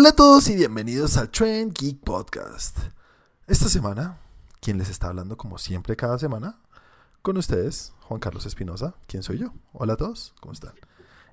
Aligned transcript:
Hola 0.00 0.10
a 0.10 0.14
todos 0.14 0.48
y 0.48 0.54
bienvenidos 0.54 1.16
al 1.16 1.28
Trend 1.28 1.72
Geek 1.76 1.98
Podcast. 2.04 2.78
Esta 3.48 3.68
semana, 3.68 4.20
quien 4.60 4.78
les 4.78 4.90
está 4.90 5.08
hablando 5.08 5.36
como 5.36 5.58
siempre 5.58 5.96
cada 5.96 6.20
semana, 6.20 6.60
con 7.20 7.36
ustedes, 7.36 7.94
Juan 8.02 8.20
Carlos 8.20 8.46
Espinosa, 8.46 8.94
¿quién 9.08 9.24
soy 9.24 9.38
yo? 9.38 9.52
Hola 9.72 9.94
a 9.94 9.96
todos, 9.96 10.34
¿cómo 10.38 10.52
están? 10.52 10.74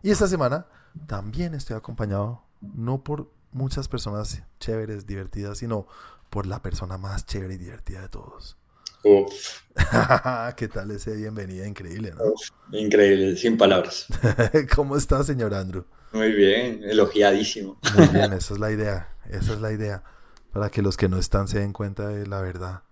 Y 0.02 0.10
esta 0.10 0.28
semana 0.28 0.66
también 1.06 1.54
estoy 1.54 1.76
acompañado 1.76 2.42
no 2.60 3.04
por 3.04 3.32
muchas 3.52 3.88
personas 3.88 4.42
chéveres, 4.60 5.06
divertidas, 5.06 5.60
sino 5.60 5.86
por 6.32 6.48
la 6.48 6.64
persona 6.64 6.98
más 6.98 7.28
chévere 7.28 7.54
y 7.54 7.60
divertida 7.60 8.02
de 8.02 8.10
todos. 8.10 8.58
Uf. 9.06 9.64
¿Qué 10.58 10.68
tal 10.68 10.92
ese 10.92 11.16
bienvenida? 11.16 11.68
Increíble, 11.68 12.14
¿no? 12.14 12.24
Uf, 12.24 12.50
increíble, 12.72 13.36
sin 13.38 13.58
palabras. 13.58 14.08
¿Cómo 14.76 14.98
está, 14.98 15.24
señor 15.24 15.54
Andrew? 15.54 15.86
Muy 16.14 16.32
bien, 16.32 16.84
elogiadísimo. 16.84 17.78
Muy 17.88 18.08
bien, 18.08 18.34
esa 18.34 18.54
es 18.54 18.60
la 18.60 18.72
idea. 18.72 19.16
Esa 19.30 19.54
es 19.54 19.62
la 19.62 19.72
idea. 19.72 20.04
Para 20.52 20.70
que 20.70 20.82
los 20.82 20.98
que 20.98 21.10
no 21.10 21.18
están 21.18 21.48
se 21.48 21.60
den 21.60 21.74
cuenta 21.74 22.08
de 22.08 22.28
la 22.28 22.42
verdad. 22.42 22.84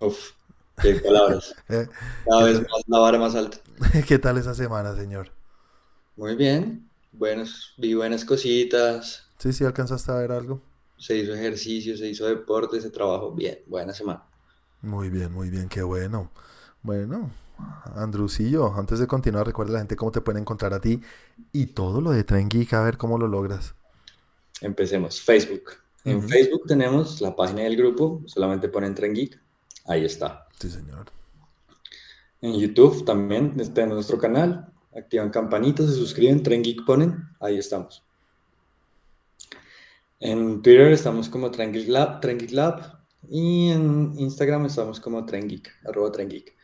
Uf, 0.00 0.32
qué 0.80 0.94
palabras. 0.96 1.54
Eh, 1.68 1.88
Cada 2.24 2.44
vez 2.44 2.60
más 2.60 2.82
la 2.86 2.98
vara 2.98 3.18
más 3.18 3.34
alta. 3.34 3.58
¿Qué 4.06 4.18
tal 4.18 4.38
esa 4.38 4.54
semana, 4.54 4.94
señor? 4.96 5.32
Muy 6.14 6.36
bien, 6.36 6.88
buenos, 7.10 7.74
vi 7.76 7.94
buenas 7.94 8.24
cositas, 8.24 9.28
Sí, 9.38 9.52
sí, 9.52 9.64
alcanzaste 9.64 10.12
a 10.12 10.16
ver 10.16 10.30
algo. 10.32 10.62
se 10.96 11.16
hizo 11.18 11.34
ejercicio, 11.34 11.96
se 11.96 12.08
hizo 12.08 12.26
deporte, 12.28 12.80
se 12.80 12.90
trabajó 12.90 13.32
bien, 13.34 13.58
buena 13.66 13.92
semana. 13.92 14.29
Muy 14.82 15.10
bien, 15.10 15.32
muy 15.32 15.50
bien, 15.50 15.68
qué 15.68 15.82
bueno. 15.82 16.30
Bueno, 16.82 17.30
Andrucillo, 17.94 18.74
antes 18.74 18.98
de 18.98 19.06
continuar, 19.06 19.46
recuerda 19.46 19.72
a 19.72 19.74
la 19.74 19.78
gente 19.80 19.96
cómo 19.96 20.10
te 20.10 20.20
pueden 20.20 20.42
encontrar 20.42 20.72
a 20.72 20.80
ti 20.80 21.00
y 21.52 21.66
todo 21.66 22.00
lo 22.00 22.10
de 22.12 22.24
Tren 22.24 22.48
Geek, 22.48 22.72
a 22.72 22.82
ver 22.82 22.96
cómo 22.96 23.18
lo 23.18 23.28
logras. 23.28 23.74
Empecemos, 24.60 25.20
Facebook. 25.20 25.72
En. 26.04 26.22
Facebook 26.26 26.62
tenemos 26.66 27.20
la 27.20 27.36
página 27.36 27.62
del 27.62 27.76
grupo, 27.76 28.22
solamente 28.26 28.68
ponen 28.68 28.94
Tren 28.94 29.14
Geek, 29.14 29.38
ahí 29.86 30.04
está. 30.04 30.46
Sí, 30.58 30.70
señor. 30.70 31.06
En 32.40 32.58
YouTube 32.58 33.04
también 33.04 33.54
está 33.58 33.82
en 33.82 33.90
nuestro 33.90 34.18
canal, 34.18 34.72
activan 34.96 35.30
campanitas, 35.30 35.86
se 35.86 35.94
suscriben, 35.94 36.42
Tren 36.42 36.62
Geek 36.62 36.84
ponen, 36.86 37.28
ahí 37.40 37.58
estamos. 37.58 38.02
En 40.20 40.62
Twitter 40.62 40.92
estamos 40.92 41.28
como 41.28 41.50
Tren 41.50 41.72
Geek 41.72 41.88
Lab, 41.88 42.20
Tren 42.20 42.38
Geek 42.38 42.52
Lab, 42.52 42.99
y 43.28 43.70
en 43.70 44.14
Instagram 44.18 44.66
estamos 44.66 45.00
como 45.00 45.24
Tren 45.24 45.48
Geek, 45.48 45.70
arroba 45.86 46.12
Tren 46.12 46.28
Geek. 46.28 46.54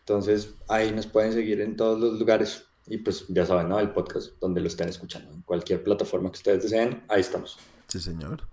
Entonces 0.00 0.54
ahí 0.68 0.92
nos 0.92 1.06
pueden 1.06 1.32
seguir 1.32 1.60
en 1.60 1.76
todos 1.76 2.00
los 2.00 2.18
lugares 2.18 2.64
y 2.86 2.98
pues 2.98 3.24
ya 3.28 3.46
saben, 3.46 3.68
¿no? 3.68 3.78
El 3.78 3.90
podcast 3.90 4.32
donde 4.40 4.60
lo 4.60 4.66
estén 4.66 4.88
escuchando, 4.88 5.32
en 5.32 5.42
cualquier 5.42 5.82
plataforma 5.82 6.30
que 6.30 6.38
ustedes 6.38 6.62
deseen, 6.64 7.04
ahí 7.08 7.20
estamos. 7.20 7.58
Sí, 7.88 8.00
señor. 8.00 8.46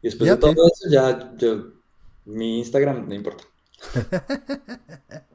Y 0.00 0.08
después 0.08 0.28
¿Y 0.28 0.30
a 0.30 0.36
de 0.36 0.40
todo 0.40 0.52
eso 0.52 0.88
ya 0.90 1.34
yo, 1.36 1.72
mi 2.24 2.58
Instagram 2.58 3.08
no 3.08 3.14
importa. 3.14 3.44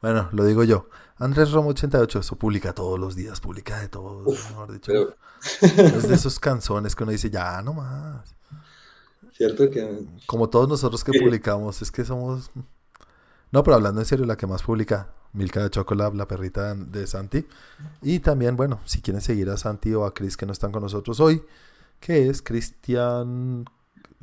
Bueno, 0.00 0.28
lo 0.32 0.44
digo 0.44 0.62
yo. 0.64 0.88
Andrés 1.16 1.50
Romo 1.50 1.70
88, 1.70 2.20
eso 2.20 2.36
publica 2.36 2.72
todos 2.72 2.98
los 2.98 3.16
días, 3.16 3.40
publica 3.40 3.80
de 3.80 3.88
todo, 3.88 4.22
mejor 4.22 4.72
dicho. 4.72 4.92
Pero 4.92 5.16
Es 5.60 6.08
de 6.08 6.14
esos 6.14 6.38
canzones 6.38 6.94
que 6.94 7.02
uno 7.02 7.12
dice, 7.12 7.30
ya, 7.30 7.60
no 7.62 7.72
más. 7.72 8.36
Cierto 9.38 9.70
que 9.70 10.04
Como 10.26 10.50
todos 10.50 10.68
nosotros 10.68 11.02
que 11.02 11.12
Sí. 11.12 11.18
publicamos, 11.20 11.80
es 11.80 11.90
que 11.90 12.04
somos... 12.04 12.50
No, 13.50 13.62
pero 13.62 13.76
hablando 13.76 14.00
en 14.00 14.06
serio, 14.06 14.26
la 14.26 14.36
que 14.36 14.46
más 14.46 14.62
publica, 14.62 15.14
Milka 15.32 15.62
de 15.62 15.70
Chocolate, 15.70 16.16
la 16.16 16.28
perrita 16.28 16.74
de 16.74 17.06
Santi. 17.06 17.46
Y 18.02 18.18
también, 18.18 18.56
bueno, 18.56 18.80
si 18.84 19.00
quieren 19.00 19.22
seguir 19.22 19.48
a 19.48 19.56
Santi 19.56 19.94
o 19.94 20.04
a 20.04 20.12
Chris 20.12 20.36
que 20.36 20.44
no 20.44 20.52
están 20.52 20.70
con 20.70 20.82
nosotros 20.82 21.18
hoy, 21.20 21.42
que 22.00 22.28
es 22.28 22.42
Cristian... 22.42 23.64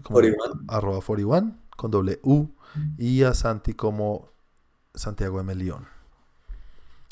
como 0.04 0.20
41. 0.20 0.62
Arroba 0.68 1.02
41, 1.02 1.58
con 1.76 1.90
doble 1.90 2.20
U. 2.22 2.50
Y 2.98 3.24
a 3.24 3.34
Santi 3.34 3.74
como 3.74 4.30
Santiago 4.94 5.40
M. 5.40 5.56
León. 5.56 5.88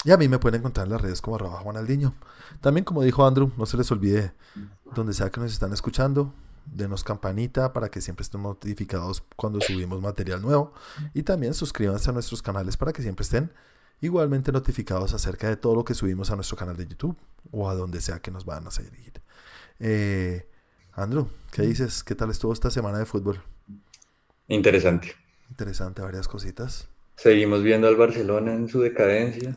Y 0.05 0.11
a 0.11 0.17
mí 0.17 0.27
me 0.27 0.37
pueden 0.37 0.59
encontrar 0.59 0.85
en 0.85 0.91
las 0.91 1.01
redes 1.01 1.21
como 1.21 1.37
arroba 1.37 1.59
Juan 1.61 1.77
Aldiño. 1.77 2.13
También, 2.59 2.83
como 2.83 3.01
dijo 3.01 3.25
Andrew, 3.25 3.51
no 3.57 3.65
se 3.65 3.77
les 3.77 3.89
olvide, 3.91 4.33
donde 4.93 5.13
sea 5.13 5.29
que 5.31 5.39
nos 5.39 5.53
están 5.53 5.71
escuchando, 5.71 6.33
denos 6.65 7.03
campanita 7.03 7.73
para 7.73 7.89
que 7.89 8.01
siempre 8.01 8.23
estén 8.23 8.41
notificados 8.41 9.23
cuando 9.35 9.59
subimos 9.61 10.01
material 10.01 10.41
nuevo. 10.41 10.73
Y 11.13 11.23
también 11.23 11.53
suscríbanse 11.53 12.09
a 12.09 12.13
nuestros 12.13 12.41
canales 12.41 12.77
para 12.77 12.93
que 12.93 13.01
siempre 13.01 13.23
estén 13.23 13.51
igualmente 14.01 14.51
notificados 14.51 15.13
acerca 15.13 15.47
de 15.47 15.55
todo 15.55 15.75
lo 15.75 15.85
que 15.85 15.93
subimos 15.93 16.29
a 16.29 16.35
nuestro 16.35 16.57
canal 16.57 16.75
de 16.75 16.87
YouTube 16.87 17.17
o 17.51 17.69
a 17.69 17.75
donde 17.75 18.01
sea 18.01 18.19
que 18.19 18.31
nos 18.31 18.45
van 18.45 18.67
a 18.67 18.71
seguir. 18.71 19.21
Eh, 19.79 20.49
Andrew, 20.93 21.27
¿qué 21.51 21.63
dices? 21.63 22.03
¿Qué 22.03 22.15
tal 22.15 22.29
estuvo 22.29 22.53
esta 22.53 22.69
semana 22.69 22.99
de 22.99 23.05
fútbol? 23.05 23.41
interesante. 24.47 25.15
Interesante, 25.49 26.01
varias 26.01 26.27
cositas. 26.27 26.87
Seguimos 27.15 27.63
viendo 27.63 27.87
al 27.87 27.95
Barcelona 27.95 28.53
en 28.53 28.67
su 28.67 28.81
decadencia. 28.81 29.55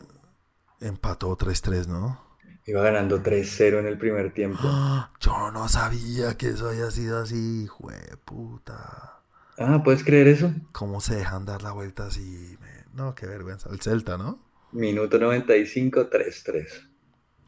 Empató 0.80 1.36
3-3, 1.36 1.86
¿no? 1.86 2.25
Iba 2.66 2.82
ganando 2.82 3.22
3-0 3.22 3.78
en 3.78 3.86
el 3.86 3.96
primer 3.98 4.32
tiempo. 4.34 4.58
¡Ah! 4.62 5.12
Yo 5.20 5.50
no 5.52 5.68
sabía 5.68 6.36
que 6.36 6.48
eso 6.48 6.68
había 6.68 6.90
sido 6.90 7.18
así, 7.22 7.62
hijo 7.64 7.90
de 7.90 8.16
puta. 8.18 9.20
Ah, 9.58 9.82
¿puedes 9.84 10.04
creer 10.04 10.28
eso? 10.28 10.52
¿Cómo 10.72 11.00
se 11.00 11.14
dejan 11.16 11.46
dar 11.46 11.62
la 11.62 11.72
vuelta 11.72 12.06
así? 12.06 12.58
No, 12.92 13.14
qué 13.14 13.26
vergüenza. 13.26 13.70
El 13.70 13.80
Celta, 13.80 14.18
¿no? 14.18 14.40
Minuto 14.72 15.18
95, 15.18 16.10
3-3. 16.10 16.66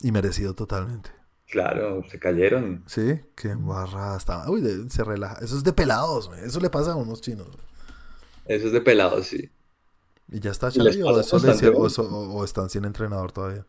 Y 0.03 0.13
merecido 0.13 0.55
totalmente. 0.55 1.11
Claro, 1.51 2.03
se 2.11 2.19
cayeron. 2.19 2.85
Sí, 2.87 3.21
qué 3.35 3.55
barra 3.57 4.17
está. 4.17 4.49
Uy, 4.51 4.61
de- 4.61 4.89
se 4.91 5.03
relaja. 5.03 5.39
Eso 5.43 5.57
es 5.57 5.65
de 5.65 5.73
pelados, 5.73 6.31
men. 6.31 6.45
Eso 6.45 6.61
le 6.61 6.71
pasa 6.71 6.93
a 6.93 6.97
unos 6.97 7.21
chinos. 7.23 7.49
Eso 8.45 8.67
es 8.69 8.73
de 8.73 8.81
pelados, 8.81 9.27
sí. 9.27 9.51
Y 10.31 10.41
ya 10.41 10.51
está 10.51 10.67
o, 10.69 10.71
eso 10.71 11.39
le 11.39 11.53
hicieron- 11.55 11.77
o- 11.77 12.35
o 12.37 12.45
están 12.45 12.69
sin 12.71 12.85
entrenador 12.85 13.33
todavía. 13.33 13.67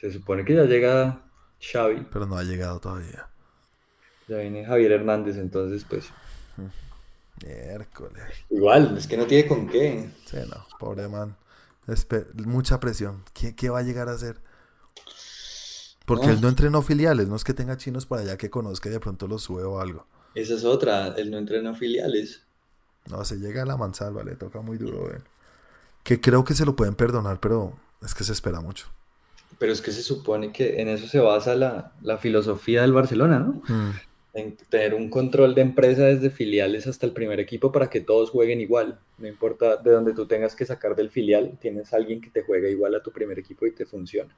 Se 0.00 0.12
supone 0.12 0.44
que 0.44 0.54
ya 0.54 0.64
llega 0.64 1.22
Xavi, 1.60 2.06
Pero 2.12 2.26
no 2.26 2.36
ha 2.36 2.42
llegado 2.44 2.80
todavía. 2.80 3.28
ya 4.28 4.38
viene 4.38 4.64
Javier 4.64 4.92
Hernández, 4.92 5.36
entonces 5.36 5.84
pues... 5.88 6.12
Miércoles. 7.44 8.22
Igual, 8.50 8.96
es 8.96 9.06
que 9.06 9.16
no 9.16 9.26
tiene 9.26 9.48
con 9.48 9.68
qué. 9.68 10.10
Sí, 10.26 10.36
no, 10.48 10.64
pobre 10.78 11.08
man. 11.08 11.36
Espe- 11.88 12.26
mucha 12.46 12.78
presión. 12.78 13.24
¿Qué, 13.34 13.56
qué 13.56 13.68
va 13.70 13.80
a 13.80 13.82
llegar 13.82 14.08
a 14.08 14.12
hacer? 14.12 14.40
Porque 16.06 16.26
No. 16.26 16.32
él 16.32 16.40
no 16.40 16.48
entrenó 16.48 16.82
filiales, 16.82 17.28
no 17.28 17.36
es 17.36 17.44
que 17.44 17.54
tenga 17.54 17.76
chinos 17.76 18.06
por 18.06 18.18
allá 18.18 18.36
que 18.36 18.50
conozca 18.50 18.88
y 18.88 18.92
de 18.92 19.00
pronto 19.00 19.26
los 19.28 19.42
sube 19.42 19.62
o 19.64 19.80
algo. 19.80 20.06
Esa 20.34 20.54
es 20.54 20.64
otra, 20.64 21.08
él 21.16 21.30
no 21.30 21.38
entrena 21.38 21.74
filiales. 21.74 22.42
No, 23.06 23.24
se 23.24 23.36
llega 23.38 23.62
a 23.62 23.66
la 23.66 23.76
mansalva, 23.76 24.22
le 24.24 24.36
toca 24.36 24.60
muy 24.60 24.78
duro. 24.78 25.10
eh. 25.12 25.20
Que 26.04 26.20
creo 26.20 26.44
que 26.44 26.54
se 26.54 26.64
lo 26.66 26.76
pueden 26.76 26.94
perdonar, 26.94 27.40
pero 27.40 27.78
es 28.02 28.14
que 28.14 28.24
se 28.24 28.32
espera 28.32 28.60
mucho. 28.60 28.86
Pero 29.58 29.72
es 29.72 29.80
que 29.80 29.92
se 29.92 30.02
supone 30.02 30.52
que 30.52 30.80
en 30.80 30.88
eso 30.88 31.06
se 31.06 31.20
basa 31.20 31.54
la, 31.54 31.92
la 32.02 32.18
filosofía 32.18 32.82
del 32.82 32.92
Barcelona, 32.92 33.38
¿no? 33.38 33.62
Mm, 33.68 33.90
en 34.34 34.56
tener 34.70 34.94
un 34.94 35.10
control 35.10 35.54
de 35.54 35.60
empresa 35.60 36.04
desde 36.04 36.30
filiales 36.30 36.86
hasta 36.86 37.04
el 37.04 37.12
primer 37.12 37.38
equipo 37.38 37.70
para 37.70 37.90
que 37.90 38.00
todos 38.00 38.30
jueguen 38.30 38.60
igual. 38.60 38.98
No 39.18 39.28
importa 39.28 39.76
de 39.76 39.90
donde 39.90 40.14
tú 40.14 40.26
tengas 40.26 40.56
que 40.56 40.64
sacar 40.64 40.96
del 40.96 41.10
filial, 41.10 41.58
tienes 41.60 41.92
alguien 41.92 42.20
que 42.20 42.30
te 42.30 42.42
juegue 42.42 42.70
igual 42.70 42.94
a 42.94 43.02
tu 43.02 43.12
primer 43.12 43.38
equipo 43.38 43.66
y 43.66 43.72
te 43.72 43.84
funciona. 43.84 44.34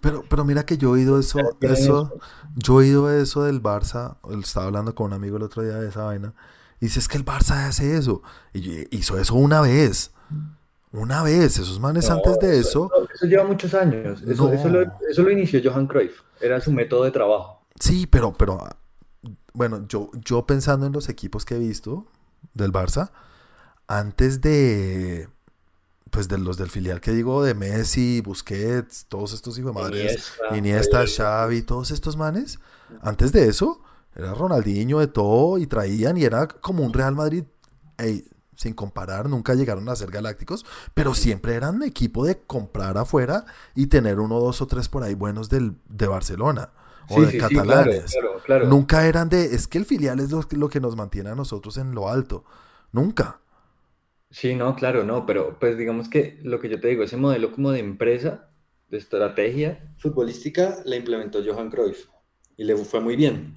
Pero, 0.00 0.24
pero 0.28 0.44
mira 0.44 0.64
que 0.64 0.78
yo 0.78 0.88
he 0.88 1.00
oído 1.00 1.18
eso, 1.18 1.38
eso, 1.60 2.18
yo 2.54 2.74
he 2.74 2.84
oído 2.86 3.10
eso 3.10 3.44
del 3.44 3.62
Barça, 3.62 4.16
estaba 4.42 4.66
hablando 4.66 4.94
con 4.94 5.06
un 5.06 5.12
amigo 5.14 5.36
el 5.36 5.42
otro 5.42 5.62
día 5.62 5.76
de 5.76 5.88
esa 5.88 6.04
vaina, 6.04 6.34
y 6.80 6.86
dice 6.86 7.00
es 7.00 7.08
que 7.08 7.16
el 7.16 7.24
Barça 7.24 7.66
hace 7.66 7.96
eso, 7.96 8.22
y 8.52 8.94
hizo 8.96 9.18
eso 9.18 9.34
una 9.34 9.60
vez, 9.60 10.12
una 10.96 11.22
vez, 11.22 11.58
esos 11.58 11.78
manes 11.80 12.08
No, 12.08 12.16
antes 12.16 12.38
de 12.38 12.58
eso, 12.58 12.90
eso, 12.94 13.08
eso 13.14 13.26
lleva 13.26 13.44
muchos 13.44 13.74
años. 13.74 14.22
Eso, 14.22 14.48
No. 14.48 14.52
eso, 14.52 14.68
lo, 14.68 14.82
eso 15.08 15.22
lo 15.22 15.30
inició 15.30 15.60
Johan 15.62 15.86
Cruyff. 15.86 16.20
Era 16.40 16.60
su 16.60 16.72
método 16.72 17.04
de 17.04 17.10
trabajo. 17.10 17.64
Sí, 17.80 18.06
pero, 18.06 18.32
pero, 18.32 18.58
bueno, 19.52 19.86
yo, 19.88 20.10
yo 20.24 20.46
pensando 20.46 20.86
en 20.86 20.92
los 20.92 21.08
equipos 21.08 21.44
que 21.44 21.56
he 21.56 21.58
visto 21.58 22.06
del 22.54 22.72
Barça, 22.72 23.10
antes 23.88 24.40
de, 24.40 25.28
pues 26.10 26.28
de 26.28 26.38
los 26.38 26.56
del 26.56 26.70
filial 26.70 27.00
que 27.00 27.12
digo, 27.12 27.42
de 27.44 27.54
Messi, 27.54 28.20
Busquets, 28.20 29.06
todos 29.06 29.32
estos 29.32 29.58
hijos 29.58 29.74
de 29.74 29.80
madres, 29.80 30.12
Iniesta, 30.50 30.56
Iniesta, 30.56 30.96
Javier 30.98 31.16
Xavi, 31.16 31.62
todos 31.62 31.90
estos 31.90 32.16
manes, 32.16 32.58
antes 33.02 33.32
de 33.32 33.48
eso, 33.48 33.80
era 34.14 34.32
Ronaldinho 34.34 34.98
de 34.98 35.08
todo 35.08 35.58
y 35.58 35.66
traían 35.66 36.16
y 36.16 36.24
era 36.24 36.48
como 36.48 36.84
un 36.84 36.92
Real 36.92 37.14
Madrid, 37.14 37.44
ey, 37.98 38.26
sin 38.56 38.74
comparar, 38.74 39.28
nunca 39.28 39.54
llegaron 39.54 39.88
a 39.88 39.96
ser 39.96 40.10
galácticos, 40.10 40.66
pero 40.94 41.14
siempre 41.14 41.54
eran 41.54 41.82
equipo 41.82 42.24
de 42.26 42.40
comprar 42.42 42.98
afuera 42.98 43.44
y 43.74 43.86
tener 43.88 44.20
uno, 44.20 44.40
dos 44.40 44.60
o 44.62 44.66
tres 44.66 44.88
por 44.88 45.02
ahí 45.04 45.14
buenos 45.14 45.48
del, 45.50 45.76
de 45.88 46.06
Barcelona 46.08 46.70
o 47.08 47.20
Sí, 47.20 47.26
de 47.26 47.32
sí, 47.32 47.40
sí, 47.40 47.62
catalanes. 47.62 47.64
claro, 47.64 48.00
claro, 48.10 48.42
claro. 48.42 48.86
Nunca 48.86 49.06
eran 49.06 49.28
de, 49.28 49.54
es 49.54 49.68
que 49.68 49.78
el 49.78 49.84
filial 49.84 50.20
es 50.20 50.30
lo, 50.30 50.44
lo 50.52 50.68
que 50.68 50.80
nos 50.80 50.96
mantiene 50.96 51.30
a 51.30 51.34
nosotros 51.34 51.76
en 51.78 51.94
lo 51.94 52.08
alto. 52.08 52.44
Nunca. 52.92 53.40
Sí, 54.30 54.54
no, 54.54 54.74
claro, 54.74 55.04
no, 55.04 55.24
pero 55.24 55.58
pues 55.58 55.78
digamos 55.78 56.08
que 56.08 56.38
lo 56.42 56.60
que 56.60 56.68
yo 56.68 56.80
te 56.80 56.88
digo, 56.88 57.02
ese 57.04 57.16
modelo 57.16 57.52
como 57.52 57.70
de 57.70 57.80
empresa, 57.80 58.50
de 58.88 58.98
estrategia 58.98 59.94
futbolística, 59.98 60.78
la 60.84 60.96
implementó 60.96 61.40
Johan 61.44 61.70
Cruyff 61.70 62.08
y 62.56 62.64
le 62.64 62.76
fue 62.76 63.00
muy 63.00 63.16
bien. 63.16 63.56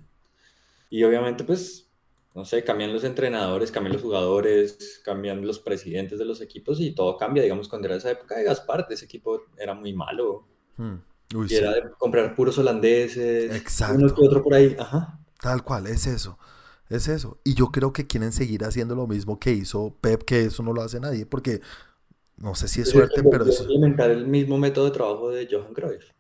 Y 0.90 1.04
obviamente, 1.06 1.44
pues, 1.46 1.89
no 2.36 2.46
sé, 2.46 2.64
cambian 2.64 2.94
los 2.94 3.04
entrenadores, 3.04 3.72
cambian 3.72 3.94
los 3.94 4.02
jugadores, 4.02 5.02
cambian 5.04 5.46
los 5.46 5.60
presidentes 5.60 6.20
de 6.20 6.26
los 6.26 6.42
equipos 6.42 6.80
y 6.80 6.92
todo 6.94 7.18
cambia. 7.18 7.44
Digamos, 7.44 7.68
cuando 7.68 7.88
era 7.88 7.98
esa 7.98 8.12
época 8.12 8.38
de 8.38 8.44
Gaspar, 8.44 8.86
ese 8.90 9.06
equipo 9.06 9.42
era 9.58 9.74
muy 9.74 9.94
malo. 9.94 10.48
Hmm. 10.78 10.96
Uy, 11.36 11.46
Y 11.50 11.50
sí. 11.50 11.56
era 11.56 11.74
de 11.74 11.84
comprar 11.98 12.36
puros 12.36 12.58
holandeses, 12.58 13.54
Exacto. 13.56 13.96
uno 13.98 14.14
que 14.16 14.22
otro 14.26 14.44
por 14.44 14.54
ahí. 14.54 14.76
Ajá. 14.80 15.20
Tal 15.42 15.64
cual, 15.64 15.88
es 15.88 16.08
eso. 16.08 16.38
Es 16.90 17.08
eso. 17.08 17.40
Y 17.44 17.54
yo 17.54 17.68
creo 17.72 17.94
que 17.94 18.08
quieren 18.08 18.32
seguir 18.32 18.64
haciendo 18.64 18.96
lo 18.96 19.08
mismo 19.08 19.40
que 19.40 19.52
hizo 19.52 19.96
Pep, 20.02 20.24
que 20.24 20.46
eso 20.46 20.64
no 20.64 20.74
lo 20.74 20.82
hace 20.82 21.00
nadie, 21.00 21.26
porque 21.26 21.62
no 22.38 22.56
sé 22.56 22.68
si 22.68 22.82
es 22.82 22.92
Pero 22.92 23.08
suerte, 23.08 23.24
pero 23.30 23.46
eso, 23.46 23.62
a 23.62 23.66
implementar 23.66 24.12
el 24.12 24.28
mismo 24.28 24.58
método 24.58 24.86
de 24.86 24.92
trabajo 24.92 25.30
de 25.30 25.48
Johan 25.50 25.74
Cruyff. 25.74 26.12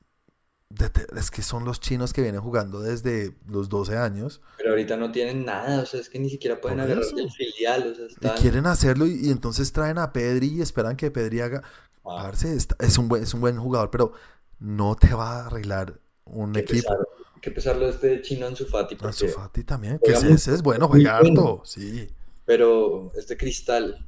Es 1.17 1.31
que 1.31 1.41
son 1.41 1.65
los 1.65 1.79
chinos 1.79 2.13
que 2.13 2.21
vienen 2.21 2.41
jugando 2.41 2.79
desde 2.79 3.33
los 3.47 3.69
12 3.69 3.97
años 3.97 4.39
Pero 4.57 4.69
ahorita 4.71 4.97
no 4.97 5.11
tienen 5.11 5.43
nada, 5.43 5.81
o 5.81 5.85
sea, 5.85 5.99
es 5.99 6.09
que 6.09 6.19
ni 6.19 6.29
siquiera 6.29 6.61
pueden 6.61 6.79
agarrar 6.79 7.03
el 7.17 7.31
filial, 7.31 7.91
o 7.91 7.95
sea, 7.95 8.05
y 8.05 8.07
están... 8.07 8.37
quieren 8.37 8.67
hacerlo 8.67 9.07
y, 9.07 9.27
y 9.27 9.31
entonces 9.31 9.71
traen 9.71 9.97
a 9.97 10.13
Pedri 10.13 10.47
y 10.47 10.61
esperan 10.61 10.95
que 10.95 11.09
Pedri 11.09 11.39
haga. 11.41 11.63
Ah, 12.05 12.21
Parce, 12.23 12.55
está- 12.55 12.75
es 12.79 12.97
un 12.99 13.07
buen, 13.07 13.23
es 13.23 13.33
un 13.33 13.41
buen 13.41 13.57
jugador, 13.57 13.89
pero 13.89 14.13
no 14.59 14.95
te 14.95 15.13
va 15.13 15.39
a 15.41 15.45
arreglar 15.47 15.99
un 16.25 16.55
equipo. 16.55 16.87
pesar, 16.89 16.97
qué 17.41 17.51
pesar 17.51 17.75
lo 17.75 17.85
de 17.87 17.91
este 17.91 18.21
chino 18.21 18.45
Ansu 18.45 18.65
Fati, 18.65 18.95
porque... 18.95 19.07
Ansu 19.07 19.27
Fati 19.27 19.63
también, 19.63 19.99
que 20.03 20.11
ese, 20.11 20.31
ese 20.31 20.53
es 20.53 20.61
bueno, 20.61 20.87
juega 20.87 21.19
bueno. 21.21 21.61
sí. 21.65 22.09
Pero 22.45 23.11
este 23.15 23.37
Cristal 23.37 24.07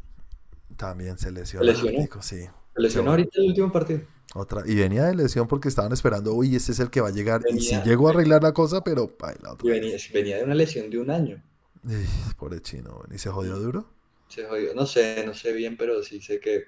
También 0.77 1.17
se 1.17 1.31
lesionó. 1.31 1.65
¿Se 1.65 1.71
lesionó? 1.73 2.21
Sí. 2.21 2.37
se 2.75 2.81
lesionó 2.81 3.11
ahorita 3.11 3.31
el 3.39 3.47
último 3.47 3.71
partido. 3.71 4.01
Otra. 4.33 4.63
Y 4.65 4.75
venía 4.75 5.03
de 5.05 5.15
lesión 5.15 5.47
porque 5.47 5.67
estaban 5.67 5.91
esperando, 5.91 6.33
uy, 6.33 6.55
ese 6.55 6.71
es 6.71 6.79
el 6.79 6.89
que 6.89 7.01
va 7.01 7.09
a 7.09 7.11
llegar. 7.11 7.41
Y 7.49 7.59
sí 7.59 7.75
Venía- 7.75 7.83
llegó 7.83 8.07
a 8.07 8.11
arreglar 8.11 8.41
la 8.43 8.53
cosa, 8.53 8.83
pero 8.83 9.11
baila 9.19 9.53
otra 9.53 9.67
Y 9.67 9.71
vez. 9.71 9.81
venía, 9.81 9.97
venía 10.13 10.37
de 10.37 10.43
una 10.45 10.55
lesión 10.55 10.89
de 10.89 10.99
un 10.99 11.09
año. 11.11 11.41
Ey, 11.89 12.05
pobre 12.37 12.61
chino, 12.61 13.03
¿y 13.13 13.17
se 13.17 13.29
jodió 13.29 13.57
duro? 13.57 13.85
Se 14.29 14.45
jodió, 14.45 14.73
no 14.73 14.85
sé, 14.85 15.23
no 15.25 15.33
sé 15.33 15.51
bien, 15.51 15.75
pero 15.75 16.01
sí 16.03 16.21
sé 16.21 16.39
que 16.39 16.65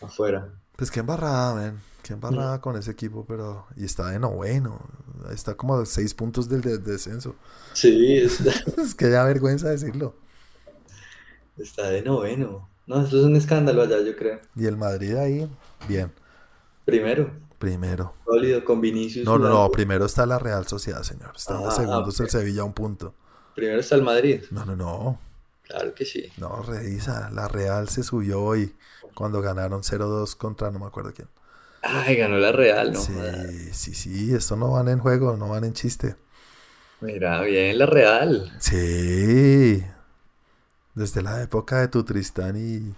afuera. 0.00 0.48
Pues 0.76 0.90
qué 0.90 1.00
embarrada, 1.00 1.54
man. 1.54 1.80
Qué 2.02 2.12
embarrada 2.14 2.58
Mm. 2.58 2.60
con 2.60 2.76
ese 2.76 2.90
equipo, 2.90 3.24
pero. 3.26 3.66
Y 3.76 3.84
está 3.84 4.08
de 4.10 4.18
noveno. 4.18 4.80
Está 5.32 5.54
como 5.56 5.76
a 5.76 5.86
seis 5.86 6.14
puntos 6.14 6.48
del 6.48 6.60
de- 6.60 6.78
descenso. 6.78 7.36
Sí, 7.74 8.16
está, 8.16 8.50
Es 8.82 8.94
que 8.94 9.08
da 9.08 9.24
vergüenza 9.24 9.68
decirlo. 9.70 10.14
está 11.58 11.90
de 11.90 12.02
noveno. 12.02 12.68
No, 12.92 13.04
esto 13.04 13.18
es 13.18 13.24
un 13.24 13.36
escándalo 13.36 13.82
allá, 13.82 14.00
yo 14.02 14.14
creo. 14.16 14.40
Y 14.54 14.66
el 14.66 14.76
Madrid 14.76 15.14
ahí, 15.16 15.48
bien. 15.88 16.12
Primero, 16.84 17.30
Primero. 17.58 18.14
sólido, 18.24 18.64
con 18.64 18.80
Vinicius. 18.80 19.24
No, 19.24 19.38
no, 19.38 19.48
no. 19.48 19.70
Primero 19.70 20.04
está 20.04 20.26
la 20.26 20.38
Real 20.38 20.66
Sociedad, 20.66 21.02
señor. 21.04 21.32
Están 21.36 21.62
los 21.62 21.72
Ah, 21.74 21.76
segundos 21.82 22.18
el 22.20 22.26
ok. 22.26 22.30
Sevilla 22.32 22.62
a 22.62 22.64
un 22.64 22.72
punto. 22.72 23.14
Primero 23.54 23.80
está 23.80 23.94
el 23.94 24.02
Madrid. 24.02 24.42
No, 24.50 24.64
no, 24.64 24.74
no. 24.76 25.18
Claro 25.62 25.94
que 25.94 26.04
sí. 26.04 26.30
No, 26.38 26.62
revisa. 26.62 27.30
La 27.30 27.48
Real 27.48 27.88
se 27.88 28.02
subió 28.02 28.42
hoy 28.42 28.74
cuando 29.14 29.40
ganaron 29.40 29.82
0-2 29.82 30.36
contra 30.36 30.70
no 30.70 30.80
me 30.80 30.86
acuerdo 30.86 31.12
quién. 31.14 31.28
Ay, 31.82 32.16
ganó 32.16 32.38
la 32.38 32.52
Real, 32.52 32.92
¿no? 32.92 33.00
Sí, 33.00 33.14
sí, 33.72 33.94
sí. 33.94 34.34
Esto 34.34 34.56
no 34.56 34.72
van 34.72 34.88
en 34.88 34.98
juego, 34.98 35.36
no 35.36 35.48
van 35.48 35.64
en 35.64 35.72
chiste. 35.72 36.16
Mira, 37.00 37.40
bien, 37.42 37.78
la 37.78 37.86
Real. 37.86 38.52
Sí. 38.60 39.84
Desde 40.94 41.22
la 41.22 41.42
época 41.42 41.80
de 41.80 41.88
tu 41.88 42.04
Tristán 42.04 42.56
y. 42.56 42.94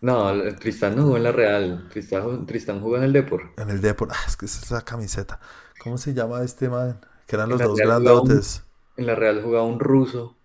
No, 0.00 0.32
Tristán 0.60 0.94
no 0.96 1.02
jugó 1.04 1.16
en 1.16 1.22
la 1.24 1.32
Real. 1.32 1.88
Tristán, 1.90 2.46
Tristán 2.46 2.80
jugó 2.80 2.96
en 2.98 3.04
el 3.04 3.12
Depor. 3.12 3.50
En 3.56 3.70
el 3.70 3.80
Depor. 3.80 4.08
Ah, 4.12 4.24
es 4.26 4.36
que 4.36 4.46
esa 4.46 4.60
es 4.64 4.70
la 4.70 4.82
camiseta. 4.82 5.40
¿Cómo 5.82 5.98
se 5.98 6.14
llama 6.14 6.42
este 6.42 6.68
man? 6.68 7.00
Que 7.26 7.36
eran 7.36 7.50
En 7.50 7.58
los 7.58 7.60
dos 7.68 7.78
Real 7.78 7.98
jugaba 7.98 8.20
un- 8.20 8.24
grandotes. 8.26 8.62
En 8.96 9.06
la 9.06 9.14
Real 9.14 9.42
jugaba 9.42 9.64
un 9.64 9.80
ruso. 9.80 10.36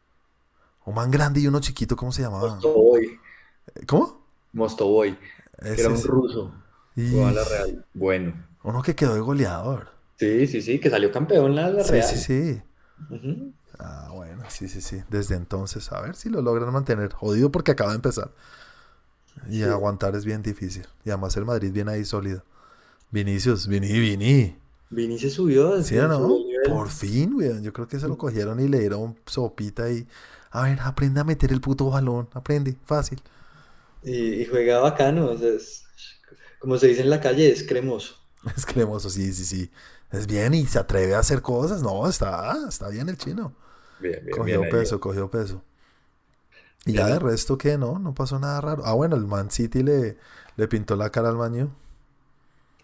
Un 0.86 0.96
man 0.96 1.12
grande 1.12 1.40
y 1.42 1.48
uno 1.48 1.60
chiquito, 1.60 1.96
¿cómo 1.96 2.12
se 2.12 2.24
llamaba? 2.24 2.56
Mostovoy. 2.56 3.20
¿Cómo? 3.88 4.26
Mostovoy. 4.54 5.18
que 5.62 5.74
Ese 5.74 5.82
Era 5.82 5.90
un 5.92 6.04
ruso. 6.04 6.54
y- 6.96 7.12
Jugaba 7.12 7.30
en 7.30 7.36
la 7.36 7.44
Real. 7.44 7.86
Bueno. 7.94 8.34
Uno 8.64 8.82
que 8.82 8.96
quedó 8.96 9.14
de 9.14 9.20
goleador. 9.20 9.90
Sí, 10.18 10.48
sí, 10.48 10.62
sí, 10.62 10.80
que 10.80 10.90
salió 10.90 11.12
campeón 11.12 11.56
la, 11.56 11.70
la 11.70 11.84
Sí, 11.84 11.92
Real. 11.92 12.04
sí, 12.08 12.18
sí. 12.18 12.62
Ujú. 13.14 13.54
Ah, 13.84 14.10
bueno, 14.14 14.44
sí, 14.50 14.68
sí, 14.70 14.82
sí. 14.82 15.04
Desde 15.10 15.36
entonces, 15.36 15.92
a 15.92 16.02
ver 16.02 16.16
si 16.16 16.30
lo 16.30 16.42
logran 16.42 16.72
mantener. 16.74 17.14
Jodido 17.14 17.52
porque 17.52 17.72
acaba 17.72 17.92
de 17.92 17.96
empezar. 17.98 18.32
Y 19.50 19.64
Sí. 19.64 19.64
aguantar 19.64 20.16
es 20.16 20.26
bien 20.26 20.42
difícil. 20.42 20.88
Y 21.06 21.10
además 21.10 21.36
el 21.38 21.46
Madrid 21.46 21.72
viene 21.72 21.92
ahí 21.92 22.06
sólido. 22.06 22.44
Vinicius, 23.12 23.68
Vini, 23.68 24.00
Vini. 24.00 24.58
Vini 24.92 25.18
se 25.18 25.30
subió. 25.30 25.82
¿Sí 25.84 25.96
no? 25.96 26.38
Por 26.64 26.90
fin, 26.90 27.34
weón. 27.36 27.64
Yo 27.64 27.74
creo 27.74 27.88
que 27.88 28.00
se 28.00 28.08
lo 28.08 28.18
cogieron 28.18 28.60
y 28.60 28.68
le 28.68 28.80
dieron 28.80 29.18
sopita 29.26 29.90
y... 29.92 30.08
A 30.52 30.64
ver, 30.64 30.80
aprende 30.82 31.22
a 31.22 31.24
meter 31.24 31.52
el 31.52 31.62
puto 31.62 31.90
balón. 31.90 32.30
Aprende, 32.34 32.78
fácil. 32.86 33.22
Y, 34.04 34.42
y 34.42 34.46
juega 34.46 34.80
bacano. 34.80 35.28
o 35.32 35.38
sea, 35.38 35.50
es- 35.50 35.84
como 36.60 36.78
se 36.78 36.88
dice 36.88 37.02
en 37.02 37.10
la 37.10 37.22
calle, 37.22 37.52
es 37.52 37.64
cremoso. 37.64 38.16
Es 38.58 38.66
cremoso, 38.66 39.10
sí, 39.10 39.34
sí, 39.34 39.46
sí. 39.46 39.72
Es 40.12 40.28
bien 40.28 40.54
y 40.54 40.66
se 40.66 40.80
atreve 40.80 41.16
a 41.16 41.20
hacer 41.20 41.42
cosas. 41.42 41.82
No, 41.84 42.08
está, 42.08 42.58
está 42.68 42.90
bien 42.90 43.10
el 43.10 43.18
chino. 43.18 43.56
Bien, 44.02 44.24
bien, 44.26 44.38
Cogió 44.38 44.58
bien 44.60 44.70
peso, 44.70 45.00
cogió 45.00 45.30
peso. 45.32 45.64
Y 46.86 46.94
ya 46.94 47.08
de 47.08 47.20
resto 47.20 47.58
que 47.58 47.78
no, 47.78 48.00
no 48.00 48.14
pasó 48.14 48.40
nada 48.40 48.60
raro. 48.62 48.84
Ah, 48.86 48.94
bueno, 48.94 49.16
el 49.16 49.28
Man 49.28 49.52
City 49.52 49.84
le, 49.84 50.18
le 50.58 50.68
pintó 50.68 50.96
la 50.96 51.12
cara 51.12 51.30
al 51.30 51.38
Maño. 51.38 51.76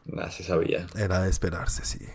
Nada, 0.05 0.31
se 0.31 0.43
sabía. 0.43 0.87
Era 0.95 1.21
de 1.21 1.29
esperarse, 1.29 1.85
sí. 1.85 2.05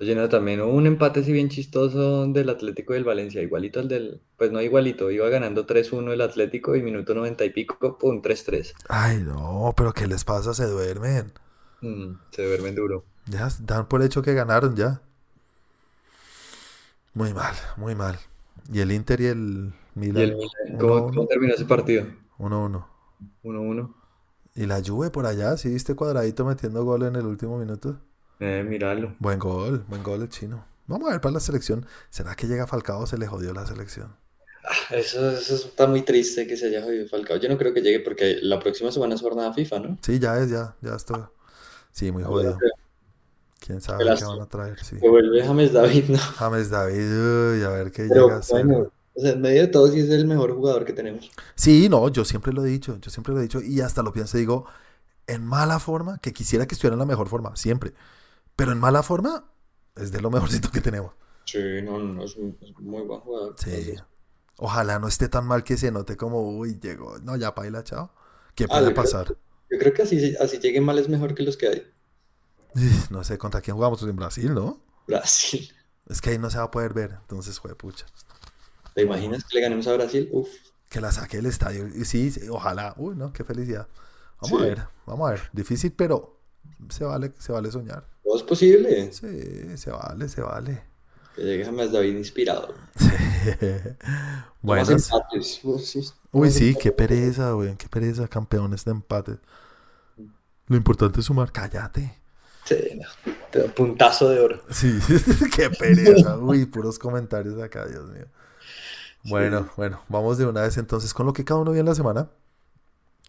Oye, 0.00 0.16
no, 0.16 0.28
también 0.28 0.60
hubo 0.62 0.72
un 0.72 0.88
empate 0.88 1.20
así 1.20 1.32
bien 1.32 1.48
chistoso 1.48 2.26
del 2.26 2.48
Atlético 2.48 2.92
y 2.92 2.96
del 2.96 3.04
Valencia, 3.04 3.40
igualito 3.40 3.78
al 3.78 3.86
del, 3.86 4.20
pues 4.36 4.50
no 4.50 4.60
igualito, 4.60 5.12
iba 5.12 5.28
ganando 5.28 5.64
3-1 5.64 6.12
el 6.12 6.22
Atlético 6.22 6.74
y 6.74 6.82
minuto 6.82 7.14
90 7.14 7.44
y 7.44 7.50
pico, 7.50 7.96
pum, 7.96 8.20
3-3. 8.20 8.74
Ay, 8.90 9.18
no, 9.22 9.72
pero 9.76 9.92
¿qué 9.94 10.06
les 10.06 10.24
pasa? 10.24 10.52
Se 10.54 10.66
duermen. 10.66 11.32
Mm, 11.82 12.14
se 12.30 12.42
duermen 12.46 12.74
duro. 12.74 13.04
Ya 13.26 13.48
dan 13.60 13.88
por 13.88 14.02
hecho 14.02 14.20
que 14.22 14.34
ganaron 14.34 14.76
ya. 14.76 15.00
Muy 17.14 17.32
mal, 17.34 17.54
muy 17.76 17.94
mal. 17.94 18.18
Y 18.72 18.80
el 18.80 18.92
Inter 18.92 19.20
y 19.20 19.26
el 19.26 19.72
¿Y 20.14 20.20
el 20.20 20.32
Milan. 20.34 20.36
Cómo, 20.78 20.94
Uno, 20.94 21.06
cómo 21.06 21.22
uno, 21.22 21.26
terminó 21.26 21.54
ese 21.54 21.64
partido? 21.64 22.06
uno, 22.38 22.64
uno. 22.64 22.88
1-1. 23.42 23.94
Y 24.54 24.66
la 24.66 24.82
Juve 24.84 25.10
por 25.10 25.26
allá, 25.26 25.56
¿sí 25.56 25.68
viste 25.70 25.94
cuadradito 25.94 26.44
metiendo 26.44 26.84
gol 26.84 27.02
en 27.04 27.16
el 27.16 27.26
último 27.26 27.58
minuto? 27.58 28.00
Eh, 28.40 28.64
míralo. 28.66 29.14
Buen 29.18 29.38
gol, 29.38 29.84
buen 29.88 30.02
gol 30.02 30.22
el 30.22 30.28
chino. 30.28 30.64
Vamos 30.86 31.08
a 31.08 31.12
ver 31.12 31.20
para 31.20 31.34
la 31.34 31.40
selección. 31.40 31.86
¿Será 32.10 32.34
que 32.34 32.46
llega 32.48 32.66
Falcao 32.66 33.00
o 33.02 33.06
se 33.06 33.18
le 33.18 33.26
jodió 33.26 33.52
la 33.52 33.66
selección? 33.66 34.16
Ah, 34.64 34.94
Eso, 34.94 35.30
eso 35.30 35.54
está 35.54 35.86
muy 35.86 36.02
triste 36.02 36.46
que 36.46 36.56
se 36.56 36.66
haya 36.66 36.82
jodido 36.82 37.08
Falcao. 37.08 37.36
Yo 37.38 37.48
no 37.48 37.58
creo 37.58 37.72
que 37.74 37.80
llegue 37.82 38.00
porque 38.00 38.38
la 38.42 38.58
próxima 38.58 38.90
semana 38.92 39.14
es 39.14 39.20
jornada 39.20 39.52
FIFA, 39.52 39.78
¿no? 39.80 39.98
Sí, 40.02 40.18
ya 40.18 40.38
es, 40.40 40.50
ya, 40.50 40.76
ya 40.82 40.94
está. 40.96 41.30
Sí, 41.92 42.10
muy 42.12 42.24
jodido. 42.24 42.58
¿Quién 43.70 43.80
sabe 43.80 44.04
Qué 44.18 44.24
van 44.24 44.40
a 44.40 44.46
traer? 44.46 44.82
Sí. 44.84 44.96
Que 44.96 45.08
vuelve 45.08 45.44
James 45.44 45.72
David, 45.72 46.04
¿no? 46.08 46.18
James 46.18 46.70
David, 46.70 46.96
uy, 47.56 47.62
a 47.62 47.68
ver 47.68 47.92
qué 47.92 48.06
Pero 48.08 48.26
llega 48.26 48.38
a 48.38 48.42
ser. 48.42 48.66
bueno, 48.66 48.90
o 49.14 49.20
sea, 49.20 49.30
en 49.32 49.40
medio 49.40 49.60
de 49.62 49.68
todo 49.68 49.86
sí 49.88 50.00
es 50.00 50.10
el 50.10 50.26
mejor 50.26 50.54
jugador 50.54 50.84
que 50.84 50.92
tenemos. 50.92 51.30
Sí, 51.54 51.88
no, 51.88 52.08
yo 52.08 52.24
siempre 52.24 52.52
lo 52.52 52.64
he 52.64 52.68
dicho, 52.68 52.98
yo 53.00 53.10
siempre 53.10 53.32
lo 53.32 53.38
he 53.40 53.42
dicho 53.42 53.60
y 53.60 53.80
hasta 53.80 54.02
lo 54.02 54.12
pienso 54.12 54.36
y 54.38 54.40
digo, 54.40 54.66
en 55.28 55.44
mala 55.46 55.78
forma, 55.78 56.18
que 56.18 56.32
quisiera 56.32 56.66
que 56.66 56.74
estuviera 56.74 56.94
en 56.94 56.98
la 57.00 57.06
mejor 57.06 57.28
forma, 57.28 57.54
siempre. 57.54 57.92
Pero 58.56 58.72
en 58.72 58.78
mala 58.78 59.02
forma 59.04 59.44
es 59.94 60.10
de 60.10 60.20
lo 60.20 60.30
mejorcito 60.30 60.70
que 60.72 60.80
tenemos. 60.80 61.12
Sí, 61.44 61.58
no, 61.84 61.98
no, 62.00 62.24
es 62.24 62.34
un, 62.36 62.56
es 62.60 62.72
muy 62.80 63.02
buen 63.02 63.20
jugador. 63.20 63.54
Sí. 63.56 63.94
Ojalá 64.56 64.98
no 64.98 65.06
esté 65.08 65.28
tan 65.28 65.46
mal 65.46 65.64
que 65.64 65.76
se 65.76 65.90
note 65.92 66.16
como, 66.16 66.42
uy, 66.58 66.78
llegó. 66.80 67.18
No, 67.20 67.36
ya 67.36 67.54
paila, 67.54 67.82
chao. 67.84 68.10
¿Qué 68.54 68.64
Ah, 68.64 68.68
puede 68.68 68.82
creo- 68.86 68.94
pasar? 68.94 69.28
yo 69.70 69.78
creo 69.78 69.92
que 69.92 70.02
así, 70.02 70.34
así 70.40 70.58
lleguen 70.58 70.84
mal 70.84 70.98
es 70.98 71.08
mejor 71.08 71.34
que 71.34 71.42
los 71.44 71.56
que 71.56 71.68
hay. 71.68 71.86
No 73.10 73.24
sé 73.24 73.38
contra 73.38 73.60
quién 73.60 73.76
jugamos 73.76 74.02
en 74.02 74.16
Brasil, 74.16 74.54
¿no? 74.54 74.80
Brasil. 75.06 75.72
Es 76.06 76.20
que 76.20 76.30
ahí 76.30 76.38
no 76.38 76.50
se 76.50 76.58
va 76.58 76.64
a 76.64 76.70
poder 76.70 76.92
ver, 76.92 77.18
entonces 77.22 77.58
fue 77.60 77.74
pucha. 77.76 78.06
¿Te 78.94 79.02
imaginas 79.02 79.44
que 79.44 79.56
le 79.56 79.62
ganemos 79.62 79.86
a 79.86 79.94
Brasil? 79.94 80.28
Uf, 80.32 80.48
Que 80.88 81.00
la 81.00 81.12
saque 81.12 81.38
el 81.38 81.46
estadio. 81.46 81.86
Y 81.88 82.04
sí, 82.04 82.30
sí, 82.30 82.48
ojalá. 82.48 82.94
Uy, 82.96 83.14
no, 83.16 83.32
qué 83.32 83.44
felicidad. 83.44 83.86
Vamos 84.40 84.60
a 84.60 84.64
ver, 84.64 84.82
vamos 85.06 85.28
a 85.28 85.32
ver. 85.32 85.42
Difícil, 85.52 85.92
pero 85.92 86.40
se 86.88 87.04
vale, 87.04 87.32
se 87.38 87.52
vale 87.52 87.70
soñar. 87.70 88.06
todo 88.24 88.36
es 88.36 88.42
posible. 88.42 89.12
Sí, 89.12 89.76
se 89.76 89.90
vale, 89.90 90.28
se 90.28 90.40
vale. 90.40 90.82
Que 91.36 91.42
llegue 91.42 91.64
James 91.64 91.92
David 91.92 92.16
inspirado. 92.16 92.74
Bueno. 94.62 94.82
Empates. 94.90 95.60
Uy, 96.32 96.50
sí, 96.50 96.74
qué 96.74 96.92
pereza, 96.92 97.52
güey. 97.52 97.74
Qué 97.76 97.88
pereza, 97.88 98.28
campeones 98.28 98.84
de 98.84 98.90
empate. 98.90 99.38
Lo 100.66 100.76
importante 100.76 101.20
es 101.20 101.26
sumar. 101.26 101.50
Cállate. 101.50 102.19
Sí, 102.64 102.76
no. 102.94 103.32
Te 103.50 103.60
da 103.60 103.74
Puntazo 103.74 104.28
de 104.28 104.40
oro. 104.40 104.62
Sí, 104.70 104.98
qué 105.56 105.70
pereza. 105.70 106.36
Uy, 106.38 106.66
puros 106.66 106.98
comentarios 106.98 107.60
acá, 107.60 107.86
Dios 107.86 108.08
mío. 108.10 108.26
Bueno, 109.24 109.70
bueno, 109.76 110.02
vamos 110.08 110.38
de 110.38 110.46
una 110.46 110.62
vez 110.62 110.78
entonces 110.78 111.12
con 111.12 111.26
lo 111.26 111.32
que 111.32 111.44
cada 111.44 111.60
uno 111.60 111.72
vio 111.72 111.80
en 111.80 111.86
la 111.86 111.94
semana. 111.94 112.30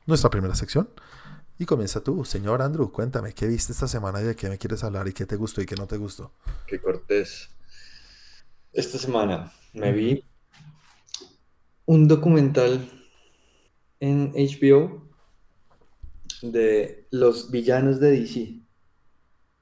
Nuestra 0.06 0.30
primera 0.30 0.56
sección. 0.56 0.90
Y 1.58 1.66
comienza 1.66 2.02
tú, 2.02 2.26
señor 2.26 2.62
Andrew. 2.62 2.92
Cuéntame, 2.92 3.34
¿qué 3.34 3.48
viste 3.48 3.72
esta 3.72 3.88
semana 3.88 4.22
y 4.22 4.24
de 4.24 4.36
qué 4.36 4.50
me 4.50 4.58
quieres 4.58 4.84
hablar 4.84 5.08
y 5.08 5.14
qué 5.14 5.26
te 5.26 5.36
gustó 5.36 5.62
y 5.62 5.66
qué 5.66 5.76
no 5.76 5.86
te 5.86 5.98
gustó? 5.98 6.32
Qué 6.66 6.80
cortés. 6.80 7.50
esta 8.74 8.98
semana 8.98 9.52
me 9.74 9.92
vi 9.92 10.26
un 11.86 12.08
documental 12.08 12.90
en 14.00 14.34
HBO 14.34 15.08
de 16.42 17.06
los 17.12 17.52
villanos 17.52 18.00
de 18.00 18.12
DC. 18.12 18.61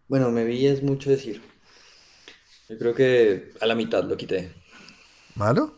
Bueno, 0.10 0.30
me 0.30 0.44
vi 0.44 0.68
es 0.68 0.84
mucho 0.84 1.10
decir. 1.10 1.42
Yo 2.70 2.78
creo 2.78 2.94
que 2.96 3.52
a 3.60 3.66
la 3.66 3.76
mitad 3.76 4.04
lo 4.06 4.16
quité. 4.16 4.52
¿Malo? 5.36 5.74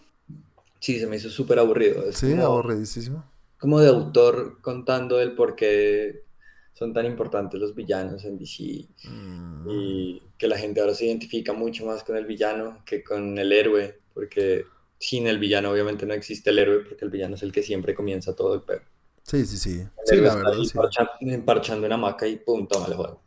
Sí, 0.79 0.99
se 0.99 1.07
me 1.07 1.15
hizo 1.17 1.29
súper 1.29 1.59
aburrido. 1.59 2.03
Es 2.09 2.17
Sí, 2.17 2.27
como, 2.27 2.43
aburridísimo. 2.43 3.23
como 3.57 3.79
de 3.79 3.89
autor 3.89 4.61
contando 4.61 5.19
el 5.21 5.35
por 5.35 5.55
qué 5.55 6.25
son 6.73 6.93
tan 6.93 7.05
importantes 7.05 7.59
los 7.59 7.75
villanos 7.75 8.25
en 8.25 8.37
DC 8.37 8.87
Mm, 9.07 9.71
y 9.71 10.21
que 10.37 10.47
la 10.47 10.57
gente 10.57 10.81
ahora 10.81 10.95
se 10.95 11.05
identifica 11.05 11.53
mucho 11.53 11.85
más 11.85 12.03
con 12.03 12.17
el 12.17 12.25
villano 12.25 12.83
que 12.85 13.03
con 13.03 13.37
el 13.37 13.51
héroe, 13.53 14.01
porque 14.13 14.65
sin 14.99 15.27
el 15.27 15.39
villano 15.39 15.71
obviamente 15.71 16.05
no 16.05 16.13
existe 16.15 16.49
el 16.51 16.59
héroe, 16.59 16.79
porque 16.85 17.05
el 17.05 17.11
villano 17.11 17.35
es 17.35 17.43
el 17.43 17.51
que 17.51 17.63
siempre 17.63 17.95
comienza 17.95 18.35
todo 18.35 18.55
el 18.55 18.63
pedo. 18.63 18.81
Sí, 19.23 19.45
sí, 19.45 19.57
sí. 19.57 19.87
El 20.07 20.17
Sí, 20.17 20.21
la 20.21 20.35
verdad, 20.35 20.63
sí. 20.63 20.73
parcha- 20.75 21.09
parchando 21.45 21.85
una 21.87 21.95
hamaca 21.95 22.27
y 22.27 22.37
pum, 22.37 22.67
toma 22.67 22.87
el 22.87 22.93
juego. 22.95 23.23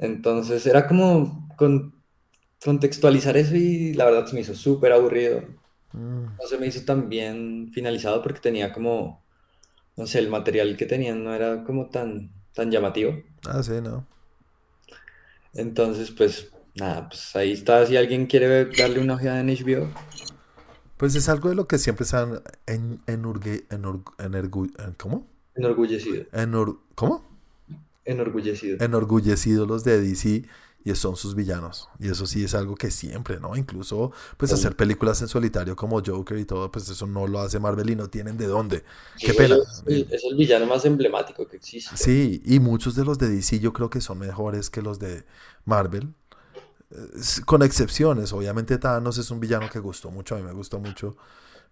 Entonces 0.00 0.66
era 0.66 0.86
como 0.88 1.48
con- 1.56 2.02
contextualizar 2.64 3.36
eso 3.36 3.56
y 3.56 3.94
la 3.94 4.06
verdad 4.06 4.26
se 4.26 4.34
me 4.34 4.40
hizo 4.42 4.54
súper 4.54 4.92
aburrido. 4.92 5.42
Mm, 5.94 6.26
No 6.40 6.46
se 6.48 6.58
me 6.58 6.66
hizo 6.68 6.84
tan 6.84 7.08
bien 7.08 7.70
finalizado 7.72 8.22
porque 8.22 8.40
tenía 8.40 8.72
como, 8.72 9.24
no 9.96 10.06
sé, 10.06 10.20
el 10.20 10.30
material 10.30 10.76
que 10.76 10.86
tenían 10.86 11.24
no 11.24 11.34
era 11.34 11.64
como 11.64 11.90
tan, 11.90 12.32
tan 12.54 12.70
llamativo. 12.70 13.14
Ah, 13.46 13.62
sí, 13.62 13.80
no. 13.80 14.04
Entonces, 15.54 16.10
pues 16.10 16.52
nada, 16.74 17.08
pues 17.08 17.34
ahí 17.36 17.52
está. 17.52 17.86
Si 17.86 17.96
alguien 17.96 18.26
quiere 18.26 18.66
darle 18.74 19.00
una 19.00 19.14
ojeada 19.14 19.40
en 19.40 19.48
HBO, 19.50 19.88
Pues 20.96 21.14
es 21.16 21.28
algo 21.28 21.48
de 21.48 21.54
lo 21.54 21.66
que 21.66 21.78
siempre 21.78 22.06
se 22.06 22.16
han 22.16 22.42
en, 22.66 23.00
enurgue, 23.06 23.68
enur- 23.68 24.04
energu- 24.18 24.72
en- 24.82 24.94
¿cómo? 24.94 25.26
enorgullecido, 25.56 26.26
Enor- 26.32 26.80
¿cómo? 26.94 27.22
Enorgullecido. 28.04 28.78
Enorgullecidos 28.84 29.66
los 29.68 29.84
de 29.84 30.00
DC 30.00 30.44
y 30.86 30.94
son 30.96 31.16
sus 31.16 31.34
villanos. 31.34 31.88
Y 31.98 32.10
eso 32.10 32.26
sí 32.26 32.44
es 32.44 32.54
algo 32.54 32.74
que 32.74 32.90
siempre, 32.90 33.40
¿no? 33.40 33.56
Incluso, 33.56 34.12
pues 34.36 34.50
Sí. 34.50 34.54
hacer 34.54 34.76
películas 34.76 35.22
en 35.22 35.28
solitario 35.28 35.74
como 35.76 36.02
Joker 36.04 36.38
y 36.38 36.44
todo, 36.44 36.70
pues 36.70 36.88
eso 36.90 37.06
no 37.06 37.26
lo 37.26 37.40
hace 37.40 37.58
Marvel 37.58 37.88
y 37.90 37.96
no 37.96 38.08
tienen 38.10 38.36
de 38.36 38.46
dónde. 38.46 38.84
Qué 39.18 39.32
pena. 39.32 39.56
Es 39.56 39.82
el, 39.86 40.06
es 40.10 40.24
el 40.24 40.36
villano 40.36 40.66
más 40.66 40.84
emblemático 40.84 41.46
que 41.48 41.56
existe. 41.56 41.96
Sí, 41.96 42.42
y 42.44 42.60
muchos 42.60 42.94
de 42.96 43.04
los 43.04 43.18
de 43.18 43.28
DC 43.30 43.60
yo 43.60 43.72
creo 43.72 43.88
que 43.88 44.00
son 44.02 44.18
mejores 44.18 44.68
que 44.70 44.82
los 44.82 44.98
de 44.98 45.24
Marvel. 45.64 46.14
Eh, 46.90 46.96
Con 47.46 47.62
excepciones, 47.62 48.32
obviamente 48.32 48.78
Thanos 48.78 49.18
es 49.18 49.30
un 49.30 49.40
villano 49.40 49.68
que 49.70 49.78
gustó 49.78 50.10
mucho, 50.10 50.34
a 50.34 50.38
mí 50.38 50.44
me 50.44 50.52
gustó 50.52 50.78
mucho. 50.78 51.16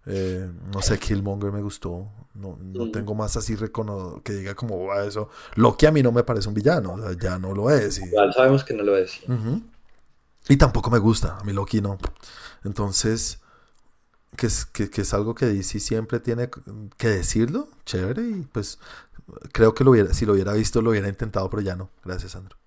Eh, 0.05 0.49
no 0.73 0.81
sé, 0.81 0.99
Killmonger 0.99 1.51
me 1.51 1.61
gustó. 1.61 2.09
No, 2.33 2.57
no 2.61 2.85
Mm. 2.85 2.91
tengo 2.91 3.15
más 3.15 3.37
así 3.37 3.55
que 4.23 4.33
diga 4.33 4.55
como 4.55 4.91
"Ah, 4.91 5.05
eso. 5.05 5.29
Loki 5.55 5.85
a 5.85 5.91
mí 5.91 6.01
no 6.03 6.11
me 6.11 6.23
parece 6.23 6.47
un 6.49 6.53
villano, 6.55 6.93
o 6.93 6.99
sea, 7.01 7.13
ya 7.17 7.39
no 7.39 7.53
lo 7.53 7.69
es. 7.69 7.99
Y, 7.99 8.05
Igual 8.05 8.33
sabemos 8.33 8.63
que 8.63 8.73
no 8.73 8.83
lo 8.83 8.97
es. 8.97 9.19
Y 10.49 10.57
tampoco 10.57 10.89
me 10.89 10.99
gusta, 10.99 11.37
a 11.39 11.43
mí 11.43 11.53
Loki 11.53 11.79
no. 11.81 11.97
Entonces, 12.65 13.39
que 14.35 14.47
es, 14.47 14.65
que, 14.65 14.89
que 14.89 15.01
es 15.01 15.13
algo 15.13 15.35
que 15.35 15.45
DC 15.45 15.79
siempre 15.79 16.19
tiene 16.19 16.49
que 16.97 17.07
decirlo, 17.09 17.69
chévere, 17.85 18.23
y 18.23 18.41
pues 18.51 18.79
creo 19.53 19.73
que 19.73 19.83
lo 19.83 19.91
hubiera, 19.91 20.13
si 20.13 20.25
lo 20.25 20.33
hubiera 20.33 20.53
visto, 20.53 20.81
lo 20.81 20.89
hubiera 20.89 21.07
intentado, 21.07 21.49
pero 21.49 21.61
ya 21.61 21.75
no. 21.75 21.89
Gracias, 22.03 22.31
Sandro. 22.33 22.57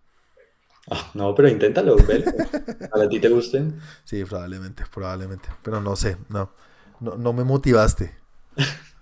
Ah, 0.90 1.10
no, 1.14 1.34
pero 1.34 1.48
inténtalo, 1.48 1.96
velo. 1.96 2.30
A 2.92 3.08
ti 3.08 3.18
te 3.20 3.28
gusten. 3.28 3.80
Sí, 4.04 4.24
probablemente, 4.24 4.84
probablemente. 4.92 5.48
Pero 5.62 5.80
no 5.80 5.96
sé, 5.96 6.16
no. 6.28 6.50
No, 7.00 7.16
no 7.16 7.32
me 7.32 7.44
motivaste. 7.44 8.14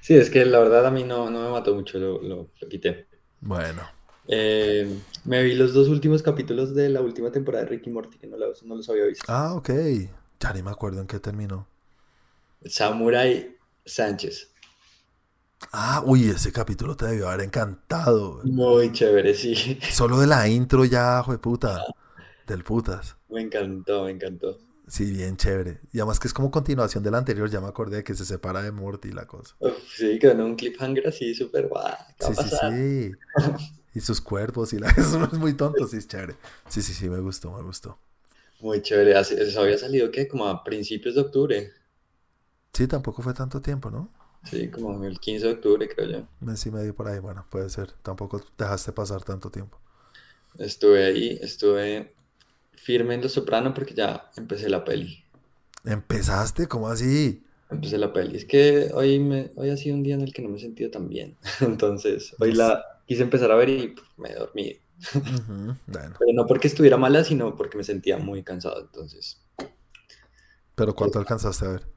Sí, 0.00 0.14
es 0.16 0.30
que 0.30 0.44
la 0.44 0.58
verdad 0.60 0.86
a 0.86 0.90
mí 0.90 1.04
no, 1.04 1.30
no 1.30 1.42
me 1.44 1.50
mató 1.50 1.74
mucho, 1.74 1.98
lo, 1.98 2.20
lo, 2.22 2.52
lo 2.60 2.68
quité. 2.68 3.08
Bueno, 3.40 3.82
Eh, 4.26 5.04
me 5.24 5.42
vi 5.44 5.54
los 5.54 5.72
dos 5.74 5.88
últimos 5.88 6.22
capítulos 6.24 6.74
de 6.74 6.88
la 6.88 7.00
última 7.00 7.30
temporada 7.32 7.64
de 7.64 7.70
Ricky 7.70 7.90
Morty, 7.90 8.18
que 8.18 8.26
no 8.26 8.36
los, 8.36 8.62
no 8.64 8.74
los 8.76 8.88
había 8.88 9.04
visto. 9.06 9.28
ah, 9.28 9.54
ok. 9.54 9.70
Ya 10.40 10.52
ni 10.52 10.62
me 10.62 10.70
acuerdo 10.70 11.00
en 11.00 11.06
qué 11.08 11.18
terminó. 11.20 11.66
Samurai 12.76 13.54
Sánchez. 13.86 14.50
Ah, 15.72 16.02
uy, 16.06 16.28
ese 16.30 16.52
capítulo 16.52 16.96
te 16.96 17.06
debió 17.06 17.28
haber 17.28 17.42
encantado. 17.42 18.42
Muy 18.44 18.92
chévere, 18.92 19.34
sí. 19.34 19.78
Solo 19.86 20.18
de 20.18 20.26
la 20.26 20.48
intro 20.48 20.84
ya, 20.84 21.22
de 21.22 21.38
puta. 21.38 21.94
Del 22.46 22.64
putas. 22.64 23.16
Me 23.30 23.40
encantó, 23.40 24.04
me 24.04 24.12
encantó. 24.12 24.58
Sí, 24.86 25.10
bien 25.10 25.36
chévere. 25.36 25.80
Y 25.92 25.98
además 25.98 26.20
que 26.20 26.28
es 26.28 26.34
como 26.34 26.50
continuación 26.50 27.02
del 27.02 27.14
anterior, 27.16 27.48
ya 27.50 27.60
me 27.60 27.66
acordé 27.68 27.96
de 27.98 28.04
que 28.04 28.14
se 28.14 28.24
separa 28.24 28.62
de 28.62 28.72
Morty 28.72 29.08
y 29.08 29.12
la 29.12 29.26
cosa. 29.26 29.56
Uf, 29.60 29.78
sí, 29.96 30.18
quedó 30.18 30.32
en 30.32 30.40
un 30.42 30.56
cliffhanger 30.56 31.06
así 31.08 31.34
súper 31.34 31.68
guau. 31.68 31.96
¿Qué 32.18 32.24
va 32.24 32.32
Sí, 32.34 32.36
sí, 32.36 32.48
sí. 32.50 33.12
Y 33.94 34.00
sus 34.00 34.20
cuerpos 34.20 34.72
y 34.72 34.78
la... 34.78 34.88
Eso 34.96 35.18
no 35.18 35.26
es 35.26 35.34
muy 35.34 35.54
tonto, 35.54 35.86
sí, 35.86 35.98
es 35.98 36.08
chévere. 36.08 36.36
Sí, 36.68 36.82
sí, 36.82 36.94
sí, 36.94 37.08
me 37.10 37.20
gustó, 37.20 37.52
me 37.52 37.62
gustó. 37.62 37.98
Muy 38.60 38.80
chévere. 38.80 39.12
Eso 39.20 39.60
había 39.60 39.76
salido, 39.76 40.10
¿qué? 40.10 40.26
Como 40.26 40.46
a 40.46 40.64
principios 40.64 41.16
de 41.16 41.20
octubre. 41.20 41.72
Sí, 42.74 42.86
tampoco 42.86 43.22
fue 43.22 43.32
tanto 43.34 43.62
tiempo, 43.62 43.90
¿no? 43.90 44.10
Sí, 44.44 44.70
como 44.70 45.02
el 45.04 45.18
15 45.18 45.46
de 45.48 45.52
octubre, 45.54 45.88
creo 45.88 46.08
yo. 46.08 46.28
Mes 46.40 46.66
y 46.66 46.70
medio 46.70 46.94
por 46.94 47.08
ahí, 47.08 47.20
bueno, 47.20 47.46
puede 47.48 47.70
ser. 47.70 47.92
Tampoco 48.02 48.38
dejaste 48.58 48.92
pasar 48.92 49.22
tanto 49.24 49.50
tiempo. 49.50 49.78
Estuve 50.58 51.04
ahí, 51.04 51.38
estuve 51.42 52.14
firme 52.84 53.14
en 53.14 53.22
Los 53.22 53.32
Soprano 53.32 53.74
porque 53.74 53.94
ya 53.94 54.30
empecé 54.36 54.68
la 54.68 54.84
peli. 54.84 55.24
¿Empezaste? 55.84 56.66
¿Cómo 56.68 56.88
así? 56.88 57.44
Empecé 57.70 57.96
la 57.98 58.12
peli. 58.12 58.36
Es 58.36 58.44
que 58.44 58.90
hoy, 58.94 59.18
me, 59.18 59.50
hoy 59.56 59.70
ha 59.70 59.76
sido 59.76 59.96
un 59.96 60.02
día 60.02 60.14
en 60.14 60.20
el 60.20 60.32
que 60.32 60.42
no 60.42 60.48
me 60.50 60.58
he 60.58 60.60
sentido 60.60 60.90
tan 60.90 61.08
bien. 61.08 61.38
Entonces, 61.60 62.34
hoy 62.40 62.52
la 62.52 62.84
quise 63.06 63.22
empezar 63.22 63.50
a 63.50 63.56
ver 63.56 63.68
y 63.70 63.88
puf, 63.88 64.06
me 64.18 64.32
dormí. 64.34 64.78
Bueno, 65.86 66.18
Pero 66.18 66.32
no 66.32 66.46
porque 66.46 66.68
estuviera 66.68 66.96
mala, 66.96 67.24
sino 67.24 67.54
porque 67.56 67.76
me 67.76 67.84
sentía 67.84 68.16
muy 68.18 68.42
cansado. 68.42 68.80
Entonces, 68.80 69.42
pero 70.74 70.94
¿cuánto 70.94 71.18
alcanzaste 71.18 71.64
a 71.66 71.68
ver? 71.68 71.88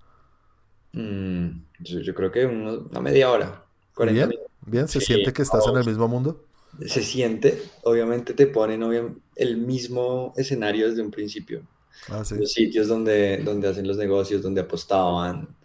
mm, 0.94 1.50
yo, 1.80 2.00
yo 2.01 2.13
creo 2.15 2.32
que 2.32 2.46
una 2.46 3.00
media 3.01 3.32
hora, 3.32 3.65
40 3.94 4.27
¿Bien? 4.27 4.39
¿Bien? 4.62 4.88
¿Se 4.88 5.00
Sí, 5.00 5.01
siente 5.01 5.34
que 5.34 5.42
estás 5.42 5.68
en 5.68 5.75
el 5.77 5.84
mismo 5.86 6.08
mundo? 6.08 6.46
Se 6.88 7.03
siente, 7.03 7.62
obviamente 7.84 8.34
te 8.34 8.48
ponen 8.48 8.84
obvia- 8.84 9.15
el 9.36 9.58
mismo 9.58 10.34
escenario 10.38 10.89
desde 10.89 11.01
un 11.01 11.12
principio. 11.12 11.67
Ah, 12.08 12.24
sí. 12.24 12.36
Los 12.36 12.53
sitios 12.53 12.88
donde, 12.89 13.38
donde 13.39 13.70
hacen 13.70 13.88
los 13.88 13.98
negocios, 13.98 14.41
donde 14.44 14.62
apostaban, 14.62 15.55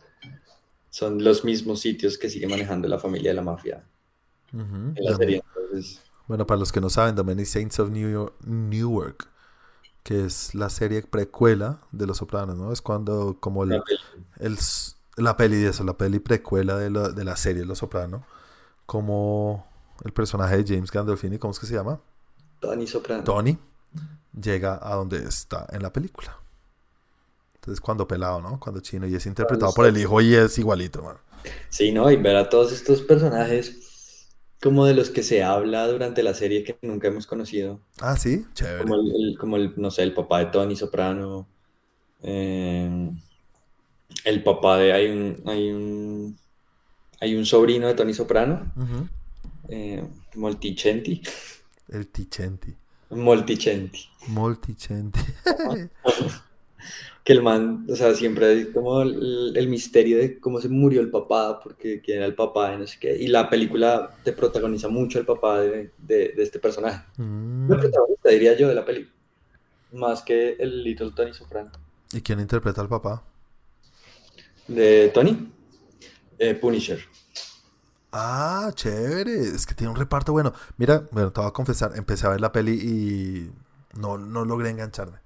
son 0.91 1.25
los 1.25 1.45
mismos 1.45 1.81
sitios 1.81 2.17
que 2.17 2.31
sigue 2.31 2.47
manejando 2.47 2.87
la 2.87 2.99
familia 3.01 3.31
de 3.33 3.35
la 3.37 3.43
mafia 3.43 3.85
Ujú, 4.53 4.97
en 4.97 5.05
la 5.05 5.15
serie. 5.15 5.43
Entonces, 5.55 6.01
Bueno, 6.29 6.47
para 6.47 6.59
los 6.61 6.73
que 6.73 6.81
no 6.81 6.91
saben, 6.91 7.17
The 7.17 7.25
Many 7.25 7.45
Saints 7.45 7.81
of 7.81 7.91
New 7.91 8.11
York, 8.11 8.35
Newark, 8.47 9.29
que 10.05 10.25
es 10.27 10.55
la 10.55 10.71
serie 10.71 11.03
precuela 11.03 11.81
de 11.93 12.07
Los 12.07 12.19
Sopranos, 12.19 12.57
¿no? 12.59 12.73
Es 12.73 12.83
cuando, 12.83 13.39
como 13.41 13.65
el, 13.65 13.71
la 13.71 13.83
peli- 13.83 14.27
el 14.41 14.59
la 15.17 15.37
peli 15.37 15.59
de 15.59 15.71
eso, 15.71 15.85
la 15.85 15.99
peli 15.99 16.21
precuela 16.21 16.77
de 16.79 16.91
la, 16.91 17.11
de 17.11 17.25
la 17.25 17.37
serie 17.37 17.65
Los 17.67 17.79
Sopranos, 17.81 18.25
como 18.87 19.67
el 20.05 20.13
personaje 20.13 20.63
de 20.63 20.75
James 20.75 20.91
Gandolfini, 20.91 21.39
¿cómo 21.39 21.53
es 21.53 21.59
que 21.59 21.67
se 21.67 21.75
llama? 21.75 22.01
Tony 22.61 22.87
Soprano. 22.87 23.25
Tony, 23.25 23.59
llega 24.41 24.79
a 24.83 24.95
donde 24.97 25.19
está 25.25 25.67
en 25.73 25.83
la 25.83 25.93
película. 25.93 26.37
Entonces, 27.57 27.81
cuando 27.81 28.09
pelado, 28.09 28.41
¿no? 28.41 28.59
Cuando 28.59 28.81
chino, 28.81 29.07
y 29.07 29.15
es 29.15 29.27
interpretado 29.27 29.73
por 29.75 29.87
el 29.87 29.97
hijo 29.99 30.21
y 30.21 30.35
es 30.35 30.59
igualito, 30.59 31.03
man. 31.03 31.17
Sí, 31.69 31.93
¿no? 31.93 32.11
Y 32.11 32.17
ver 32.17 32.37
a 32.37 32.49
todos 32.49 32.73
estos 32.73 33.03
personajes 33.03 34.29
como 34.61 34.85
de 34.85 34.95
los 34.95 35.11
que 35.11 35.23
se 35.23 35.43
habla 35.43 35.87
durante 35.89 36.23
la 36.23 36.35
serie 36.35 36.65
que 36.65 36.79
nunca 36.83 37.09
hemos 37.09 37.27
conocido. 37.27 37.81
Ah, 38.01 38.17
sí, 38.17 38.47
chévere. 38.55 38.85
Como 38.85 38.95
el, 38.97 39.13
el- 39.15 39.39
como 39.39 39.57
el, 39.57 39.75
no 39.77 39.91
sé, 39.91 40.03
el 40.03 40.15
papá 40.15 40.41
de 40.41 40.47
Tony 40.47 40.77
Soprano. 40.77 41.49
eh, 42.23 43.11
el 44.25 44.43
papá 44.43 44.79
de, 44.79 44.93
hay 44.93 45.11
un, 45.11 45.43
hay 45.47 45.71
un, 45.71 46.37
hay 47.21 47.37
un 47.37 47.47
sobrino 47.47 47.87
de 47.89 47.95
Tony 47.95 48.15
Soprano, 48.15 48.73
Ujú. 48.77 49.09
Eh, 49.71 50.05
Molticenti. 50.37 51.23
El 51.89 52.07
Tichenti. 52.09 52.75
Molticenti. 53.11 54.01
Moltichenti. 54.29 55.21
Que 57.23 57.35
el 57.35 57.43
man, 57.43 57.87
o 57.91 57.95
sea, 57.95 58.15
siempre 58.15 58.47
hay 58.47 58.73
como 58.73 59.03
el, 59.03 59.53
el 59.55 59.69
misterio 59.69 60.17
de 60.17 60.41
cómo 60.41 60.59
se 60.59 60.71
murió 60.71 61.03
el 61.03 61.11
papá, 61.11 61.61
porque 61.63 62.01
quién 62.01 62.17
era 62.17 62.27
el 62.27 62.35
papá 62.35 62.73
y 62.73 62.79
no 62.79 62.87
sé 62.87 62.97
qué. 62.99 63.15
Y 63.15 63.27
la 63.27 63.51
película 63.51 64.17
te 64.25 64.33
protagoniza 64.33 64.89
mucho 64.89 65.19
el 65.19 65.27
papá 65.27 65.61
de, 65.61 65.93
de- 65.99 66.33
de 66.35 66.43
este 66.43 66.59
personaje. 66.59 67.05
Mm. 67.19 67.71
El 67.71 67.79
protagonista, 67.79 68.31
diría 68.31 68.57
yo, 68.57 68.69
de 68.69 68.75
la 68.75 68.87
película. 68.87 69.15
Más 69.93 70.23
que 70.23 70.57
el 70.59 70.83
Little 70.83 71.11
Tony 71.15 71.35
Soprano. 71.35 71.71
¿Y 72.11 72.23
quién 72.23 72.41
interpreta 72.41 72.81
al 72.81 72.89
papá? 72.89 73.23
De 74.67 75.11
Tony, 75.13 75.53
eh, 76.39 76.55
Punisher. 76.55 77.01
Ah, 78.13 78.71
chévere. 78.75 79.41
Es 79.55 79.67
que 79.67 79.75
tiene 79.75 79.91
un 79.93 79.97
reparto 79.97 80.33
bueno. 80.33 80.53
Mira, 80.77 81.07
bueno, 81.13 81.33
te 81.33 81.41
voy 81.41 81.49
a 81.49 81.53
confesar, 81.53 81.93
empecé 81.97 82.27
a 82.27 82.31
ver 82.31 82.41
la 82.41 82.53
peli 82.53 82.73
y 82.75 83.53
no, 83.99 84.19
no 84.19 84.45
logré 84.45 84.71
engancharme. 84.71 85.19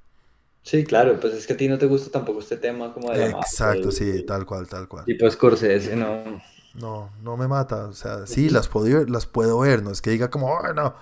Sí, 0.63 0.83
claro, 0.85 1.21
pues 1.21 1.35
es 1.35 1.47
que 1.47 1.53
a 1.53 1.57
ti 1.57 1.69
no 1.69 1.79
te 1.79 1.87
gusta 1.87 2.11
tampoco 2.11 2.41
este 2.41 2.57
tema 2.57 2.93
como 2.93 3.11
de 3.13 3.19
la 3.19 3.29
Exacto, 3.29 3.91
mafia 3.91 3.91
sí, 3.91 4.23
y- 4.23 4.25
tal 4.25 4.45
cual, 4.45 4.69
tal 4.69 4.89
cual. 4.89 5.07
Tipo 5.07 5.31
Scorsese, 5.31 5.97
no. 5.97 6.41
No, 6.75 7.11
no 7.23 7.37
me 7.37 7.49
mata. 7.49 7.87
O 7.89 7.93
sea, 7.93 8.27
sí, 8.27 8.51
las 8.51 8.69
puedo 8.69 8.87
ver, 8.99 9.11
las 9.11 9.27
puedo 9.27 9.59
ver. 9.61 9.83
No 9.83 9.91
es 9.91 10.03
que 10.03 10.11
diga 10.11 10.31
como, 10.31 10.57
bueno, 10.61 10.95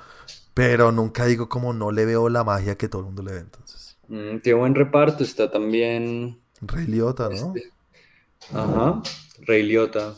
pero 0.54 0.92
nunca 0.92 1.26
digo 1.26 1.48
como 1.48 1.72
no 1.74 1.92
le 1.92 2.04
veo 2.06 2.28
la 2.28 2.44
magia 2.44 2.76
que 2.78 2.88
todo 2.88 3.02
el 3.02 3.06
mundo 3.06 3.22
le 3.22 3.32
ve. 3.34 3.40
Entonces, 3.40 3.96
Mm, 4.08 4.38
tiene 4.40 4.58
buen 4.58 4.74
reparto, 4.74 5.24
está 5.24 5.50
también. 5.50 6.40
Rey 6.62 6.86
Liotta, 6.86 7.28
¿no? 7.28 7.60
este, 7.60 7.72
Ajá, 8.52 9.02
Ray 9.46 9.64
Liotta. 9.64 10.14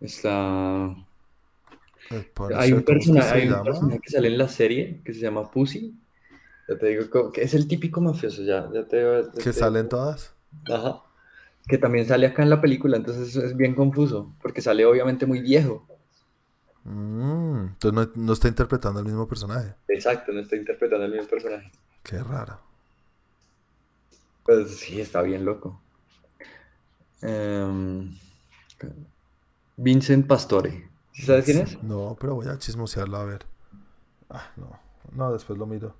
Está. 0.00 0.94
El 2.10 2.26
Hay 2.56 2.72
Punisher, 2.72 2.84
¿cómo 2.84 2.98
es 2.98 3.06
un 3.08 3.22
se 3.22 3.22
hay 3.22 3.48
un 3.48 3.62
personaje 3.62 4.00
que 4.00 4.10
sale 4.10 4.28
en 4.28 4.38
la 4.38 4.48
serie 4.48 5.00
que 5.04 5.14
se 5.14 5.20
llama 5.20 5.50
Pussy. 5.50 5.94
Ya 6.68 6.78
te 6.78 6.86
digo 6.86 7.32
que 7.32 7.42
es 7.42 7.54
el 7.54 7.68
típico 7.68 8.00
mafioso, 8.00 8.42
ya, 8.42 8.68
ya 8.72 8.84
te 8.86 9.00
ya 9.02 9.30
Que 9.32 9.42
te- 9.44 9.52
salen 9.52 9.88
todas. 9.88 10.34
Ajá. 10.68 11.02
Que 11.68 11.78
también 11.78 12.06
sale 12.06 12.26
acá 12.26 12.42
en 12.42 12.50
la 12.50 12.60
película, 12.60 12.96
entonces 12.96 13.36
es 13.36 13.56
bien 13.56 13.74
confuso, 13.74 14.32
porque 14.42 14.62
sale 14.62 14.84
obviamente 14.86 15.26
muy 15.26 15.40
viejo. 15.40 15.86
Mm, 16.84 17.66
entonces 17.74 17.92
no, 18.16 18.22
no 18.24 18.32
está 18.32 18.48
interpretando 18.48 19.00
el 19.00 19.06
mismo 19.06 19.28
personaje. 19.28 19.74
Exacto, 19.88 20.32
no 20.32 20.40
está 20.40 20.56
interpretando 20.56 21.04
el 21.06 21.12
mismo 21.12 21.28
personaje. 21.28 21.70
Qué 22.02 22.18
raro. 22.22 22.58
Pues 24.44 24.78
sí, 24.78 25.00
está 25.00 25.22
bien 25.22 25.44
loco. 25.44 25.80
Em, 27.22 28.10
Vincent 29.82 30.26
Pastore. 30.28 30.88
¿Sí 31.12 31.22
¿Sabes 31.22 31.44
quién 31.44 31.58
es? 31.58 31.78
No, 31.82 32.16
pero 32.20 32.34
voy 32.36 32.46
a 32.48 32.58
chismosearlo 32.58 33.16
a 33.16 33.24
ver. 33.24 33.46
Ah, 34.30 34.50
no. 34.56 34.78
No, 35.14 35.32
después 35.32 35.58
lo 35.58 35.66
miro. 35.66 35.94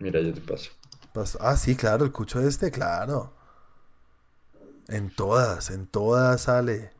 Mira, 0.00 0.20
yo 0.20 0.32
te 0.34 0.40
paso. 0.40 0.70
Pas- 1.14 1.36
Ah, 1.40 1.56
sí, 1.56 1.76
claro, 1.76 2.04
el 2.04 2.12
cucho 2.12 2.40
este, 2.40 2.70
claro. 2.70 3.32
En 4.88 5.08
todas, 5.14 5.70
en 5.70 5.86
todas 5.86 6.42
sale. 6.42 6.90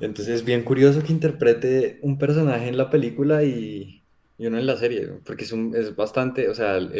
Entonces 0.00 0.36
es 0.36 0.44
bien 0.44 0.62
curioso 0.62 1.02
que 1.02 1.12
interprete 1.12 1.98
un 2.02 2.18
personaje 2.18 2.68
en 2.68 2.76
la 2.78 2.90
película 2.90 3.42
y, 3.44 4.04
y 4.36 4.46
uno 4.46 4.58
en 4.58 4.66
la 4.66 4.76
serie, 4.76 5.08
porque 5.24 5.44
es, 5.44 5.52
un, 5.52 5.74
es 5.74 5.96
bastante, 5.96 6.48
o 6.48 6.54
sea, 6.54 6.76
el, 6.76 6.92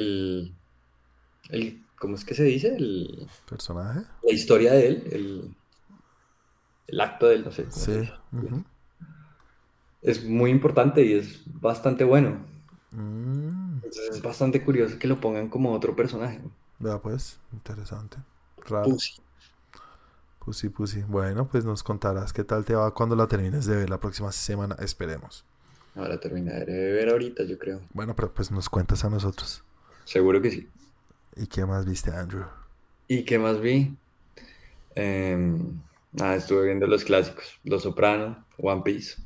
el, 1.51 1.87
¿cómo 1.99 2.15
es 2.17 2.25
que 2.25 2.35
se 2.35 2.45
dice? 2.45 2.77
El, 2.77 3.29
¿Personaje? 3.49 4.01
la 4.23 4.33
historia 4.33 4.73
de 4.73 4.87
él, 4.89 5.09
el, 5.13 5.57
el 6.87 7.01
acto 7.01 7.27
de 7.29 7.37
él, 7.37 7.45
no 7.45 7.53
sé 7.53 7.67
Sí. 7.71 8.09
Es 10.03 10.25
muy 10.25 10.51
importante 10.51 11.03
y 11.05 11.13
es 11.15 11.43
bastante 11.47 12.05
bueno. 12.05 12.47
Mm, 12.93 13.75
Entonces 13.83 14.17
es 14.17 14.23
bastante 14.23 14.65
curioso 14.65 14.99
que 14.99 15.09
lo 15.09 15.21
pongan 15.21 15.49
como 15.49 15.73
otro 15.73 15.95
personaje. 15.97 16.41
vea 16.79 16.99
pues, 17.01 17.39
interesante. 17.53 18.19
Raro. 18.67 18.91
Pussy. 18.91 19.21
Pussy, 20.45 20.69
pussy. 20.71 21.03
Bueno, 21.03 21.49
pues 21.49 21.65
nos 21.65 21.83
contarás 21.83 22.33
qué 22.33 22.45
tal 22.45 22.65
te 22.65 22.75
va 22.75 22.95
cuando 22.95 23.17
la 23.17 23.27
termines 23.27 23.67
de 23.67 23.77
ver 23.77 23.91
la 23.91 24.01
próxima 24.01 24.33
semana, 24.33 24.77
esperemos. 24.79 25.45
Ahora 25.95 26.19
terminaré 26.21 26.73
de 26.73 26.93
ver 26.93 27.09
ahorita, 27.11 27.43
yo 27.45 27.59
creo. 27.59 27.81
Bueno, 27.93 28.15
pero 28.15 28.33
pues 28.33 28.51
nos 28.51 28.69
cuentas 28.69 29.05
a 29.05 29.11
nosotros. 29.11 29.63
Seguro 30.05 30.41
que 30.41 30.51
sí. 30.51 30.69
¿Y 31.39 31.47
qué 31.47 31.65
más 31.65 31.87
viste, 31.87 32.11
Andrew? 32.11 32.45
¿Y 33.07 33.25
qué 33.25 33.39
más 33.39 33.61
vi? 33.61 33.97
Em, 34.95 35.81
nada, 36.13 36.35
estuve 36.35 36.67
viendo 36.67 36.87
los 36.87 37.05
clásicos. 37.05 37.59
Los 37.65 37.85
Soprano, 37.85 38.45
One 38.59 38.83
Piece, 38.85 39.17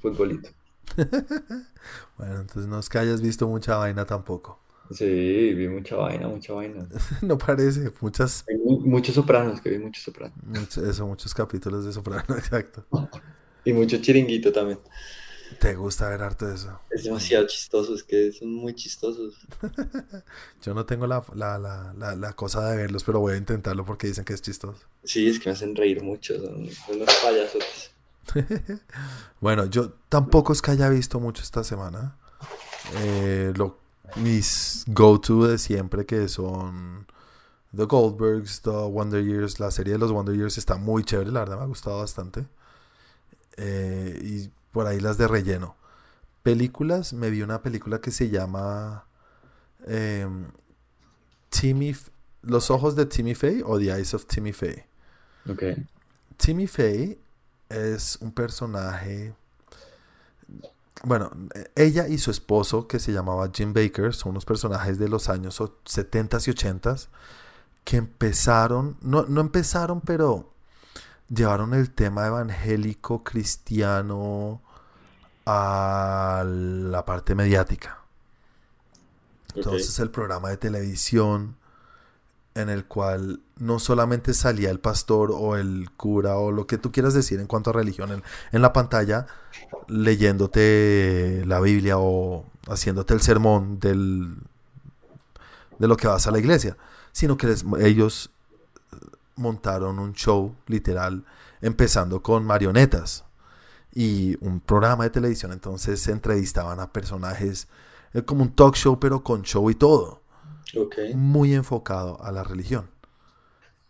futbolito. 0.00 0.50
Bueno, 2.16 2.40
entonces 2.40 2.66
no 2.66 2.78
es 2.78 2.88
que 2.88 2.98
hayas 2.98 3.20
visto 3.20 3.48
mucha 3.48 3.76
vaina 3.76 4.04
tampoco. 4.04 4.60
Sí, 4.90 5.54
vi 5.54 5.68
mucha 5.68 5.96
vaina, 5.96 6.28
mucha 6.28 6.52
vaina. 6.52 6.86
No 7.22 7.38
parece, 7.38 7.90
muchas, 8.00 8.44
muchos 8.84 9.14
sopranos, 9.14 9.60
que 9.60 9.70
vi 9.70 9.78
muchos 9.78 10.04
sopranos. 10.04 10.76
eso, 10.76 11.06
muchos 11.06 11.34
capítulos 11.34 11.84
de 11.84 11.92
Soprano, 11.92 12.24
exacto. 12.36 12.84
Y 13.64 13.72
mucho 13.72 13.98
chiringuito 13.98 14.52
también. 14.52 14.78
¿Te 15.60 15.74
gusta 15.74 16.08
ver 16.08 16.22
harto 16.22 16.46
de 16.46 16.54
eso? 16.54 16.80
Es 16.90 17.04
demasiado 17.04 17.46
chistoso, 17.46 17.94
es 17.94 18.02
que 18.02 18.32
son 18.32 18.52
muy 18.52 18.74
chistosos. 18.74 19.34
Yo 20.62 20.74
no 20.74 20.84
tengo 20.86 21.06
la, 21.06 21.24
la, 21.34 21.58
la, 21.58 21.92
la, 21.96 22.16
la 22.16 22.32
cosa 22.32 22.68
de 22.70 22.76
verlos, 22.76 23.04
pero 23.04 23.20
voy 23.20 23.34
a 23.34 23.36
intentarlo 23.36 23.84
porque 23.84 24.06
dicen 24.06 24.24
que 24.24 24.32
es 24.34 24.42
chistoso. 24.42 24.80
Sí, 25.04 25.28
es 25.28 25.38
que 25.38 25.48
me 25.48 25.54
hacen 25.54 25.74
reír 25.74 26.02
mucho, 26.02 26.34
son 26.38 26.68
unos 26.88 27.08
payasotes. 27.22 27.90
Bueno, 29.40 29.66
yo 29.66 29.90
tampoco 30.08 30.52
es 30.52 30.62
que 30.62 30.70
haya 30.70 30.88
visto 30.88 31.18
mucho 31.18 31.42
esta 31.42 31.64
semana. 31.64 32.16
Eh, 32.98 33.52
lo, 33.56 33.78
mis 34.16 34.84
go-to 34.86 35.46
de 35.46 35.58
siempre 35.58 36.06
que 36.06 36.28
son 36.28 37.06
The 37.74 37.84
Goldbergs, 37.84 38.62
The 38.62 38.70
Wonder 38.70 39.24
Years. 39.24 39.60
La 39.60 39.70
serie 39.70 39.94
de 39.94 39.98
los 39.98 40.12
Wonder 40.12 40.36
Years 40.36 40.58
está 40.58 40.76
muy 40.76 41.04
chévere, 41.04 41.30
la 41.32 41.40
verdad 41.40 41.56
me 41.56 41.64
ha 41.64 41.66
gustado 41.66 41.98
bastante. 41.98 42.46
Eh, 43.56 44.18
y 44.22 44.50
por 44.72 44.86
ahí 44.86 45.00
las 45.00 45.18
de 45.18 45.28
relleno. 45.28 45.76
Películas, 46.42 47.12
me 47.12 47.30
vi 47.30 47.42
una 47.42 47.62
película 47.62 48.00
que 48.00 48.10
se 48.10 48.30
llama 48.30 49.04
em, 49.86 50.50
Timmy, 51.50 51.94
Los 52.42 52.70
ojos 52.70 52.96
de 52.96 53.06
Timmy 53.06 53.34
Faye 53.34 53.62
o 53.64 53.78
The 53.78 53.92
Eyes 53.92 54.14
of 54.14 54.26
Timmy 54.26 54.52
Faye. 54.52 54.86
Ok. 55.48 55.62
Timmy 56.36 56.66
Faye 56.66 57.18
es 57.68 58.18
un 58.20 58.32
personaje. 58.32 59.34
Bueno, 61.04 61.30
ella 61.74 62.08
y 62.08 62.18
su 62.18 62.30
esposo, 62.30 62.86
que 62.86 62.98
se 62.98 63.12
llamaba 63.12 63.50
Jim 63.52 63.72
Baker, 63.72 64.14
son 64.14 64.30
unos 64.30 64.44
personajes 64.44 64.98
de 64.98 65.08
los 65.08 65.28
años 65.28 65.60
70s 65.60 66.48
y 66.48 66.52
80s 66.52 67.08
que 67.84 67.96
empezaron, 67.96 68.96
no, 69.00 69.24
no 69.24 69.40
empezaron, 69.40 70.00
pero 70.00 70.51
llevaron 71.34 71.74
el 71.74 71.90
tema 71.90 72.26
evangélico 72.26 73.22
cristiano 73.24 74.60
a 75.46 76.44
la 76.46 77.04
parte 77.04 77.34
mediática. 77.34 77.98
Entonces 79.54 79.98
el 79.98 80.10
programa 80.10 80.48
de 80.50 80.56
televisión 80.56 81.56
en 82.54 82.68
el 82.68 82.84
cual 82.84 83.40
no 83.56 83.78
solamente 83.78 84.34
salía 84.34 84.70
el 84.70 84.78
pastor 84.80 85.30
o 85.32 85.56
el 85.56 85.90
cura 85.96 86.36
o 86.36 86.52
lo 86.52 86.66
que 86.66 86.76
tú 86.78 86.92
quieras 86.92 87.14
decir 87.14 87.40
en 87.40 87.46
cuanto 87.46 87.70
a 87.70 87.72
religión 87.72 88.12
en, 88.12 88.22
en 88.52 88.62
la 88.62 88.72
pantalla 88.74 89.26
leyéndote 89.88 91.44
la 91.46 91.60
Biblia 91.60 91.96
o 91.98 92.44
haciéndote 92.68 93.14
el 93.14 93.22
sermón 93.22 93.78
del, 93.80 94.36
de 95.78 95.88
lo 95.88 95.96
que 95.96 96.06
vas 96.08 96.26
a 96.26 96.30
la 96.30 96.38
iglesia, 96.38 96.76
sino 97.12 97.36
que 97.36 97.46
les- 97.48 97.64
ellos 97.80 98.30
montaron 99.36 99.98
un 99.98 100.12
show 100.14 100.54
literal 100.66 101.24
empezando 101.60 102.22
con 102.22 102.44
marionetas 102.44 103.24
y 103.94 104.36
un 104.44 104.60
programa 104.60 105.04
de 105.04 105.10
televisión, 105.10 105.52
entonces 105.52 106.00
se 106.00 106.12
entrevistaban 106.12 106.80
a 106.80 106.92
personajes 106.92 107.68
eh, 108.14 108.22
como 108.22 108.42
un 108.42 108.52
talk 108.54 108.74
show 108.74 108.98
pero 109.00 109.22
con 109.24 109.42
show 109.42 109.70
y 109.70 109.74
todo 109.74 110.22
Ok. 110.76 110.96
muy 111.14 111.54
enfocado 111.54 112.22
a 112.22 112.32
la 112.32 112.44
religión. 112.44 112.90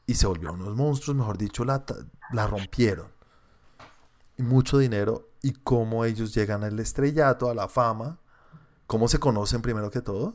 Y 0.07 0.14
se 0.14 0.26
volvieron 0.26 0.61
unos 0.62 0.76
monstruos, 0.76 1.16
mejor 1.16 1.38
dicho, 1.38 1.64
la, 1.64 1.85
la 2.33 2.46
rompieron. 2.46 3.09
Y 4.37 4.42
mucho 4.42 4.78
dinero. 4.78 5.28
Y 5.42 5.52
cómo 5.52 6.05
ellos 6.05 6.35
llegan 6.35 6.64
al 6.64 6.78
estrellato, 6.81 7.50
a 7.50 7.55
la 7.55 7.68
fama. 7.68 8.18
Cómo 8.87 9.09
se 9.09 9.18
conocen 9.18 9.62
primero 9.62 9.90
que 9.90 10.00
todo. 10.02 10.35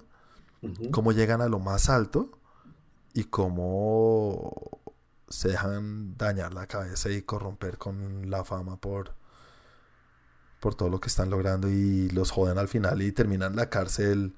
Cómo 0.91 1.11
llegan 1.11 1.41
a 1.41 1.47
lo 1.47 1.59
más 1.59 1.89
alto. 1.89 2.31
Y 3.13 3.25
cómo 3.25 4.76
se 5.29 5.49
dejan 5.49 6.17
dañar 6.17 6.53
la 6.53 6.67
cabeza 6.67 7.09
y 7.09 7.21
corromper 7.21 7.77
con 7.77 8.29
la 8.29 8.43
fama 8.43 8.77
por, 8.77 9.13
por 10.59 10.75
todo 10.75 10.89
lo 10.89 10.99
que 10.99 11.09
están 11.09 11.29
logrando. 11.29 11.69
Y 11.69 12.09
los 12.09 12.31
joden 12.31 12.57
al 12.57 12.67
final 12.67 13.01
y 13.01 13.11
terminan 13.11 13.51
en 13.51 13.57
la 13.57 13.69
cárcel 13.69 14.35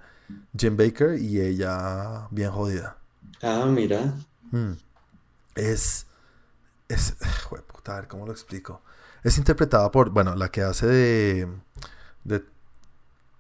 Jim 0.58 0.78
Baker 0.78 1.20
y 1.20 1.42
ella 1.42 2.28
bien 2.32 2.52
jodida. 2.52 2.98
Ah, 3.42 3.66
mira. 3.68 4.14
Mm. 4.52 4.74
Es. 5.56 6.08
Es. 6.88 7.16
A 7.86 7.96
ver 7.96 8.08
cómo 8.08 8.28
lo 8.28 8.32
explico. 8.32 8.84
Es 9.24 9.40
interpretada 9.40 9.90
por. 9.90 10.12
Bueno, 10.12 10.36
la 10.36 10.50
que 10.50 10.62
hace 10.62 10.86
de. 10.86 11.48
De 12.24 12.46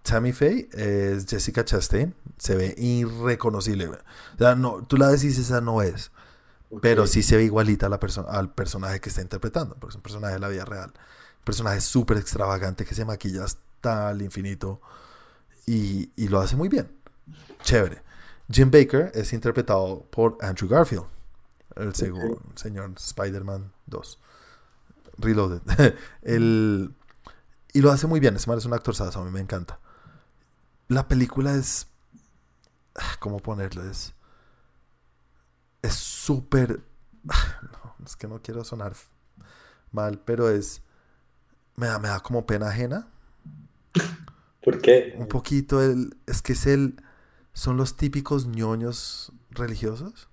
Tammy 0.02 0.34
Faye 0.34 0.70
es 0.72 1.28
Jessica 1.28 1.64
Chastain. 1.64 2.16
Se 2.38 2.56
ve 2.56 2.74
irreconocible. 2.78 3.86
güey. 3.86 4.00
O 4.00 4.38
sea, 4.40 4.56
no, 4.56 4.84
tú 4.88 4.98
la 4.98 5.10
decís, 5.10 5.38
esa 5.38 5.62
no 5.62 5.84
es. 5.84 6.12
Pero 6.82 7.08
sí 7.08 7.24
se 7.24 7.38
ve 7.38 7.44
igualita 7.44 7.88
a 7.88 7.90
la 7.90 8.00
perso- 8.00 8.28
al 8.30 8.54
personaje 8.54 9.00
que 9.02 9.10
está 9.10 9.22
interpretando. 9.22 9.76
Porque 9.76 9.92
es 9.94 9.96
un 9.98 10.02
personaje 10.02 10.34
de 10.36 10.40
la 10.40 10.48
vida 10.50 10.66
real. 10.66 10.92
Un 10.96 11.44
personaje 11.46 11.82
súper 11.82 12.18
extravagante 12.18 12.86
que 12.86 12.96
se 12.96 13.06
maquilla 13.06 13.44
hasta 13.46 14.12
el 14.12 14.22
infinito. 14.22 14.82
Y, 15.68 16.12
y 16.16 16.28
lo 16.30 16.40
hace 16.42 16.56
muy 16.56 16.70
bien. 16.70 16.92
Chévere. 17.64 18.04
Jim 18.52 18.72
Baker 18.72 19.12
es 19.14 19.34
interpretado 19.34 20.04
por 20.12 20.38
Andrew 20.42 20.70
Garfield. 20.70 21.06
El 21.76 21.96
segundo 21.96 22.42
señor 22.56 22.94
Spider-Man 22.98 23.72
2. 23.88 24.20
Reloaded. 25.20 25.62
el, 26.24 26.94
Y 27.74 27.82
lo 27.82 27.92
hace 27.92 28.08
muy 28.08 28.20
bien. 28.20 28.36
Ese 28.36 28.50
man 28.50 28.58
es 28.60 28.66
un 28.66 28.74
actor 28.74 28.96
a 29.02 29.24
mí 29.26 29.32
me 29.32 29.42
encanta. 29.42 29.80
La 30.90 31.08
película 31.08 31.54
es. 31.56 31.88
Ah, 32.96 33.16
¿Cómo 33.20 33.40
ponerlo? 33.40 33.84
Es. 33.90 34.14
Es 35.82 35.94
súper. 35.94 36.82
No, 37.24 38.06
es 38.06 38.16
que 38.16 38.28
no 38.28 38.42
quiero 38.42 38.64
sonar 38.64 38.94
mal, 39.92 40.20
pero 40.26 40.50
es. 40.50 40.82
Me 41.76 41.88
da, 41.88 42.00
me 42.00 42.08
da 42.08 42.20
como 42.20 42.46
pena 42.46 42.70
ajena. 42.70 43.08
¿Por 44.64 44.82
qué? 44.82 45.16
Un 45.18 45.28
poquito 45.28 45.82
el. 45.82 46.16
Es 46.26 46.42
que 46.42 46.54
es 46.54 46.66
el. 46.66 47.02
Son 47.54 47.78
los 47.78 47.98
típicos 47.98 48.48
ñoños 48.48 49.32
religiosos. 49.52 50.28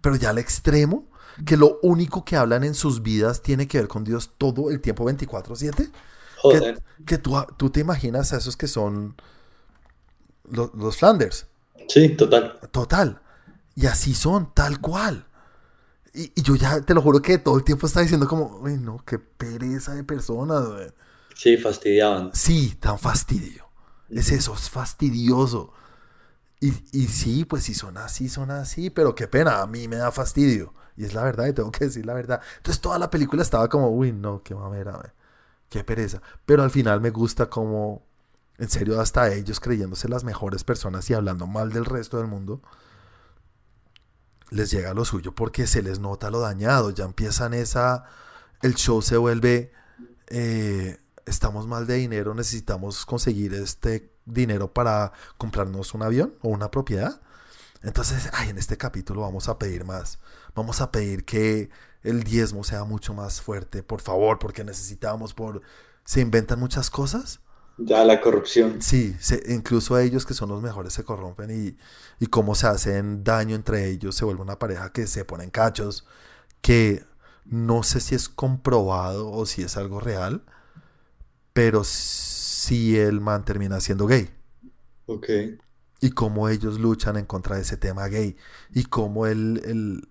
Pero 0.00 0.16
ya 0.16 0.30
al 0.30 0.38
extremo, 0.38 1.08
que 1.44 1.56
lo 1.56 1.78
único 1.82 2.24
que 2.24 2.36
hablan 2.36 2.64
en 2.64 2.74
sus 2.74 3.02
vidas 3.02 3.42
tiene 3.42 3.68
que 3.68 3.78
ver 3.78 3.88
con 3.88 4.02
Dios 4.02 4.32
todo 4.38 4.70
el 4.70 4.80
tiempo 4.80 5.08
24-7. 5.08 5.90
Que, 6.50 6.76
que 7.04 7.18
tú, 7.18 7.36
tú, 7.56 7.70
te 7.70 7.80
imaginas 7.80 8.32
a 8.32 8.38
esos 8.38 8.56
que 8.56 8.66
son 8.66 9.16
los, 10.50 10.74
los 10.74 10.96
Flanders. 10.96 11.46
Sí, 11.88 12.10
total. 12.10 12.58
Total. 12.70 13.20
Y 13.76 13.86
así 13.86 14.14
son, 14.14 14.52
tal 14.54 14.80
cual. 14.80 15.26
Y, 16.14 16.32
yo 16.42 16.56
ya 16.56 16.80
te 16.80 16.94
lo 16.94 17.02
juro 17.02 17.20
que 17.20 17.38
todo 17.38 17.58
el 17.58 17.62
tiempo 17.62 17.86
está 17.86 18.00
diciendo 18.00 18.26
como, 18.26 18.58
uy, 18.62 18.78
no, 18.78 19.04
qué 19.04 19.18
pereza 19.18 19.94
de 19.94 20.02
personas. 20.02 20.64
Sí, 21.34 21.58
fastidiaban. 21.58 22.30
Sí, 22.32 22.76
tan 22.80 22.98
fastidio. 22.98 23.66
Es 24.08 24.32
eso, 24.32 24.54
es 24.54 24.70
fastidioso. 24.70 25.74
Y, 26.58 26.72
y, 26.92 27.06
sí, 27.08 27.44
pues 27.44 27.64
si 27.64 27.74
son 27.74 27.98
así, 27.98 28.30
son 28.30 28.50
así, 28.50 28.88
pero 28.88 29.14
qué 29.14 29.28
pena, 29.28 29.60
a 29.60 29.66
mí 29.66 29.88
me 29.88 29.96
da 29.96 30.10
fastidio. 30.10 30.72
Y 30.96 31.04
es 31.04 31.12
la 31.12 31.22
verdad, 31.22 31.46
y 31.46 31.52
tengo 31.52 31.70
que 31.70 31.84
decir 31.84 32.06
la 32.06 32.14
verdad. 32.14 32.40
Entonces 32.56 32.80
toda 32.80 32.98
la 32.98 33.10
película 33.10 33.42
estaba 33.42 33.68
como, 33.68 33.90
uy, 33.90 34.12
no, 34.12 34.42
qué 34.42 34.54
mamera, 34.54 35.14
qué 35.68 35.84
pereza. 35.84 36.22
Pero 36.46 36.62
al 36.62 36.70
final 36.70 37.02
me 37.02 37.10
gusta 37.10 37.50
como, 37.50 38.06
en 38.56 38.70
serio, 38.70 38.98
hasta 39.00 39.30
ellos 39.34 39.60
creyéndose 39.60 40.08
las 40.08 40.24
mejores 40.24 40.64
personas 40.64 41.10
y 41.10 41.14
hablando 41.14 41.46
mal 41.46 41.72
del 41.72 41.84
resto 41.84 42.16
del 42.16 42.26
mundo, 42.26 42.62
les 44.50 44.70
llega 44.70 44.94
lo 44.94 45.04
suyo 45.04 45.34
porque 45.34 45.66
se 45.66 45.82
les 45.82 45.98
nota 45.98 46.30
lo 46.30 46.40
dañado. 46.40 46.90
Ya 46.90 47.04
empiezan 47.04 47.54
esa, 47.54 48.04
el 48.62 48.74
show 48.74 49.02
se 49.02 49.16
vuelve, 49.16 49.72
eh, 50.28 50.98
estamos 51.26 51.66
mal 51.66 51.86
de 51.86 51.94
dinero, 51.94 52.34
necesitamos 52.34 53.06
conseguir 53.06 53.54
este 53.54 54.10
dinero 54.24 54.72
para 54.72 55.12
comprarnos 55.38 55.94
un 55.94 56.02
avión 56.02 56.34
o 56.42 56.48
una 56.48 56.70
propiedad. 56.70 57.20
Entonces, 57.82 58.30
ay, 58.32 58.48
en 58.50 58.58
este 58.58 58.76
capítulo 58.76 59.22
vamos 59.22 59.48
a 59.48 59.58
pedir 59.58 59.84
más. 59.84 60.18
Vamos 60.54 60.80
a 60.80 60.90
pedir 60.90 61.24
que 61.24 61.70
el 62.02 62.24
diezmo 62.24 62.64
sea 62.64 62.84
mucho 62.84 63.14
más 63.14 63.40
fuerte, 63.40 63.82
por 63.82 64.00
favor, 64.00 64.38
porque 64.38 64.64
necesitamos 64.64 65.34
por... 65.34 65.62
Se 66.04 66.20
inventan 66.20 66.60
muchas 66.60 66.88
cosas. 66.90 67.40
Ya 67.78 68.04
la 68.04 68.20
corrupción. 68.20 68.82
Sí, 68.82 69.16
incluso 69.48 69.98
ellos 69.98 70.26
que 70.26 70.34
son 70.34 70.50
los 70.50 70.62
mejores 70.62 70.92
se 70.92 71.02
corrompen 71.04 71.50
y, 71.50 71.76
y 72.24 72.26
cómo 72.28 72.54
se 72.54 72.66
hacen 72.66 73.24
daño 73.24 73.56
entre 73.56 73.88
ellos, 73.88 74.14
se 74.14 74.24
vuelve 74.24 74.42
una 74.42 74.58
pareja 74.58 74.92
que 74.92 75.06
se 75.06 75.24
ponen 75.24 75.50
cachos, 75.50 76.06
que 76.60 77.04
no 77.46 77.82
sé 77.82 78.00
si 78.00 78.14
es 78.14 78.28
comprobado 78.28 79.30
o 79.30 79.46
si 79.46 79.62
es 79.62 79.76
algo 79.76 80.00
real, 80.00 80.44
pero 81.52 81.82
si 81.84 82.98
el 82.98 83.20
man 83.20 83.44
termina 83.44 83.80
siendo 83.80 84.06
gay. 84.06 84.30
Ok. 85.06 85.28
Y 86.00 86.10
cómo 86.10 86.48
ellos 86.48 86.78
luchan 86.78 87.16
en 87.16 87.24
contra 87.24 87.56
de 87.56 87.62
ese 87.62 87.76
tema 87.76 88.06
gay. 88.08 88.36
Y 88.74 88.84
cómo 88.84 89.26
el, 89.26 89.62
el, 89.64 90.08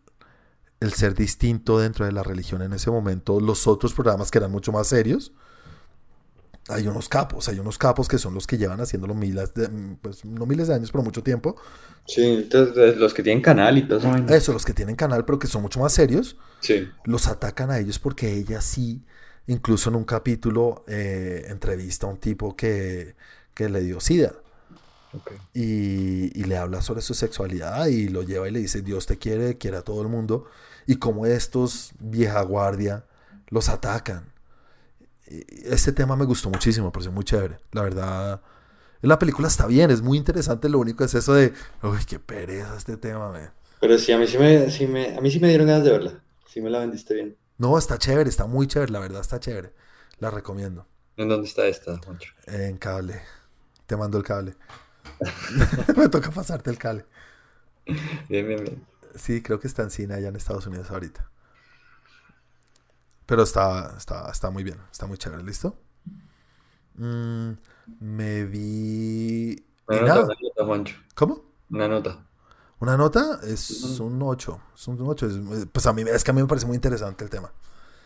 el 0.80 0.93
ser 0.93 1.15
distinto 1.15 1.80
dentro 1.80 2.06
de 2.06 2.12
la 2.12 2.23
religión 2.23 2.62
en 2.63 2.73
ese 2.73 2.91
momento, 2.91 3.39
los 3.41 3.67
otros 3.67 3.93
programas 3.93 4.32
que 4.32 4.39
eran 4.39 4.51
mucho 4.51 4.71
más 4.71 4.88
serios, 4.88 5.34
hay 6.67 6.88
unos 6.88 7.10
capos, 7.10 7.47
hay 7.47 7.60
unos 7.60 7.78
capos 7.78 8.08
que 8.08 8.17
son 8.17 8.34
los 8.34 8.47
que 8.47 8.58
llevan 8.58 8.80
haciéndolo 8.82 9.13
miles 9.13 9.54
de, 9.54 9.69
pues 10.01 10.25
no 10.25 10.45
miles 10.45 10.67
de 10.67 10.75
años, 10.75 10.91
pero 10.91 11.04
mucho 11.04 11.21
tiempo. 11.21 11.56
Sí, 12.08 12.23
entonces 12.23 12.97
los 12.97 13.13
que 13.13 13.21
tienen 13.21 13.41
canal 13.41 13.78
y 13.78 13.88
todo 13.88 13.99
eso. 13.99 14.34
Eso, 14.34 14.54
los 14.54 14.65
que 14.65 14.73
tienen 14.73 14.95
canal, 14.95 15.25
pero 15.25 15.38
que 15.38 15.47
son 15.47 15.62
mucho 15.62 15.80
más 15.80 15.93
serios. 15.93 16.38
Sí. 16.62 16.89
Los 17.04 17.28
atacan 17.28 17.69
a 17.69 17.78
ellos 17.78 17.99
porque 17.99 18.34
ella 18.34 18.62
sí, 18.62 19.04
incluso 19.47 19.89
en 19.89 19.95
un 19.95 20.06
capítulo, 20.06 20.84
eh, 20.88 21.45
entrevista 21.49 22.08
a 22.08 22.10
un 22.10 22.17
tipo 22.17 22.56
que, 22.56 23.15
que 23.54 23.69
le 23.69 23.82
dio 23.82 23.99
sida. 23.99 24.34
Y, 25.54 26.38
y, 26.38 26.43
le 26.43 26.58
habla 26.58 26.82
sobre 26.82 27.01
su 27.01 27.13
sexualidad 27.13 27.86
y 27.86 28.10
lo 28.10 28.23
lleva 28.23 28.49
y 28.49 28.51
le 28.51 28.60
dice, 28.60 28.82
Dios 28.82 29.06
te 29.06 29.17
quiere, 29.17 29.58
quiere 29.58 29.78
a 29.78 29.82
todo 29.82 30.01
el 30.01 30.10
mundo. 30.10 30.45
Y 30.88 30.97
como 30.97 31.25
estos, 31.25 31.93
vieja 31.99 32.41
guardia, 32.41 33.06
los 33.47 33.69
atacan 33.69 34.34
este 35.27 35.91
tema 35.91 36.15
me 36.15 36.25
gustó 36.25 36.49
muchísimo, 36.49 36.88
me 36.88 36.91
pareció 36.91 37.11
muy 37.11 37.23
chévere. 37.23 37.57
La 37.71 37.81
verdad, 37.81 38.41
la 39.01 39.19
película 39.19 39.47
está 39.47 39.67
bien, 39.67 39.91
es 39.91 40.01
muy 40.01 40.17
interesante. 40.17 40.69
Lo 40.69 40.79
único 40.79 41.03
es 41.03 41.13
eso 41.13 41.33
de, 41.33 41.53
uy, 41.83 41.99
qué 42.07 42.19
pereza 42.19 42.75
este 42.77 42.97
tema, 42.97 43.33
Pero 43.79 43.97
sí, 43.97 44.11
a 44.11 44.17
mí 44.17 44.27
sí 44.27 44.38
me, 44.38 44.69
sí 44.69 44.88
me, 44.88 45.15
a 45.15 45.21
mí 45.21 45.31
sí 45.31 45.39
me 45.39 45.47
dieron 45.47 45.67
ganas 45.67 45.83
de 45.83 45.91
verla. 45.91 46.23
Sí 46.47 46.61
me 46.61 46.69
la 46.69 46.79
vendiste 46.79 47.13
bien. 47.13 47.38
No, 47.57 47.77
está 47.77 47.97
chévere, 47.97 48.29
está 48.29 48.45
muy 48.45 48.67
chévere, 48.67 48.91
la 48.91 48.99
verdad 48.99 49.21
está 49.21 49.39
chévere. 49.39 49.73
La 50.19 50.29
recomiendo. 50.29 50.88
¿En 51.17 51.29
dónde 51.29 51.47
está 51.47 51.65
esta, 51.67 51.97
Juancho? 51.97 52.33
En 52.47 52.77
cable. 52.77 53.21
Te 53.85 53.95
mando 53.95 54.17
el 54.17 54.23
cable. 54.23 54.55
me 55.97 56.09
toca 56.09 56.31
pasarte 56.31 56.69
el 56.69 56.77
cable. 56.77 57.05
Bien, 57.85 58.47
bien, 58.47 58.63
bien. 58.63 58.85
Sí, 59.15 59.41
creo 59.41 59.59
que 59.59 59.67
está 59.67 59.83
en 59.83 59.91
cine 59.91 60.13
allá 60.15 60.27
en 60.27 60.35
Estados 60.35 60.67
Unidos 60.67 60.91
ahorita. 60.91 61.29
Pero 63.25 63.43
está, 63.43 63.95
está, 63.97 64.29
está 64.29 64.49
muy 64.51 64.63
bien, 64.63 64.77
está 64.91 65.07
muy 65.07 65.17
chévere, 65.17 65.43
¿listo? 65.43 65.75
Mm, 66.95 67.51
me 67.99 68.45
vi... 68.45 69.65
Una 69.88 70.01
nota, 70.01 70.35
una 70.57 70.75
nota, 70.75 70.91
¿Cómo? 71.15 71.43
Una 71.69 71.88
nota. 71.88 72.25
¿Una 72.79 72.97
nota? 72.97 73.39
Es 73.43 73.99
un 73.99 74.21
8. 74.21 74.59
Es 74.75 74.88
un 74.88 74.97
8. 75.01 75.29
pues 75.71 75.85
a 75.88 75.93
mí, 75.93 76.03
es 76.03 76.23
que 76.23 76.31
a 76.31 76.33
mí 76.33 76.41
me 76.41 76.47
parece 76.47 76.67
muy 76.67 76.75
interesante 76.75 77.23
el 77.23 77.29
tema. 77.29 77.51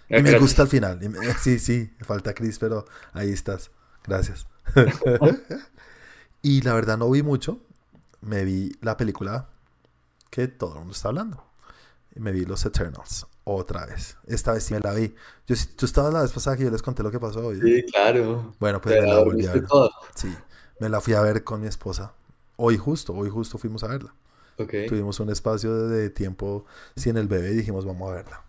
Y 0.10 0.22
me 0.22 0.38
gusta 0.40 0.64
al 0.64 0.68
final. 0.68 1.00
sí, 1.40 1.60
sí, 1.60 1.94
falta 2.02 2.34
Chris, 2.34 2.60
pero 2.60 2.86
ahí 3.14 3.30
estás. 3.30 3.72
Gracias. 4.04 4.48
y 6.42 6.62
la 6.62 6.74
verdad 6.74 6.98
no 6.98 7.10
vi 7.10 7.24
mucho. 7.24 7.62
Me 8.22 8.44
vi 8.44 8.72
la 8.82 8.98
película 8.98 9.50
que 10.30 10.48
todo 10.48 10.74
el 10.74 10.80
mundo 10.80 10.94
está 10.94 11.10
hablando. 11.10 11.44
Me 12.16 12.32
vi 12.32 12.46
Los 12.46 12.66
Eternals 12.66 13.28
otra 13.44 13.86
vez. 13.86 14.18
Esta 14.28 14.54
vez 14.54 14.64
sí 14.64 14.74
me 14.74 14.80
la 14.80 14.94
vi. 14.94 15.14
Yo, 15.48 15.56
tú 15.76 15.86
estabas 15.86 16.14
la 16.14 16.22
vez 16.22 16.32
pasada 16.32 16.58
que 16.58 16.64
yo 16.64 16.72
les 16.72 16.82
conté 16.82 17.04
lo 17.04 17.12
que 17.12 17.20
pasó 17.20 17.48
hoy. 17.48 17.60
Sí, 17.62 17.84
claro. 17.92 18.54
Bueno, 18.60 18.82
pues 18.82 19.02
me 19.02 19.08
la 19.08 19.20
volví 19.20 19.46
a 19.48 19.54
ver. 19.54 19.66
Sí, 20.16 20.34
me 20.80 20.90
la 20.90 21.02
fui 21.02 21.14
a 21.14 21.22
ver 21.22 21.44
con 21.44 21.62
mi 21.62 21.68
esposa. 21.68 22.14
Hoy 22.58 22.78
justo, 22.78 23.14
hoy 23.14 23.30
justo 23.30 23.58
fuimos 23.58 23.84
a 23.84 23.88
verla. 23.88 24.14
Okay. 24.58 24.88
Tuvimos 24.88 25.20
un 25.22 25.30
espacio 25.30 25.88
de 25.88 26.10
tiempo 26.10 26.66
sin 26.96 27.16
el 27.18 27.28
bebé 27.28 27.52
y 27.52 27.56
dijimos, 27.56 27.86
vamos 27.86 28.12
a 28.12 28.16
verla. 28.16 28.44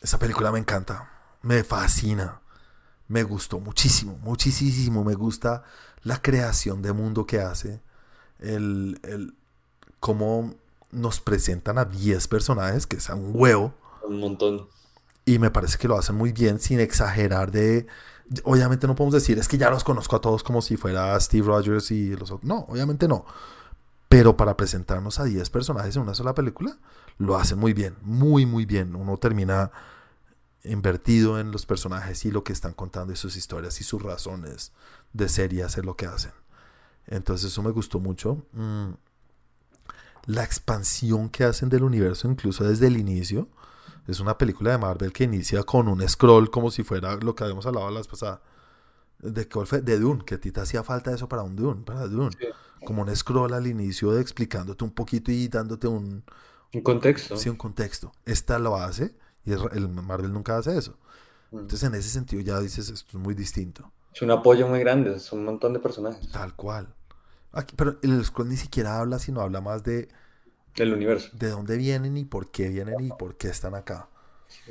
Esa 0.00 0.18
película 0.18 0.50
me 0.50 0.58
encanta, 0.58 1.10
me 1.42 1.64
fascina, 1.64 2.40
me 3.08 3.24
gustó 3.24 3.60
muchísimo, 3.60 4.18
muchísimo. 4.22 5.04
Me 5.04 5.14
gusta 5.14 5.64
la 6.02 6.22
creación 6.22 6.80
de 6.80 6.92
mundo 6.92 7.26
que 7.26 7.40
hace, 7.40 7.80
el, 8.38 8.98
el 9.02 9.34
cómo 10.00 10.54
nos 10.90 11.20
presentan 11.20 11.78
a 11.78 11.84
10 11.84 12.28
personajes, 12.28 12.86
que 12.86 12.96
es 12.96 13.08
un 13.10 13.32
huevo. 13.34 13.74
Un 14.02 14.20
montón. 14.20 14.68
Y 15.24 15.38
me 15.38 15.50
parece 15.50 15.78
que 15.78 15.88
lo 15.88 15.98
hacen 15.98 16.16
muy 16.16 16.32
bien, 16.32 16.58
sin 16.60 16.80
exagerar 16.80 17.50
de... 17.50 17.86
Obviamente 18.44 18.86
no 18.86 18.94
podemos 18.94 19.14
decir, 19.14 19.38
es 19.38 19.48
que 19.48 19.58
ya 19.58 19.70
los 19.70 19.84
conozco 19.84 20.16
a 20.16 20.20
todos 20.20 20.42
como 20.42 20.60
si 20.60 20.76
fuera 20.76 21.18
Steve 21.20 21.46
Rogers 21.46 21.90
y 21.90 22.10
los 22.16 22.30
otros. 22.30 22.44
No, 22.44 22.66
obviamente 22.68 23.08
no. 23.08 23.24
Pero 24.08 24.36
para 24.36 24.56
presentarnos 24.56 25.18
a 25.18 25.24
10 25.24 25.50
personajes 25.50 25.96
en 25.96 26.02
una 26.02 26.14
sola 26.14 26.34
película, 26.34 26.78
lo 27.18 27.36
hacen 27.36 27.58
muy 27.58 27.72
bien, 27.72 27.96
muy, 28.02 28.46
muy 28.46 28.64
bien. 28.64 28.94
Uno 28.94 29.16
termina 29.18 29.70
invertido 30.64 31.38
en 31.38 31.52
los 31.52 31.66
personajes 31.66 32.24
y 32.24 32.30
lo 32.30 32.44
que 32.44 32.52
están 32.52 32.72
contando 32.72 33.12
y 33.12 33.16
sus 33.16 33.36
historias 33.36 33.80
y 33.80 33.84
sus 33.84 34.02
razones 34.02 34.72
de 35.12 35.28
ser 35.28 35.52
y 35.52 35.62
hacer 35.62 35.84
lo 35.84 35.96
que 35.96 36.06
hacen. 36.06 36.32
Entonces 37.06 37.52
eso 37.52 37.62
me 37.62 37.70
gustó 37.70 38.00
mucho. 38.00 38.46
Mm, 38.52 38.90
la 40.28 40.44
expansión 40.44 41.30
que 41.30 41.44
hacen 41.44 41.70
del 41.70 41.82
universo, 41.82 42.28
incluso 42.28 42.62
desde 42.62 42.86
el 42.86 42.98
inicio. 42.98 43.48
Es 44.06 44.20
una 44.20 44.36
película 44.36 44.70
de 44.70 44.78
Marvel 44.78 45.10
que 45.10 45.24
inicia 45.24 45.62
con 45.62 45.88
un 45.88 46.06
scroll 46.06 46.50
como 46.50 46.70
si 46.70 46.82
fuera 46.82 47.16
lo 47.16 47.34
que 47.34 47.44
habíamos 47.44 47.64
hablado 47.64 47.90
la 47.90 47.98
vez 47.98 48.08
pasada. 48.08 48.42
De, 49.20 49.48
de 49.82 49.98
Dune, 49.98 50.22
que 50.26 50.34
a 50.34 50.40
ti 50.40 50.52
te 50.52 50.60
hacía 50.60 50.84
falta 50.84 51.14
eso 51.14 51.28
para 51.30 51.42
un 51.42 51.56
Dune, 51.56 51.82
para 51.82 52.06
Dune. 52.06 52.36
Como 52.84 53.02
un 53.02 53.16
scroll 53.16 53.54
al 53.54 53.66
inicio 53.66 54.12
de 54.12 54.20
explicándote 54.20 54.84
un 54.84 54.90
poquito 54.90 55.32
y 55.32 55.48
dándote 55.48 55.88
un... 55.88 56.22
Un 56.74 56.82
contexto. 56.82 57.38
Sí, 57.38 57.48
un 57.48 57.56
contexto. 57.56 58.12
Esta 58.26 58.58
lo 58.58 58.76
hace 58.76 59.16
y 59.46 59.52
el 59.52 59.88
Marvel 59.88 60.30
nunca 60.30 60.58
hace 60.58 60.76
eso. 60.76 60.98
Mm. 61.52 61.60
Entonces 61.60 61.84
en 61.84 61.94
ese 61.94 62.10
sentido 62.10 62.42
ya 62.42 62.60
dices, 62.60 62.90
esto 62.90 63.16
es 63.16 63.24
muy 63.24 63.34
distinto. 63.34 63.90
Es 64.12 64.20
un 64.20 64.30
apoyo 64.30 64.68
muy 64.68 64.80
grande, 64.80 65.16
es 65.16 65.32
un 65.32 65.46
montón 65.46 65.72
de 65.72 65.78
personajes. 65.78 66.30
Tal 66.30 66.54
cual 66.54 66.94
pero 67.76 67.98
el 68.02 68.24
scroll 68.24 68.48
ni 68.48 68.56
siquiera 68.56 68.98
habla, 68.98 69.18
sino 69.18 69.40
habla 69.40 69.60
más 69.60 69.82
de... 69.82 70.08
Del 70.76 70.92
universo. 70.92 71.30
De 71.32 71.48
dónde 71.50 71.76
vienen 71.76 72.16
y 72.16 72.24
por 72.24 72.50
qué 72.50 72.68
vienen 72.68 73.00
y 73.00 73.10
por 73.10 73.36
qué 73.36 73.48
están 73.48 73.74
acá. 73.74 74.08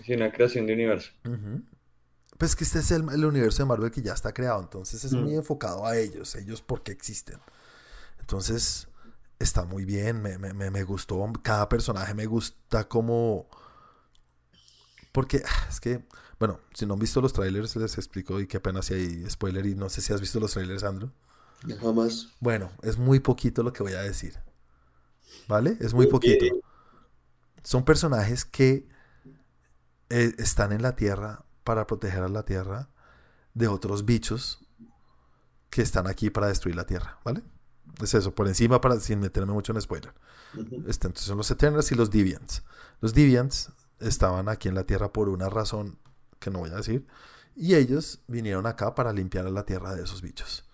Sí, 0.04 0.14
una 0.14 0.32
creación 0.32 0.66
de 0.66 0.74
universo. 0.74 1.12
Pues 2.38 2.56
que 2.56 2.64
este 2.64 2.80
es 2.80 2.92
el, 2.92 3.10
el 3.12 3.26
universo 3.26 3.64
de 3.64 3.68
Marvel 3.68 3.92
que 3.92 4.02
ya 4.02 4.14
está 4.14 4.34
creado, 4.34 4.62
entonces 4.62 5.04
es 5.04 5.12
Mm. 5.14 5.24
muy 5.24 5.36
enfocado 5.36 5.86
a 5.86 5.98
ellos, 5.98 6.36
ellos 6.36 6.62
porque 6.62 6.92
existen. 6.92 7.40
Entonces, 8.20 8.88
está 9.40 9.66
muy 9.66 9.86
bien, 9.86 10.22
me, 10.22 10.38
me- 10.38 10.54
me- 10.54 10.72
me 10.72 10.84
gustó, 10.84 11.24
cada 11.44 11.70
personaje 11.70 12.14
me 12.14 12.26
gusta 12.28 12.88
como... 12.88 13.48
Porque 15.12 15.42
ah, 15.46 15.68
es 15.70 15.80
que, 15.80 16.06
bueno, 16.40 16.60
si 16.74 16.86
no 16.86 16.94
han 16.94 17.00
visto 17.00 17.22
los 17.22 17.34
trailers, 17.34 17.76
les 17.76 17.98
explico 17.98 18.40
y 18.40 18.48
qué 18.48 18.60
pena 18.60 18.82
si 18.82 18.94
hay 18.94 19.30
spoiler 19.30 19.66
y 19.66 19.76
no 19.76 19.90
sé 19.90 20.02
si 20.02 20.14
has 20.14 20.22
visto 20.22 20.40
los 20.40 20.52
trailers, 20.54 20.84
Andrew. 20.84 21.12
Jamás. 21.80 22.30
Bueno, 22.40 22.72
es 22.84 22.98
muy 22.98 23.20
poquito 23.20 23.64
lo 23.64 23.74
que 23.74 23.84
voy 23.84 23.94
a 23.94 24.02
decir. 24.02 24.38
¿Vale? 25.48 25.78
Es 25.80 25.94
muy 25.94 26.08
poquito. 26.08 26.46
Son 27.64 27.84
personajes 27.84 28.46
que 28.46 28.88
eh, 30.10 30.34
están 30.38 30.72
en 30.72 30.82
la 30.82 30.96
Tierra 30.96 31.46
para 31.64 31.88
proteger 31.88 32.24
a 32.24 32.30
la 32.30 32.44
Tierra 32.44 32.90
de 33.54 33.68
otros 33.68 34.06
bichos 34.06 34.66
que 35.70 35.82
están 35.82 36.08
aquí 36.08 36.30
para 36.30 36.48
destruir 36.48 36.76
la 36.76 36.86
Tierra, 36.86 37.20
¿vale? 37.26 37.44
Es 38.02 38.14
eso, 38.14 38.34
por 38.34 38.48
encima, 38.48 38.80
para, 38.80 39.00
sin 39.00 39.20
meterme 39.20 39.54
mucho 39.54 39.74
en 39.74 39.82
spoiler. 39.82 40.14
Ujú. 40.54 40.84
Este, 40.88 41.08
entonces 41.08 41.28
son 41.28 41.38
los 41.38 41.50
Eternals 41.50 41.92
y 41.92 41.96
los 41.96 42.12
Deviants. 42.12 42.64
Los 43.02 43.14
Deviants 43.14 43.72
estaban 44.00 44.50
aquí 44.50 44.70
en 44.70 44.76
la 44.76 44.86
Tierra 44.86 45.12
por 45.12 45.30
una 45.30 45.50
razón 45.50 45.98
que 46.40 46.52
no 46.52 46.60
voy 46.60 46.70
a 46.70 46.76
decir. 46.76 47.08
Y 47.56 47.76
ellos 47.76 48.22
vinieron 48.28 48.68
acá 48.68 48.94
para 48.94 49.12
limpiar 49.12 49.48
a 49.48 49.52
la 49.52 49.66
Tierra 49.66 49.96
de 49.96 50.04
esos 50.04 50.22
bichos. 50.22 50.67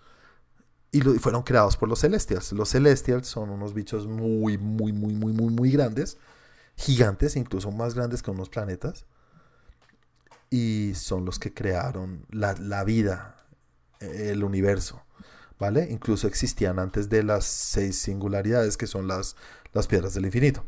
Y, 0.93 1.01
lo- 1.01 1.13
y 1.13 1.19
fueron 1.19 1.43
creados 1.43 1.75
por 1.75 1.89
los 1.89 1.99
Celestials. 1.99 2.53
Los 2.53 2.69
Celestials 2.69 3.27
son 3.27 3.49
unos 3.49 3.73
bichos 3.73 4.07
muy, 4.07 4.57
muy, 4.57 4.93
muy, 4.93 5.13
muy, 5.13 5.33
muy, 5.33 5.51
muy 5.51 5.71
grandes. 5.71 6.17
Gigantes, 6.77 7.35
incluso 7.35 7.69
más 7.71 7.95
grandes 7.95 8.23
que 8.23 8.31
unos 8.31 8.47
planetas. 8.47 9.05
Y 10.49 10.93
son 10.95 11.25
los 11.25 11.37
que 11.37 11.53
crearon 11.53 12.25
la, 12.29 12.53
la 12.53 12.85
vida, 12.85 13.35
el 13.99 14.45
universo. 14.45 15.03
¿Vale? 15.59 15.87
Incluso 15.91 16.27
existían 16.27 16.79
antes 16.79 17.09
de 17.09 17.23
las 17.23 17.45
seis 17.45 17.97
singularidades 17.97 18.75
que 18.75 18.87
son 18.87 19.07
las, 19.07 19.35
las 19.73 19.87
piedras 19.87 20.13
del 20.13 20.25
infinito. 20.25 20.65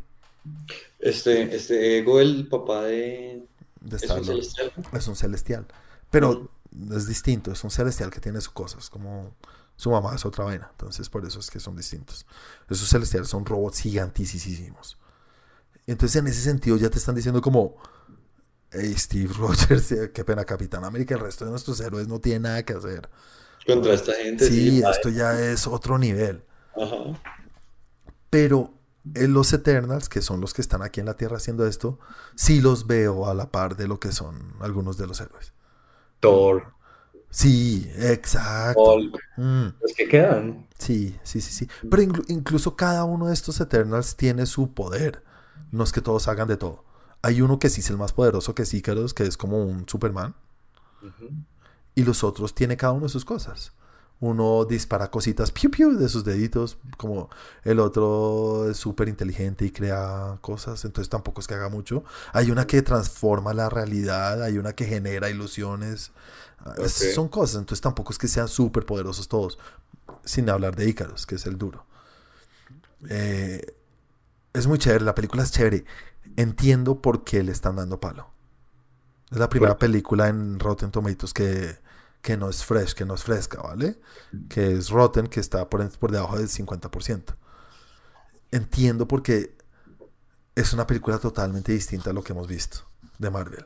Este, 1.00 1.56
este 1.56 1.98
Ego, 2.00 2.20
el 2.20 2.48
papá 2.48 2.84
de... 2.84 3.46
De 3.82 3.98
¿Es 3.98 4.10
un 4.10 4.24
celestial? 4.24 4.72
Es 4.94 5.08
un 5.08 5.16
celestial. 5.16 5.68
Pero 6.12 6.50
es 6.92 7.08
distinto, 7.08 7.52
es 7.52 7.64
un 7.64 7.72
celestial 7.72 8.10
que 8.10 8.20
tiene 8.22 8.40
sus 8.42 8.54
cosas, 8.54 8.90
como 8.90 9.36
su 9.76 9.92
mamá 9.92 10.16
es 10.16 10.26
otra 10.26 10.46
vaina. 10.46 10.68
Entonces, 10.72 11.10
por 11.10 11.26
eso 11.26 11.40
es 11.40 11.50
que 11.52 11.60
son 11.60 11.76
distintos. 11.76 12.26
Esos 12.70 12.90
celestiales 12.90 13.30
son 13.30 13.46
robots 13.46 13.80
gigantísimos. 13.82 14.98
Entonces, 15.88 16.16
en 16.18 16.28
ese 16.28 16.42
sentido, 16.42 16.78
ya 16.78 16.90
te 16.90 16.98
están 16.98 17.16
diciendo 17.16 17.42
como. 17.42 17.76
Hey, 18.72 18.94
Steve 18.98 19.34
Rogers, 19.38 19.92
eh, 19.94 20.12
qué 20.14 20.26
pena, 20.26 20.44
Capitán 20.44 20.84
América, 20.84 21.16
el 21.16 21.22
resto 21.22 21.46
de 21.46 21.52
nuestros 21.52 21.80
héroes 21.80 22.08
no 22.08 22.20
tiene 22.20 22.40
nada 22.42 22.64
que 22.64 22.74
hacer. 22.74 23.10
Contra 23.66 23.94
esta 23.94 24.14
gente, 24.14 24.48
Sí, 24.48 24.70
sí. 24.80 24.84
esto 24.84 25.10
ya 25.10 25.40
es 25.40 25.66
otro 25.66 25.98
nivel. 25.98 26.44
Ajá. 26.76 27.20
Pero 28.30 28.74
en 29.14 29.34
los 29.34 29.54
Eternals, 29.54 30.10
que 30.10 30.22
son 30.22 30.42
los 30.42 30.54
que 30.54 30.62
están 30.62 30.82
aquí 30.82 31.00
en 31.00 31.06
la 31.06 31.14
Tierra 31.16 31.38
haciendo 31.38 31.66
esto, 31.66 32.00
sí 32.36 32.60
los 32.60 32.86
veo 32.88 33.28
a 33.30 33.34
la 33.34 33.50
par 33.52 33.78
de 33.78 33.88
lo 33.88 34.00
que 34.00 34.12
son 34.12 34.54
algunos 34.60 34.98
de 34.98 35.08
los 35.08 35.22
héroes. 35.22 35.54
Thor, 36.20 36.74
Sí, 37.40 37.90
exacto. 37.98 38.96
Mm, 39.36 39.68
los 39.82 39.94
que 39.96 40.08
quedan. 40.08 40.68
sí, 40.80 41.18
sí, 41.24 41.42
sí, 41.42 41.52
sí. 41.54 41.68
Pero 41.90 42.04
inclu- 42.04 42.26
incluso 42.30 42.76
cada 42.76 43.04
uno 43.06 43.28
de 43.28 43.34
estos 43.34 43.60
Eternals 43.60 44.16
tiene 44.16 44.46
su 44.46 44.74
poder. 44.74 45.24
No 45.72 45.84
es 45.84 45.92
que 45.92 46.02
todos 46.02 46.28
hagan 46.28 46.48
de 46.48 46.58
todo. 46.58 46.84
Hay 47.22 47.42
uno 47.42 47.60
que 47.60 47.70
sí 47.70 47.82
es 47.82 47.90
el 47.90 47.98
más 47.98 48.14
poderoso, 48.14 48.56
que 48.56 48.64
es 48.64 48.74
Icarus, 48.74 49.14
que 49.14 49.24
es 49.24 49.38
como 49.38 49.64
un 49.66 49.88
Superman. 49.90 50.36
Y 51.94 52.04
los 52.04 52.24
otros 52.24 52.54
tiene 52.56 52.78
cada 52.78 52.94
uno 52.94 53.04
de 53.06 53.10
sus 53.10 53.26
cosas. 53.26 53.72
Uno 54.22 54.64
dispara 54.66 55.12
cositas 55.12 55.52
piu 55.52 55.70
piu 55.70 55.92
de 55.98 56.08
sus 56.08 56.24
deditos, 56.24 56.78
como 56.98 57.30
el 57.64 57.80
otro 57.80 58.70
es 58.70 58.78
súper 58.78 59.10
inteligente 59.10 59.66
y 59.66 59.72
crea 59.72 60.38
cosas, 60.42 60.86
entonces 60.86 61.10
tampoco 61.10 61.42
es 61.42 61.48
que 61.48 61.54
haga 61.54 61.68
mucho. 61.70 62.04
Hay 62.32 62.50
una 62.50 62.66
que 62.66 62.82
transforma 62.82 63.54
la 63.54 63.70
realidad, 63.70 64.42
hay 64.42 64.58
una 64.58 64.74
que 64.74 64.86
genera 64.86 65.30
ilusiones. 65.30 66.12
Ah. 66.66 66.74
Son 66.88 67.28
cosas, 67.30 67.60
entonces 67.60 67.82
tampoco 67.82 68.12
es 68.12 68.18
que 68.18 68.28
sean 68.28 68.48
súper 68.48 68.86
poderosos 68.86 69.28
todos, 69.28 69.60
sin 70.24 70.50
hablar 70.50 70.76
de 70.76 70.90
Icarus, 70.90 71.26
que 71.26 71.36
es 71.36 71.46
el 71.46 71.58
duro. 71.58 71.86
Eh, 73.10 73.62
es 74.54 74.68
muy 74.68 74.80
chévere, 74.80 75.06
la 75.06 75.16
película 75.16 75.44
es 75.44 75.52
chévere. 75.52 75.86
Entiendo 76.36 77.02
por 77.02 77.24
qué 77.24 77.44
le 77.44 77.52
están 77.52 77.76
dando 77.76 78.00
palo. 78.00 78.32
Es 79.32 79.38
la 79.38 79.50
primera 79.50 79.78
película 79.78 80.28
en 80.28 80.60
Rotten 80.60 80.92
Tomatoes 80.92 81.34
que, 81.34 81.78
que 82.22 82.38
no 82.38 82.50
es 82.50 82.64
fresh, 82.64 82.94
que 82.94 83.06
no 83.06 83.16
es 83.16 83.24
fresca, 83.24 83.62
¿vale? 83.62 84.00
Que 84.50 84.74
es 84.74 84.90
Rotten, 84.90 85.28
que 85.28 85.40
está 85.40 85.70
por, 85.70 85.88
por 86.00 86.12
debajo 86.12 86.38
del 86.38 86.48
50%. 86.48 87.36
Entiendo 88.52 89.08
porque 89.08 89.56
es 90.56 90.74
una 90.74 90.88
película 90.88 91.20
totalmente 91.20 91.74
distinta 91.74 92.10
a 92.10 92.14
lo 92.14 92.24
que 92.24 92.34
hemos 92.34 92.48
visto 92.48 92.80
de 93.20 93.30
Marvel. 93.30 93.66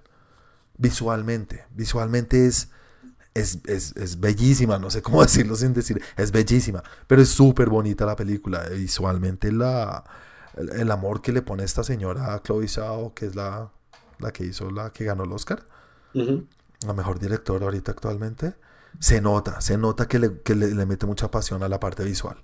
Visualmente, 0.77 1.65
visualmente 1.71 2.47
es, 2.47 2.69
es, 3.39 3.59
es, 3.65 3.95
es 3.97 4.19
bellísima, 4.19 4.79
no 4.79 4.89
sé 4.89 5.01
cómo 5.01 5.21
decirlo 5.23 5.55
sin 5.55 5.73
decir, 5.73 6.01
es 6.17 6.31
bellísima, 6.31 6.83
pero 7.07 7.21
es 7.21 7.29
súper 7.29 7.69
bonita 7.69 8.05
la 8.05 8.15
película. 8.15 8.63
Visualmente 8.69 9.51
la, 9.51 10.03
el, 10.55 10.69
el 10.71 10.91
amor 10.91 11.21
que 11.21 11.31
le 11.31 11.41
pone 11.41 11.63
esta 11.63 11.83
señora 11.83 12.33
a 12.33 12.41
Chloe 12.43 12.67
Zhao, 12.67 13.13
que 13.13 13.27
es 13.27 13.35
la, 13.35 13.71
la 14.19 14.31
que 14.31 14.45
hizo, 14.45 14.71
la 14.71 14.91
que 14.91 15.05
ganó 15.05 15.23
el 15.23 15.31
Oscar 15.33 15.65
la 16.85 16.93
mejor 16.93 17.19
directora 17.19 17.65
ahorita 17.65 17.91
actualmente, 17.91 18.55
se 18.99 19.21
nota, 19.21 19.61
se 19.61 19.77
nota 19.77 20.07
que, 20.07 20.19
le, 20.19 20.41
que 20.41 20.55
le- 20.55 20.73
le 20.73 20.85
mete 20.85 21.05
mucha 21.05 21.29
pasión 21.31 21.63
a 21.63 21.69
la 21.69 21.79
parte 21.79 22.03
visual. 22.03 22.43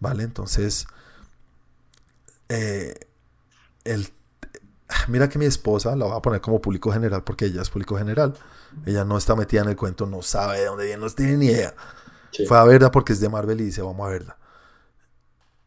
¿Vale? 0.00 0.24
Entonces, 0.24 0.86
eh, 2.48 2.94
el, 3.84 4.08
mira 5.08 5.28
que 5.28 5.38
mi 5.38 5.46
esposa, 5.46 5.96
la 5.96 6.06
voy 6.06 6.16
a 6.16 6.22
poner 6.22 6.40
como 6.40 6.60
público 6.60 6.92
general 6.92 7.24
porque 7.24 7.46
ella 7.46 7.62
es 7.62 7.70
público 7.70 7.96
general. 7.98 8.34
Ella 8.86 9.04
no 9.04 9.18
está 9.18 9.34
metida 9.34 9.62
en 9.62 9.68
el 9.68 9.76
cuento, 9.76 10.06
no 10.06 10.22
sabe 10.22 10.58
de 10.58 10.66
dónde 10.66 10.86
viene, 10.86 11.02
no 11.02 11.10
tiene 11.10 11.36
ni 11.36 11.46
idea. 11.46 11.74
Sí. 12.30 12.46
Fue 12.46 12.58
a 12.58 12.64
verla 12.64 12.90
porque 12.90 13.12
es 13.12 13.20
de 13.20 13.28
Marvel 13.28 13.60
y 13.60 13.64
dice, 13.64 13.82
vamos 13.82 14.06
a 14.06 14.10
verla. 14.10 14.36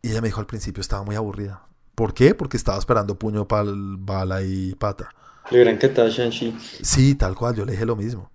Y 0.02 0.12
ella 0.12 0.22
me 0.22 0.28
dijo 0.28 0.40
al 0.40 0.48
principio, 0.48 0.82
estaba 0.82 1.04
muy 1.04 1.16
aburrida. 1.16 1.66
¿Por 1.96 2.14
qué? 2.14 2.34
Porque 2.34 2.58
estaba 2.58 2.78
esperando 2.78 3.18
puño, 3.18 3.48
pal, 3.48 3.98
bala 3.98 4.42
y 4.42 4.74
pata. 4.76 5.14
Le 5.50 5.58
hubieran 5.58 5.76
encantado 5.76 6.08
Shang-Chi. 6.10 6.58
Sí, 6.82 7.16
tal 7.16 7.36
cual, 7.36 7.56
yo 7.56 7.66
le 7.66 7.74
dije 7.74 7.86
lo 7.86 7.96
mismo. 7.96 8.32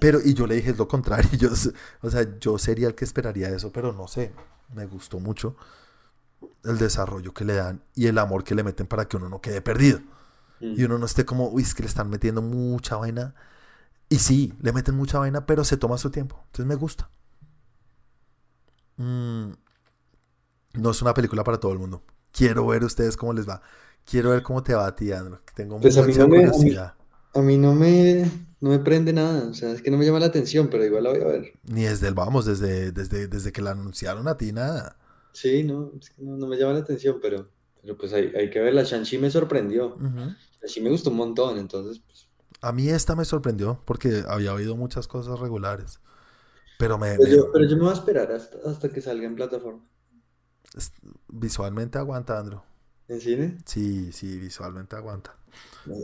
Pero, 0.00 0.20
y 0.22 0.34
yo 0.34 0.46
le 0.46 0.56
dije 0.56 0.74
lo 0.76 0.88
contrario, 0.88 1.30
yo, 1.38 1.50
o 2.00 2.10
sea, 2.10 2.26
yo 2.38 2.58
sería 2.58 2.88
el 2.88 2.94
que 2.94 3.04
esperaría 3.04 3.48
eso, 3.48 3.72
pero 3.72 3.92
no 3.92 4.08
sé, 4.08 4.32
me 4.74 4.86
gustó 4.86 5.20
mucho 5.20 5.56
el 6.64 6.78
desarrollo 6.78 7.32
que 7.32 7.44
le 7.44 7.54
dan 7.54 7.82
y 7.94 8.06
el 8.06 8.18
amor 8.18 8.44
que 8.44 8.54
le 8.54 8.64
meten 8.64 8.86
para 8.86 9.06
que 9.06 9.16
uno 9.16 9.28
no 9.28 9.40
quede 9.40 9.60
perdido. 9.60 10.00
Mm. 10.60 10.74
Y 10.76 10.84
uno 10.84 10.98
no 10.98 11.06
esté 11.06 11.24
como, 11.24 11.48
uy, 11.48 11.62
es 11.62 11.74
que 11.74 11.82
le 11.82 11.88
están 11.88 12.08
metiendo 12.08 12.42
mucha 12.42 12.96
vaina. 12.96 13.34
Y 14.12 14.18
sí, 14.18 14.52
le 14.60 14.72
meten 14.74 14.94
mucha 14.94 15.18
vaina, 15.18 15.46
pero 15.46 15.64
se 15.64 15.78
toma 15.78 15.96
su 15.96 16.10
tiempo. 16.10 16.36
Entonces 16.48 16.66
me 16.66 16.74
gusta. 16.74 17.08
Mm, 18.98 19.52
no 20.74 20.90
es 20.90 21.00
una 21.00 21.14
película 21.14 21.42
para 21.44 21.58
todo 21.58 21.72
el 21.72 21.78
mundo. 21.78 22.02
Quiero 22.30 22.66
ver 22.66 22.84
ustedes 22.84 23.16
cómo 23.16 23.32
les 23.32 23.48
va. 23.48 23.62
Quiero 24.04 24.30
ver 24.30 24.42
cómo 24.42 24.62
te 24.62 24.74
va 24.74 24.86
a 24.86 24.94
ti, 24.94 25.12
Andro. 25.12 25.40
Tengo 25.54 25.80
Pues 25.80 25.96
a 25.96 26.02
mí 26.02 26.08
mucha 26.08 26.20
no 26.20 26.28
me- 26.28 26.36
a 26.36 26.40
mí- 26.40 26.46
curiosidad. 26.48 26.94
A 27.34 27.40
mí 27.40 27.56
no 27.56 27.74
me, 27.74 28.30
no 28.60 28.68
me 28.68 28.78
prende 28.80 29.14
nada, 29.14 29.48
o 29.48 29.54
sea, 29.54 29.72
es 29.72 29.80
que 29.80 29.90
no 29.90 29.96
me 29.96 30.04
llama 30.04 30.20
la 30.20 30.26
atención, 30.26 30.68
pero 30.68 30.84
igual 30.84 31.04
la 31.04 31.10
voy 31.10 31.22
a 31.22 31.26
ver. 31.28 31.52
Ni 31.64 31.84
desde 31.84 32.08
el 32.08 32.14
vamos, 32.14 32.44
desde, 32.44 32.92
desde, 32.92 33.26
desde 33.28 33.52
que 33.52 33.62
la 33.62 33.70
anunciaron 33.70 34.28
a 34.28 34.36
ti, 34.36 34.52
nada. 34.52 34.98
Sí, 35.32 35.64
no, 35.64 35.92
es 35.98 36.10
que 36.10 36.22
no, 36.22 36.36
no 36.36 36.46
me 36.46 36.58
llama 36.58 36.74
la 36.74 36.80
atención, 36.80 37.18
pero, 37.22 37.48
pero 37.80 37.96
pues 37.96 38.12
hay, 38.12 38.30
hay 38.36 38.50
que 38.50 38.60
verla. 38.60 38.82
Shang-Chi 38.82 39.16
me 39.16 39.30
sorprendió. 39.30 39.96
Shang-Chi 39.96 40.82
me 40.82 40.90
gustó 40.90 41.08
un 41.08 41.16
montón, 41.16 41.56
entonces, 41.58 42.02
A 42.62 42.72
mí 42.72 42.88
esta 42.88 43.16
me 43.16 43.24
sorprendió 43.26 43.82
porque 43.84 44.24
había 44.28 44.54
oído 44.54 44.76
muchas 44.76 45.08
cosas 45.08 45.38
regulares. 45.40 46.00
Pero 46.78 46.98
me, 46.98 47.18
pero 47.18 47.28
me- 47.28 47.36
yo, 47.36 47.50
pero 47.52 47.64
yo 47.66 47.76
me 47.76 47.82
voy 47.84 47.90
a 47.90 47.94
esperar 47.94 48.30
hasta, 48.32 48.58
hasta 48.70 48.90
que 48.92 49.00
salga 49.00 49.26
en 49.26 49.34
plataforma. 49.36 49.82
visualmente 51.28 51.98
aguanta, 51.98 52.38
Andro. 52.38 52.64
¿En 53.08 53.20
cine? 53.20 53.58
Sí, 53.64 54.12
sí, 54.12 54.38
visualmente 54.38 54.96
aguanta. 54.96 55.36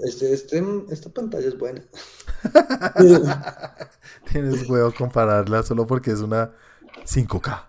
Este, 0.04 0.32
este, 0.32 0.62
esta 0.90 1.10
pantalla 1.10 1.48
es 1.48 1.58
buena. 1.58 1.82
Tienes 4.24 4.68
huevo 4.68 4.92
compararla 4.94 5.62
solo 5.62 5.86
porque 5.86 6.10
es 6.12 6.20
una 6.20 6.52
5K. 7.04 7.68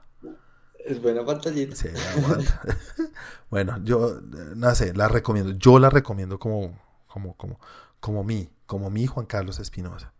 Es 0.85 1.01
buena 1.01 1.23
pantallita. 1.25 1.75
Sí, 1.75 1.87
aguanta. 2.03 2.61
bueno, 3.49 3.77
yo, 3.83 4.17
eh, 4.19 4.21
no 4.55 4.73
sé, 4.75 4.93
la 4.93 5.07
recomiendo. 5.07 5.51
Yo 5.53 5.79
la 5.79 5.89
recomiendo 5.89 6.39
como, 6.39 6.79
como, 7.07 7.35
como, 7.37 7.59
como 7.99 8.23
mí, 8.23 8.49
como 8.65 8.89
mi 8.89 9.07
Juan 9.07 9.25
Carlos 9.25 9.59
Espinosa. 9.59 10.13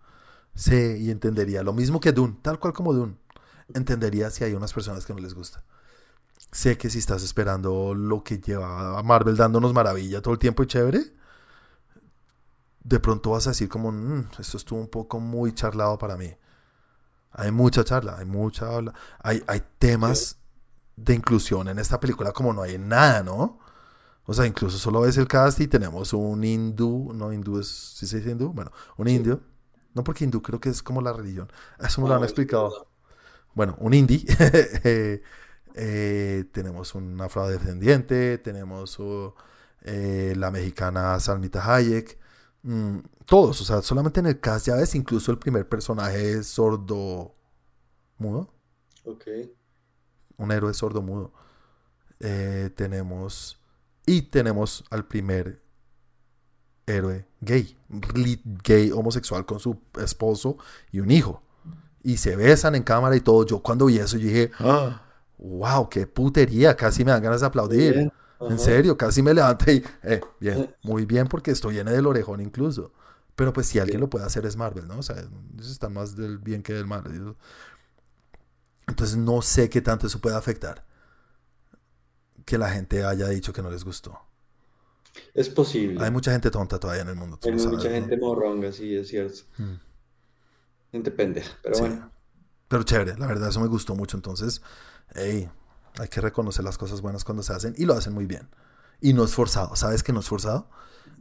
Sé 0.55 0.97
y 0.99 1.11
entendería 1.11 1.63
lo 1.63 1.73
mismo 1.73 1.99
que 1.99 2.11
Dune, 2.11 2.37
tal 2.41 2.59
cual 2.59 2.73
como 2.73 2.93
Dune. 2.93 3.15
Entendería 3.73 4.29
si 4.29 4.43
hay 4.43 4.53
unas 4.53 4.73
personas 4.73 5.05
que 5.05 5.13
no 5.13 5.19
les 5.19 5.33
gusta. 5.33 5.63
Sé 6.51 6.77
que 6.77 6.89
si 6.89 6.97
estás 6.99 7.23
esperando 7.23 7.93
lo 7.93 8.23
que 8.23 8.39
lleva 8.39 8.97
a 8.97 9.03
Marvel 9.03 9.37
dándonos 9.37 9.73
maravilla 9.73 10.21
todo 10.21 10.33
el 10.33 10.39
tiempo 10.39 10.63
y 10.63 10.67
chévere, 10.67 11.13
de 12.83 12.99
pronto 12.99 13.31
vas 13.31 13.45
a 13.47 13.51
decir 13.51 13.69
como, 13.69 13.91
"Mm, 13.91 14.29
esto 14.39 14.57
estuvo 14.57 14.79
un 14.79 14.87
poco 14.87 15.19
muy 15.19 15.53
charlado 15.53 15.97
para 15.97 16.17
mí. 16.17 16.33
Hay 17.31 17.51
mucha 17.51 17.83
charla, 17.83 18.17
hay 18.17 18.25
mucha 18.25 18.75
habla, 18.75 18.93
hay, 19.19 19.43
hay 19.47 19.61
temas 19.77 20.37
de 20.95 21.13
inclusión 21.13 21.67
en 21.67 21.79
esta 21.79 21.99
película 21.99 22.31
como 22.31 22.53
no 22.53 22.63
hay 22.63 22.75
en 22.75 22.89
nada, 22.89 23.21
¿no? 23.23 23.59
O 24.29 24.33
sea, 24.33 24.45
incluso 24.45 24.77
solo 24.77 25.01
ves 25.01 25.17
el 25.17 25.27
cast 25.27 25.59
y 25.61 25.67
tenemos 25.67 26.13
un 26.13 26.43
hindú, 26.43 27.11
no 27.13 27.33
hindú 27.33 27.59
es, 27.59 27.67
¿sí 27.69 28.07
se 28.07 28.17
dice 28.17 28.31
hindú? 28.31 28.53
Bueno, 28.53 28.71
un 28.97 29.07
indio. 29.07 29.41
No 29.95 30.03
porque 30.03 30.23
hindú 30.25 30.41
creo 30.41 30.59
que 30.59 30.69
es 30.69 30.83
como 30.83 31.01
la 31.01 31.13
religión. 31.13 31.51
Eso 31.79 32.01
me 32.01 32.09
lo 32.09 32.13
Ah, 32.13 32.17
han 32.17 32.21
bueno, 32.21 32.23
explicado. 32.23 32.87
Bueno, 33.53 33.75
un 33.79 33.93
indie. 33.93 34.25
Eh, 34.83 35.21
eh, 35.75 36.45
tenemos 36.51 36.95
un 36.95 37.19
afrodescendiente, 37.21 38.37
tenemos 38.39 38.99
uh, 38.99 39.33
eh, 39.83 40.33
la 40.37 40.51
mexicana 40.51 41.19
Salmita 41.19 41.61
Hayek. 41.75 42.17
Mm, 42.63 42.99
todos, 43.25 43.61
o 43.61 43.65
sea, 43.65 43.81
solamente 43.81 44.19
en 44.19 44.27
el 44.27 44.39
cast 44.39 44.67
ya 44.67 44.75
ves, 44.75 44.95
incluso 44.95 45.31
el 45.31 45.39
primer 45.39 45.67
personaje 45.69 46.33
es 46.39 46.47
sordo 46.47 47.35
mudo, 48.19 48.53
Ok. 49.03 49.27
un 50.37 50.51
héroe 50.51 50.73
sordo 50.73 51.01
mudo. 51.01 51.33
Eh, 52.21 52.71
tenemos 52.75 53.58
y 54.09 54.23
tenemos 54.23 54.83
al 54.89 55.05
primer 55.05 55.61
héroe 56.87 57.27
gay, 57.41 57.77
gay 58.63 58.91
homosexual 58.91 59.45
con 59.45 59.59
su 59.59 59.79
esposo 60.01 60.57
y 60.91 60.99
un 60.99 61.11
hijo. 61.11 61.43
Y 62.01 62.17
se 62.17 62.35
besan 62.35 62.73
en 62.73 62.81
cámara 62.81 63.15
y 63.15 63.19
todo. 63.21 63.45
Yo 63.45 63.59
cuando 63.61 63.85
vi 63.85 63.99
eso 63.99 64.17
yo 64.17 64.27
dije, 64.27 64.51
"Ah, 64.57 65.03
wow, 65.37 65.89
qué 65.89 66.07
putería, 66.07 66.75
casi 66.75 67.05
me 67.05 67.11
dan 67.11 67.21
ganas 67.21 67.41
de 67.41 67.47
aplaudir. 67.47 68.11
En 68.41 68.57
serio, 68.57 68.97
casi 68.97 69.21
me 69.21 69.33
levanté 69.33 69.73
y, 69.75 69.83
eh, 70.03 70.21
bien, 70.39 70.75
muy 70.81 71.05
bien 71.05 71.27
porque 71.27 71.51
estoy 71.51 71.75
lleno 71.75 71.91
del 71.91 72.07
orejón 72.07 72.39
incluso. 72.41 72.91
Pero 73.35 73.53
pues 73.53 73.67
si 73.67 73.77
alguien 73.77 73.99
lo 74.01 74.09
puede 74.09 74.25
hacer 74.25 74.45
es 74.47 74.55
Marvel, 74.57 74.87
¿no? 74.87 74.97
O 74.97 75.03
sea, 75.03 75.17
ellos 75.17 75.69
están 75.69 75.93
más 75.93 76.15
del 76.15 76.39
bien 76.39 76.63
que 76.63 76.73
del 76.73 76.87
mal. 76.87 77.03
Entonces 78.87 79.17
no 79.17 79.43
sé 79.43 79.69
qué 79.69 79.81
tanto 79.81 80.07
eso 80.07 80.19
puede 80.19 80.35
afectar. 80.35 80.83
Que 82.49 82.57
la 82.57 82.71
gente 82.71 83.03
haya 83.05 83.27
dicho 83.27 83.53
que 83.53 83.61
no 83.61 83.69
les 83.69 83.83
gustó. 83.85 84.19
Es 85.35 85.49
posible. 85.49 86.03
Hay 86.03 86.09
mucha 86.09 86.31
gente 86.31 86.49
tonta 86.49 86.79
todavía 86.79 87.03
en 87.03 87.09
el 87.09 87.15
mundo. 87.15 87.37
Hay 87.43 87.51
mucha 87.51 87.63
sabes, 87.65 87.83
¿no? 87.83 87.91
gente 87.91 88.17
morronga, 88.17 88.71
sí, 88.71 88.95
es 88.95 89.07
cierto. 89.07 89.41
Mm. 89.59 89.75
Gente 90.93 91.11
pendeja, 91.11 91.51
pero 91.61 91.75
Sí. 91.75 91.81
bueno. 91.81 92.11
Pero 92.67 92.81
chévere, 92.81 93.15
la 93.19 93.27
verdad, 93.27 93.49
eso 93.49 93.59
me 93.59 93.67
gustó 93.67 93.93
mucho. 93.93 94.17
Entonces, 94.17 94.63
hey, 95.13 95.47
hay 95.99 96.07
que 96.07 96.21
reconocer 96.21 96.65
las 96.65 96.79
cosas 96.79 97.01
buenas 97.01 97.23
cuando 97.23 97.43
se 97.43 97.53
hacen 97.53 97.75
y 97.77 97.85
lo 97.85 97.93
hacen 97.93 98.13
muy 98.13 98.25
bien. 98.25 98.49
Y 98.99 99.13
no 99.13 99.23
es 99.25 99.35
forzado. 99.35 99.75
¿Sabes 99.75 100.01
que 100.01 100.11
no 100.11 100.21
es 100.21 100.27
forzado? 100.27 100.71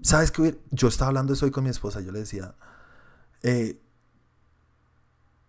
¿Sabes 0.01 0.31
que 0.31 0.59
yo 0.71 0.89
estaba 0.89 1.09
hablando 1.09 1.35
eso 1.35 1.45
hoy 1.45 1.51
con 1.51 1.65
mi 1.65 1.69
esposa? 1.69 2.01
Yo 2.01 2.11
le 2.11 2.21
decía, 2.21 2.55
eh, 3.43 3.79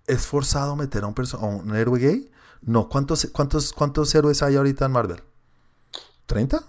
¿es 0.07 0.25
forzado 0.27 0.75
meter 0.75 1.05
a 1.05 1.07
un, 1.07 1.15
a 1.17 1.45
un 1.45 1.73
héroe 1.73 1.99
gay? 2.01 2.31
No. 2.63 2.89
¿Cuántos, 2.89 3.27
cuántos, 3.31 3.71
¿Cuántos 3.71 4.13
héroes 4.13 4.41
hay 4.43 4.57
ahorita 4.57 4.85
en 4.85 4.91
Marvel? 4.91 5.23
¿30? 6.29 6.63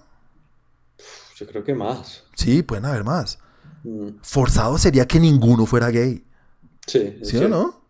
Yo 1.36 1.46
creo 1.46 1.64
que 1.64 1.74
más. 1.74 2.24
Sí, 2.34 2.62
pueden 2.62 2.84
haber 2.84 3.04
más. 3.04 3.38
Mm, 3.84 4.08
Forzado 4.22 4.78
sería 4.78 5.06
que 5.06 5.20
ninguno 5.20 5.66
fuera 5.66 5.90
gay. 5.90 6.24
Sí, 6.86 7.18
¿Sí 7.22 7.36
o 7.38 7.48
no? 7.48 7.80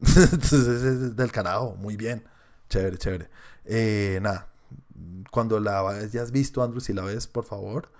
Entonces 0.00 0.82
es 0.82 1.16
del 1.16 1.32
carajo, 1.32 1.74
muy 1.76 1.96
bien. 1.96 2.24
Chévere, 2.68 2.98
chévere. 2.98 3.30
Eh, 3.64 4.18
nada, 4.22 4.48
cuando 5.30 5.58
la 5.60 5.88
hayas 5.88 6.30
visto, 6.32 6.62
Andrew, 6.62 6.80
si 6.80 6.92
la 6.92 7.02
ves, 7.02 7.26
por 7.26 7.44
favor, 7.44 7.90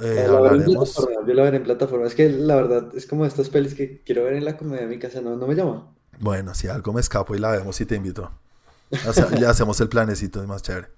eh, 0.00 0.26
La 0.28 0.40
veré 0.40 0.64
en 0.64 0.76
hablaremos. 0.76 0.94
yo 1.26 1.34
la 1.34 1.42
veré 1.42 1.56
en 1.58 1.64
plataforma. 1.64 2.06
Es 2.06 2.14
que 2.14 2.28
la 2.30 2.56
verdad 2.56 2.88
es 2.94 3.06
como 3.06 3.26
estas 3.26 3.48
pelis 3.48 3.74
que 3.74 4.02
quiero 4.02 4.24
ver 4.24 4.34
en 4.34 4.44
la 4.44 4.56
comedia 4.56 4.82
de 4.82 4.88
mi 4.88 4.98
casa, 4.98 5.20
no, 5.20 5.36
no 5.36 5.46
me 5.46 5.54
llama. 5.54 5.92
Bueno, 6.20 6.54
si 6.54 6.68
algo 6.68 6.92
me 6.92 7.00
escapo 7.00 7.34
y 7.34 7.38
la 7.38 7.50
vemos 7.52 7.80
y 7.80 7.86
te 7.86 7.96
invito. 7.96 8.30
O 9.06 9.12
sea, 9.12 9.30
ya 9.38 9.50
hacemos 9.50 9.80
el 9.80 9.88
planecito, 9.88 10.40
es 10.42 10.48
más 10.48 10.62
chévere. 10.62 10.88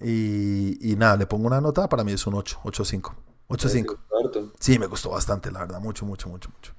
Y, 0.00 0.92
y 0.92 0.96
nada, 0.96 1.16
le 1.16 1.26
pongo 1.26 1.46
una 1.46 1.60
nota, 1.60 1.88
para 1.88 2.04
mí 2.04 2.12
es 2.12 2.26
un 2.26 2.34
8, 2.34 2.60
8.5. 2.64 3.14
8.5. 3.48 3.98
Harto. 4.24 4.52
Sí, 4.58 4.78
me 4.78 4.86
gustó 4.86 5.10
bastante, 5.10 5.50
la 5.50 5.60
verdad, 5.60 5.80
mucho, 5.80 6.04
mucho, 6.06 6.28
mucho, 6.28 6.50
mucho. 6.50 6.72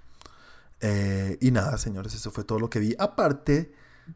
Eh, 0.82 1.38
y 1.41 1.51
nada, 1.51 1.78
señores, 1.78 2.13
eso 2.13 2.32
fue 2.32 2.43
todo 2.43 2.60
lo 2.60 2.69
que 2.69 2.80
vi, 2.80 2.95
aparte 2.99 3.73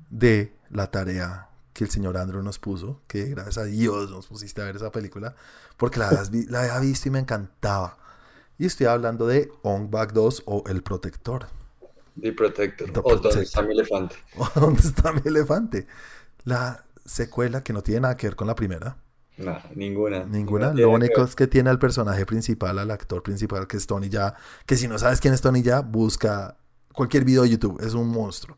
de 0.10 0.56
la 0.70 0.92
tarea 0.92 1.50
que 1.74 1.86
el 1.86 1.90
señor 1.90 2.18
Andrew 2.18 2.44
nos 2.44 2.60
puso, 2.60 3.02
que 3.08 3.26
gracias 3.26 3.58
a 3.60 3.64
Dios 3.64 4.12
nos 4.12 4.28
pusiste 4.28 4.62
a 4.62 4.66
ver 4.66 4.76
esa 4.76 4.92
película, 4.92 5.36
porque 5.78 6.00
la, 6.00 6.10
la 6.50 6.60
había 6.62 6.80
visto 6.80 7.08
y 7.08 7.12
me 7.12 7.20
encantaba. 7.20 7.98
Y 8.58 8.66
estoy 8.66 8.88
hablando 8.88 9.26
de 9.26 9.50
On 9.62 9.90
Back 9.90 10.12
2 10.12 10.44
o 10.46 10.64
El 10.68 10.84
Protector. 10.84 11.48
The 12.20 12.34
Protector. 12.34 12.92
The 12.92 13.00
o 13.00 13.04
¿Dónde 13.04 13.22
Protector. 13.22 13.44
está 13.44 13.62
mi 13.62 13.72
elefante? 13.72 14.16
¿Dónde 14.56 14.82
está 14.82 15.14
mi 15.14 15.22
elefante? 15.24 15.88
La 16.44 16.84
secuela 17.10 17.64
que 17.64 17.74
no 17.74 17.82
tiene 17.82 18.02
nada 18.02 18.18
que 18.18 18.28
ver 18.28 18.36
con 18.36 18.48
la 18.48 18.56
primera. 18.56 18.98
No, 19.38 19.58
ninguna. 19.76 20.26
Ninguna. 20.26 20.74
Lo 20.74 20.90
único 20.90 21.24
es 21.24 21.36
que 21.36 21.48
tiene 21.48 21.70
al 21.70 21.80
personaje 21.80 22.26
principal, 22.26 22.78
al 22.78 22.92
actor 22.92 23.24
principal, 23.24 23.68
que 23.68 23.78
es 23.78 23.88
Tony 23.88 24.10
Ya. 24.10 24.36
Que 24.66 24.76
si 24.76 24.88
no 24.88 24.98
sabes 25.00 25.22
quién 25.22 25.34
es 25.34 25.42
Tony 25.42 25.62
Ya, 25.62 25.80
busca 25.82 26.58
cualquier 26.94 27.24
video 27.24 27.44
de 27.44 27.50
YouTube. 27.52 27.80
Es 27.82 27.94
un 27.94 28.10
monstruo. 28.10 28.58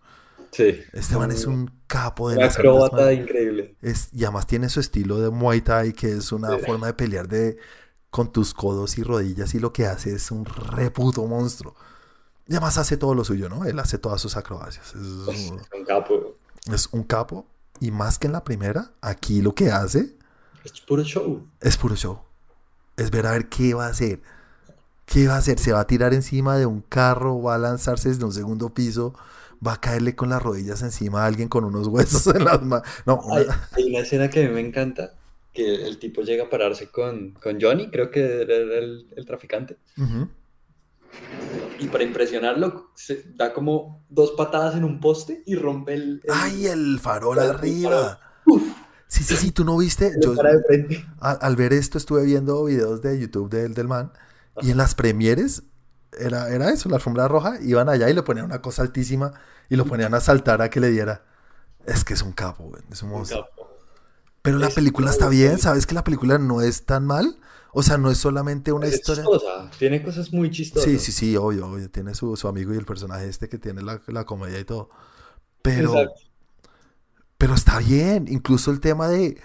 Sí. 0.51 0.81
Este 0.91 1.15
man 1.17 1.31
es 1.31 1.45
un 1.45 1.71
capo 1.87 2.29
de 2.29 2.37
Un 2.37 2.43
artes 2.43 2.57
acróbata 2.57 3.13
increíble. 3.13 3.75
Es, 3.81 4.09
y 4.11 4.23
además 4.25 4.47
tiene 4.47 4.67
su 4.69 4.79
estilo 4.79 5.19
de 5.21 5.29
Muay 5.29 5.61
Thai, 5.61 5.93
que 5.93 6.11
es 6.11 6.31
una 6.31 6.49
Sí. 6.57 6.65
forma 6.65 6.87
de 6.87 6.93
pelear 6.93 7.27
de 7.27 7.57
con 8.09 8.31
tus 8.33 8.53
codos 8.53 8.97
y 8.97 9.03
rodillas. 9.03 9.53
Y 9.53 9.59
lo 9.59 9.71
que 9.71 9.85
hace 9.85 10.13
es 10.15 10.31
un 10.31 10.43
reputo 10.45 11.25
monstruo. 11.27 11.75
Y 12.47 12.53
además 12.53 12.77
hace 12.79 12.97
todo 12.97 13.13
lo 13.15 13.23
suyo, 13.23 13.47
¿no? 13.49 13.63
Él 13.65 13.77
hace 13.79 13.97
todas 13.99 14.19
sus 14.19 14.35
acrobacias. 14.35 14.87
Es, 14.95 15.01
Pues, 15.25 15.37
Es 15.39 15.51
un 15.51 15.85
capo. 15.85 16.35
es 16.73 16.89
un 16.91 17.03
capo. 17.03 17.45
Y 17.81 17.91
más 17.91 18.17
que 18.19 18.27
en 18.27 18.33
la 18.33 18.45
primera, 18.45 18.93
aquí 19.01 19.41
lo 19.41 19.55
que 19.55 19.71
hace 19.71 20.15
Es 20.63 20.79
puro 20.81 21.03
show. 21.03 21.47
es 21.61 21.77
puro 21.77 21.95
show. 21.95 22.19
Es 22.97 23.11
ver 23.11 23.27
a 23.27 23.31
ver 23.33 23.49
qué 23.49 23.73
va 23.73 23.87
a 23.87 23.89
hacer. 23.89 24.21
¿Qué 25.05 25.27
va 25.27 25.35
a 25.35 25.37
hacer? 25.39 25.59
¿Se 25.59 25.73
va 25.73 25.81
a 25.81 25.87
tirar 25.87 26.13
encima 26.13 26.57
de 26.57 26.65
un 26.65 26.81
carro? 26.81 27.41
¿Va 27.41 27.55
a 27.55 27.57
lanzarse 27.59 28.09
desde 28.09 28.25
un 28.25 28.33
segundo 28.33 28.73
piso? 28.73 29.13
¿Va 29.65 29.73
a 29.73 29.81
caerle 29.81 30.15
con 30.15 30.29
las 30.29 30.41
rodillas 30.41 30.81
encima 30.83 31.23
a 31.23 31.27
alguien 31.27 31.49
con 31.49 31.65
unos 31.65 31.87
huesos 31.87 32.27
en 32.35 32.45
las 32.45 32.61
manos? 32.63 32.87
No, 33.05 33.21
Hay, 33.35 33.43
una- 33.45 33.69
hay 33.73 33.83
una 33.89 33.99
escena 33.99 34.29
que 34.29 34.45
a 34.45 34.47
mí 34.49 34.53
me 34.55 34.61
encanta. 34.61 35.13
Que 35.53 35.87
el 35.87 35.99
tipo 35.99 36.21
llega 36.21 36.45
a 36.45 36.49
pararse 36.49 36.89
con, 36.89 37.31
con 37.33 37.59
Johnny, 37.61 37.89
creo 37.91 38.09
que 38.11 38.41
era 38.43 38.55
el, 38.55 39.07
el 39.15 39.25
traficante. 39.25 39.77
Y 41.79 41.87
para 41.87 42.03
impresionarlo, 42.03 42.91
se 42.95 43.23
da 43.35 43.53
como 43.53 44.05
dos 44.09 44.31
patadas 44.31 44.75
en 44.75 44.83
un 44.83 44.99
poste 44.99 45.43
y 45.45 45.55
rompe 45.55 45.93
el. 45.95 46.21
el- 46.23 46.31
¡Ay, 46.31 46.67
el 46.67 46.99
farol 46.99 47.39
el 47.39 47.49
arriba! 47.49 48.19
Sí, 49.07 49.23
sí, 49.23 49.35
sí, 49.35 49.51
tú 49.51 49.65
no 49.65 49.77
viste. 49.77 50.13
Yo, 50.21 50.33
al, 51.19 51.37
al 51.41 51.55
ver 51.55 51.73
esto 51.73 51.97
estuve 51.97 52.23
viendo 52.23 52.63
videos 52.65 53.01
de 53.01 53.19
YouTube 53.19 53.49
del, 53.49 53.73
del 53.73 53.87
man 53.87 54.11
y 54.61 54.71
en 54.71 54.77
las 54.77 54.95
premieres 54.95 55.63
era, 56.17 56.49
era 56.49 56.69
eso, 56.71 56.87
la 56.89 56.95
alfombra 56.97 57.27
roja, 57.27 57.57
iban 57.61 57.89
allá 57.89 58.09
y 58.09 58.13
le 58.13 58.23
ponían 58.23 58.45
una 58.45 58.61
cosa 58.61 58.81
altísima 58.83 59.33
y 59.69 59.75
lo 59.75 59.85
ponían 59.85 60.13
a 60.13 60.19
saltar 60.21 60.61
a 60.61 60.69
que 60.69 60.79
le 60.79 60.89
diera. 60.89 61.23
Es 61.85 62.03
que 62.05 62.13
es 62.13 62.21
un 62.21 62.33
capo, 62.33 62.65
güey, 62.65 62.83
es 62.91 63.01
un 63.03 63.11
Un 63.11 63.17
monstruo. 63.17 63.45
capo. 63.49 63.60
Pero 64.41 64.57
la 64.59 64.69
Es 64.69 64.75
película 64.75 65.09
está 65.11 65.29
bien, 65.29 65.59
¿sabes 65.59 65.85
que 65.85 65.95
la 65.95 66.03
película 66.03 66.37
no 66.37 66.61
es 66.61 66.85
tan 66.85 67.05
mal? 67.05 67.39
O 67.73 67.83
sea, 67.83 67.97
no 67.97 68.11
es 68.11 68.17
solamente 68.17 68.71
una 68.71 68.87
Es 68.87 68.95
historia. 68.95 69.23
chistosa, 69.23 69.69
tiene 69.77 70.03
cosas 70.03 70.31
muy 70.33 70.49
chistosas. 70.51 70.89
Sí, 70.89 70.99
sí, 70.99 71.11
sí, 71.11 71.37
obvio, 71.37 71.67
obvio. 71.67 71.89
Tiene 71.89 72.15
su, 72.15 72.35
su 72.35 72.47
amigo 72.47 72.73
y 72.73 72.77
el 72.77 72.85
personaje 72.85 73.27
este 73.27 73.49
que 73.49 73.57
tiene 73.59 73.81
la, 73.81 74.01
la 74.07 74.25
comedia 74.25 74.59
y 74.59 74.65
todo. 74.65 74.89
Pero, 75.61 75.91
Exacto. 75.93 76.21
pero 77.37 77.53
está 77.55 77.79
bien. 77.79 78.27
Incluso 78.27 78.71
el 78.71 78.79
tema 78.79 79.07
de, 79.07 79.41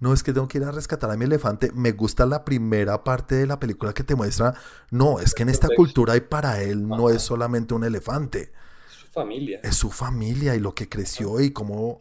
no 0.00 0.12
es 0.12 0.22
que 0.22 0.32
tengo 0.32 0.48
que 0.48 0.58
ir 0.58 0.64
a 0.64 0.72
rescatar 0.72 1.10
a 1.10 1.16
mi 1.16 1.24
elefante. 1.26 1.72
Me 1.74 1.92
gusta 1.92 2.26
la 2.26 2.44
primera 2.44 3.04
parte 3.04 3.36
de 3.36 3.46
la 3.46 3.60
película 3.60 3.94
que 3.94 4.04
te 4.04 4.14
muestra, 4.16 4.54
no, 4.90 5.20
es 5.20 5.34
que 5.34 5.42
en 5.44 5.50
esta 5.50 5.70
cultura 5.70 6.16
y 6.16 6.20
para 6.22 6.62
él 6.62 6.88
no 6.88 7.10
es 7.10 7.22
solamente 7.22 7.74
un 7.74 7.84
elefante, 7.84 8.52
Su 8.86 9.06
familia. 9.08 9.60
es 9.62 9.76
su 9.76 9.90
familia 9.90 10.54
y 10.54 10.60
lo 10.60 10.74
que 10.74 10.88
creció 10.88 11.40
y 11.40 11.52
cómo, 11.52 12.00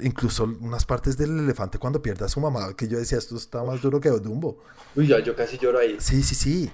incluso 0.00 0.44
unas 0.44 0.84
partes 0.84 1.16
del 1.16 1.38
elefante 1.38 1.78
cuando 1.78 2.02
pierde 2.02 2.24
a 2.24 2.28
su 2.28 2.40
mamá, 2.40 2.74
que 2.76 2.88
yo 2.88 2.98
decía, 2.98 3.18
esto 3.18 3.36
está 3.36 3.62
más 3.64 3.80
duro 3.82 4.00
que 4.00 4.10
Dumbo. 4.10 4.62
Uy, 4.94 5.06
ya, 5.06 5.18
yo 5.20 5.34
casi 5.36 5.58
lloro 5.58 5.78
ahí. 5.78 5.96
Sí, 5.98 6.22
sí, 6.22 6.34
sí. 6.34 6.70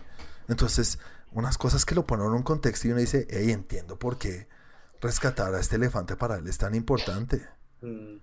Entonces, 0.49 0.99
unas 1.33 1.59
cosas 1.59 1.85
que 1.85 1.95
lo 1.95 2.05
ponen 2.07 2.27
en 2.27 2.33
un 2.33 2.43
contexto 2.43 2.89
y 2.89 2.91
uno 2.93 3.01
dice, 3.01 3.27
hey, 3.31 3.51
entiendo 3.51 3.99
por 3.99 4.19
qué 4.19 4.49
rescatar 5.01 5.55
a 5.55 5.61
este 5.61 5.77
elefante 5.77 6.17
para 6.17 6.37
él 6.37 6.47
es 6.47 6.59
tan 6.59 6.75
importante. 6.75 7.43
Mm. 7.81 8.17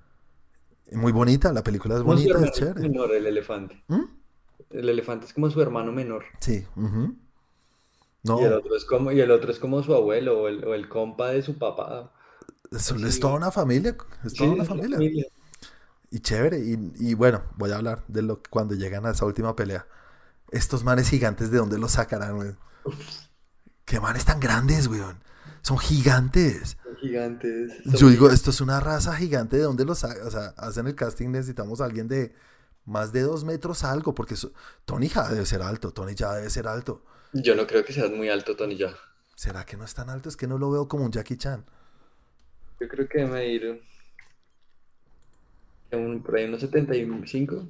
Muy 0.94 1.12
bonita, 1.12 1.52
la 1.54 1.64
película 1.64 1.96
es 1.96 2.02
Como 2.02 2.14
bonita, 2.14 2.44
es 2.46 2.52
chévere. 2.54 2.82
menor, 2.82 3.12
el 3.14 3.28
elefante. 3.28 3.84
¿Mm? 3.88 4.04
El 4.72 4.90
elefante 4.90 5.26
es 5.26 5.34
como 5.34 5.50
su 5.50 5.62
hermano 5.62 5.92
menor. 5.92 6.26
Sí. 6.40 6.66
No, 8.24 8.42
Y 8.42 8.44
el 8.44 8.54
otro 8.54 8.76
es 8.76 8.86
como, 8.86 9.12
y 9.12 9.20
el 9.22 9.32
otro 9.32 9.52
es 9.52 9.60
como 9.60 9.82
su 9.84 9.94
abuelo 9.94 10.42
o 10.42 10.48
el, 10.48 10.64
o 10.66 10.74
el 10.74 10.90
compa 10.90 11.30
de 11.30 11.42
su 11.42 11.58
papá. 11.58 12.12
Eso 12.72 12.98
sí. 12.98 13.06
es 13.08 13.20
toda 13.20 13.36
una 13.36 13.52
familia, 13.52 13.96
es 14.24 14.34
Sí, 14.34 14.38
toda 14.38 14.52
una 14.54 14.64
es 14.64 14.70
familia. 14.70 14.98
Y 16.12 16.20
chévere, 16.22 16.60
y, 16.60 16.94
y 17.00 17.14
bueno, 17.14 17.44
voy 17.58 17.72
a 17.72 17.78
hablar 17.78 18.04
de 18.08 18.22
lo 18.24 18.42
cuando 18.50 18.76
llegan 18.76 19.06
a 19.06 19.12
esa 19.12 19.26
última 19.26 19.56
pelea. 19.56 19.88
Estos 20.52 20.84
manes 20.84 21.10
gigantes, 21.10 21.52
¿de 21.52 21.58
dónde 21.60 21.80
los 21.80 21.94
sacarán, 21.94 22.36
güey? 22.38 22.56
¿Qué 23.86 24.00
manes 24.00 24.26
tan 24.26 24.40
grandes, 24.40 24.88
weón? 24.88 25.24
Son 25.62 25.78
gigantes. 25.78 26.78
Son 26.84 26.96
gigantes. 26.98 27.74
Yo 27.86 28.10
digo, 28.10 28.30
esto 28.30 28.50
es 28.52 28.62
una 28.62 28.80
raza 28.80 29.16
gigante, 29.16 29.58
¿de 29.58 29.64
dónde 29.64 29.86
los 29.86 30.00
sacan? 30.00 30.28
O 30.28 30.32
sea, 30.32 30.54
hacen 30.58 30.88
el 30.88 30.96
casting, 30.96 31.30
necesitamos 31.30 31.82
a 31.82 31.86
alguien 31.86 32.08
de 32.08 32.34
más 32.86 33.12
de 33.12 33.22
dos 33.22 33.44
metros 33.44 33.84
algo, 33.84 34.16
porque 34.16 34.36
so- 34.36 34.54
Tony 34.86 35.08
ya 35.10 35.28
debe 35.30 35.46
ser 35.46 35.62
alto, 35.62 35.92
Tony 35.92 36.16
ya 36.16 36.34
debe 36.34 36.50
ser 36.50 36.68
alto. 36.68 37.04
Yo 37.34 37.56
no 37.56 37.66
creo 37.66 37.84
que 37.84 37.92
seas 37.92 38.12
muy 38.12 38.30
alto, 38.30 38.56
Tony, 38.56 38.78
ya. 38.78 38.94
¿Será 39.36 39.66
que 39.66 39.78
no 39.78 39.86
es 39.86 39.94
tan 39.96 40.10
alto? 40.10 40.30
Es 40.30 40.38
que 40.38 40.48
no 40.48 40.58
lo 40.58 40.70
veo 40.72 40.88
como 40.88 41.06
un 41.06 41.12
Jackie 41.12 41.38
Chan. 41.38 41.66
Yo 42.80 42.88
creo 42.88 43.08
que 43.08 43.20
debe 43.20 43.30
medir 43.32 43.82
un, 45.92 46.24
por 46.24 46.36
ahí 46.36 46.46
unos 46.46 46.62
75. 46.62 47.68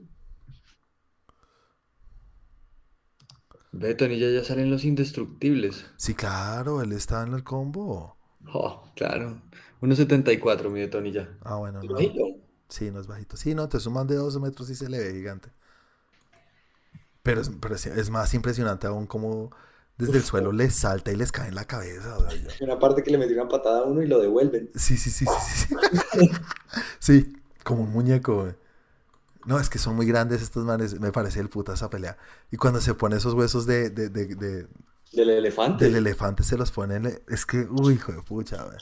Ve, 3.71 3.95
Tony, 3.95 4.19
ya, 4.19 4.29
ya 4.29 4.43
salen 4.43 4.69
los 4.69 4.85
indestructibles. 4.85 5.87
Sí, 5.97 6.15
claro, 6.15 6.81
él 6.81 6.91
está 6.93 7.21
en 7.23 7.33
el 7.33 7.43
combo. 7.43 8.17
Oh, 8.53 8.83
claro. 8.95 9.41
1.74 9.81 10.69
mide 10.69 10.87
Tony 10.89 11.11
ya. 11.11 11.27
Ah, 11.41 11.55
bueno, 11.55 11.83
¿Es 11.83 11.89
no. 11.89 11.95
bajito? 11.95 12.23
Sí, 12.69 12.91
no 12.91 12.99
es 12.99 13.07
bajito. 13.07 13.37
Sí, 13.37 13.55
no, 13.55 13.69
te 13.69 13.79
suman 13.79 14.07
de 14.07 14.15
dos 14.15 14.39
metros 14.39 14.69
y 14.69 14.75
se 14.75 14.89
le 14.89 14.99
ve 14.99 15.13
gigante. 15.13 15.51
Pero 17.23 17.41
es, 17.41 17.49
pero 17.61 17.75
es- 17.75 17.85
es 17.85 18.09
más 18.09 18.33
impresionante 18.33 18.87
aún 18.87 19.05
como 19.07 19.51
desde 19.99 20.17
el 20.17 20.23
suelo 20.23 20.51
les 20.51 20.73
salta 20.75 21.11
y 21.11 21.15
les 21.15 21.31
cae 21.31 21.49
en 21.49 21.55
la 21.55 21.65
cabeza. 21.65 22.17
o 22.17 22.29
sea, 22.29 22.39
una 22.61 22.79
parte 22.79 23.03
que 23.03 23.11
le 23.11 23.17
metió 23.19 23.35
una 23.39 23.47
patada 23.47 23.81
a 23.81 23.83
uno 23.83 24.01
y 24.01 24.07
lo 24.07 24.19
devuelven. 24.19 24.71
Sí, 24.75 24.97
sí, 24.97 25.11
sí, 25.11 25.25
sí, 25.25 25.75
sí. 26.17 26.31
Sí, 26.99 27.33
como 27.63 27.83
un 27.83 27.91
muñeco. 27.91 28.41
güey. 28.43 28.55
No, 29.45 29.59
es 29.59 29.69
que 29.69 29.77
son 29.77 29.95
muy 29.95 30.05
grandes 30.05 30.41
estos 30.41 30.65
manes. 30.65 30.99
Me 30.99 31.11
parece 31.11 31.39
el 31.39 31.49
puta 31.49 31.73
esa 31.73 31.89
pelea. 31.89 32.17
Y 32.51 32.57
cuando 32.57 32.81
se 32.81 32.93
pone 32.93 33.17
esos 33.17 33.33
huesos 33.33 33.65
de, 33.65 33.89
de- 33.89 34.09
de- 34.09 34.35
de- 34.35 34.67
Del 35.13 35.29
elefante. 35.29 35.85
del 35.85 35.95
elefante, 35.95 36.43
se 36.43 36.57
los 36.57 36.71
ponen. 36.71 37.21
Es 37.27 37.45
que, 37.45 37.67
uy, 37.69 37.93
hijo 37.95 38.11
de 38.11 38.21
pucha, 38.21 38.63
güey. 38.63 38.77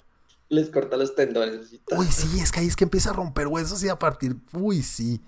Les 0.49 0.69
corta 0.69 0.97
los 0.97 1.13
tendones. 1.15 1.73
Uy, 1.95 2.05
sí, 2.07 2.39
es 2.39 2.51
que 2.51 2.61
ahí 2.61 2.67
es 2.67 2.75
que 2.75 2.85
empieza 2.85 3.09
a 3.09 3.13
romper 3.13 3.47
huesos 3.47 3.83
y 3.83 3.89
a 3.89 3.97
partir. 3.99 4.37
Uy, 4.53 4.81
sí. 4.81 5.21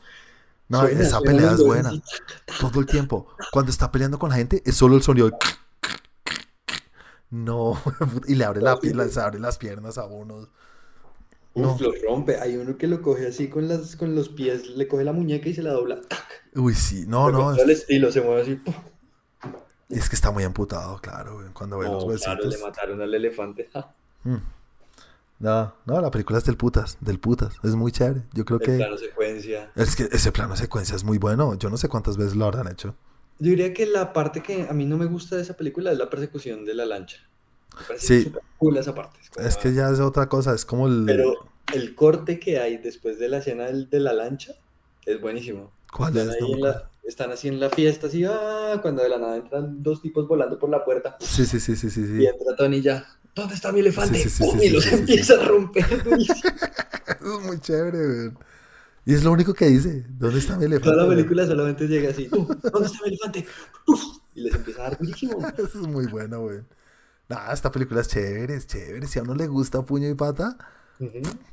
No, 0.67 0.81
Suena, 0.81 1.01
esa 1.01 1.19
pelea 1.21 1.51
es 1.53 1.63
buena. 1.63 1.91
Todo 2.59 2.79
el 2.79 2.85
tiempo. 2.85 3.27
Cuando 3.51 3.71
está 3.71 3.91
peleando 3.91 4.19
con 4.19 4.29
la 4.29 4.35
gente, 4.35 4.61
es 4.65 4.75
solo 4.75 4.95
el 4.95 5.01
sonido 5.03 5.29
de. 5.29 5.35
No, 7.31 7.79
y 8.27 8.35
le 8.35 8.45
abre, 8.45 8.61
la, 8.61 8.71
abre 8.71 9.39
las 9.39 9.57
piernas 9.57 9.97
a 9.97 10.05
uno. 10.05 10.47
No. 11.55 11.73
Uf, 11.73 11.81
lo 11.81 11.91
rompe. 12.07 12.39
Hay 12.39 12.57
uno 12.57 12.77
que 12.77 12.87
lo 12.87 13.01
coge 13.01 13.27
así 13.27 13.49
con, 13.49 13.67
las, 13.67 13.95
con 13.95 14.15
los 14.15 14.29
pies, 14.29 14.69
le 14.69 14.87
coge 14.87 15.03
la 15.03 15.13
muñeca 15.13 15.49
y 15.49 15.53
se 15.53 15.61
la 15.61 15.73
dobla. 15.73 15.99
¡tac! 16.01 16.25
Uy, 16.55 16.73
sí, 16.73 17.05
no, 17.07 17.25
Pero 17.25 17.37
no. 17.37 17.53
Es, 17.53 17.59
el 17.59 17.69
estilo, 17.69 18.11
se 18.11 18.21
mueve 18.21 18.41
así. 18.41 18.55
¡pum! 18.55 18.73
es 19.89 20.07
que 20.07 20.15
está 20.15 20.31
muy 20.31 20.43
amputado, 20.43 20.99
claro, 21.01 21.41
cuando 21.53 21.79
ve 21.79 21.85
los 21.85 22.05
No, 22.05 22.15
claro, 22.15 22.41
huesitos. 22.43 22.53
le 22.53 22.57
mataron 22.63 23.01
al 23.01 23.13
elefante. 23.13 23.69
Mm. 24.23 24.35
No, 25.39 25.73
no, 25.85 26.01
la 26.01 26.11
película 26.11 26.37
es 26.37 26.45
del 26.45 26.57
putas, 26.57 26.97
del 26.99 27.19
putas. 27.19 27.55
Es 27.63 27.73
muy 27.75 27.91
chévere. 27.91 28.23
Yo 28.33 28.45
creo 28.45 28.59
El 28.59 28.65
que. 28.65 28.75
plano 28.77 28.97
secuencia. 28.97 29.71
Es 29.75 29.95
que 29.95 30.03
ese 30.11 30.31
plano 30.31 30.55
secuencia 30.55 30.95
es 30.95 31.03
muy 31.03 31.17
bueno. 31.17 31.55
Yo 31.55 31.69
no 31.69 31.77
sé 31.77 31.87
cuántas 31.87 32.17
veces 32.17 32.35
lo 32.35 32.45
habrán 32.45 32.67
hecho. 32.67 32.95
Yo 33.39 33.49
diría 33.51 33.73
que 33.73 33.85
la 33.85 34.11
parte 34.13 34.41
que 34.43 34.67
a 34.69 34.73
mí 34.73 34.85
no 34.85 34.97
me 34.97 35.05
gusta 35.05 35.35
de 35.37 35.41
esa 35.43 35.55
película 35.55 35.91
es 35.91 35.97
la 35.97 36.09
persecución 36.09 36.65
de 36.65 36.73
la 36.73 36.85
lancha. 36.85 37.17
Me 37.79 37.85
parece 37.87 38.23
Sí. 38.23 38.33
cool 38.57 38.77
esa 38.77 38.93
parte. 38.93 39.19
Es 39.21 39.29
como, 39.29 39.47
Es 39.47 39.57
que 39.57 39.73
ya 39.73 39.89
es 39.89 39.99
otra 39.99 40.27
cosa, 40.27 40.53
es 40.53 40.65
como 40.65 40.87
el. 40.87 41.03
Pero 41.05 41.33
el 41.73 41.95
corte 41.95 42.39
que 42.39 42.59
hay 42.59 42.77
después 42.77 43.17
de 43.19 43.29
la 43.29 43.37
escena 43.37 43.65
del- 43.67 43.89
de 43.89 43.99
la 43.99 44.13
lancha 44.13 44.53
es 45.05 45.21
buenísimo. 45.21 45.71
¿Cuál 45.93 46.17
Están, 46.17 46.29
es? 46.29 46.35
ahí 46.35 46.41
No 46.41 46.47
me 46.49 46.53
en 46.55 46.61
la- 46.61 46.89
están 47.03 47.31
así 47.31 47.47
en 47.47 47.59
la 47.59 47.69
fiesta, 47.69 48.07
así, 48.07 48.23
ah, 48.25 48.77
cuando 48.81 49.01
de 49.03 49.09
la 49.09 49.17
nada 49.17 49.37
entran 49.37 49.81
dos 49.81 50.01
tipos 50.01 50.27
volando 50.27 50.59
por 50.59 50.69
la 50.69 50.83
puerta 50.83 51.15
Sí, 51.19 51.45
sí, 51.45 51.59
sí, 51.59 51.75
sí, 51.75 51.89
sí. 51.89 52.05
sí. 52.05 52.21
y 52.21 52.25
entra 52.27 52.55
Tony 52.57 52.81
ya, 52.81 53.05
¿dónde 53.33 53.55
está 53.55 53.71
mi 53.71 53.79
elefante? 53.79 54.17
Sí, 54.19 54.29
sí, 54.29 54.29
sí, 54.29 54.43
¡Pum! 54.43 54.59
sí, 54.59 54.65
y 54.65 54.69
los 54.69 54.85
empieza 54.87 55.33
a 55.41 55.45
romper. 55.45 56.03
durísimo. 56.03 56.41
Es 57.09 57.45
muy 57.45 57.59
chévere, 57.59 57.97
güey. 58.05 58.31
Y 59.05 59.13
es 59.13 59.23
lo 59.23 59.31
único 59.31 59.53
que 59.53 59.67
dice. 59.67 60.05
¿Dónde 60.09 60.39
está 60.39 60.57
mi 60.57 60.65
elefante? 60.65 60.91
Toda 60.91 61.03
la 61.03 61.09
película 61.09 61.45
solamente 61.47 61.87
llega 61.87 62.09
así, 62.11 62.25
"Pum, 62.25 62.47
¿dónde 62.47 62.87
está 62.87 62.99
mi 63.03 63.07
elefante? 63.09 63.45
¡Uf! 63.87 64.03
Y 64.35 64.41
les 64.41 64.55
empieza 64.55 64.81
a 64.81 64.89
dar 64.89 64.99
durísimo. 64.99 65.39
Eso 65.57 65.81
es 65.81 65.87
muy 65.87 66.05
bueno, 66.07 66.41
güey. 66.41 66.59
Nah, 67.29 67.51
esta 67.53 67.71
película 67.71 68.01
es 68.01 68.07
chévere, 68.09 68.55
es 68.55 68.67
chévere. 68.67 69.07
Si 69.07 69.19
a 69.19 69.23
uno 69.23 69.35
le 69.35 69.47
gusta 69.47 69.81
puño 69.83 70.09
y 70.09 70.15
pata, 70.15 70.57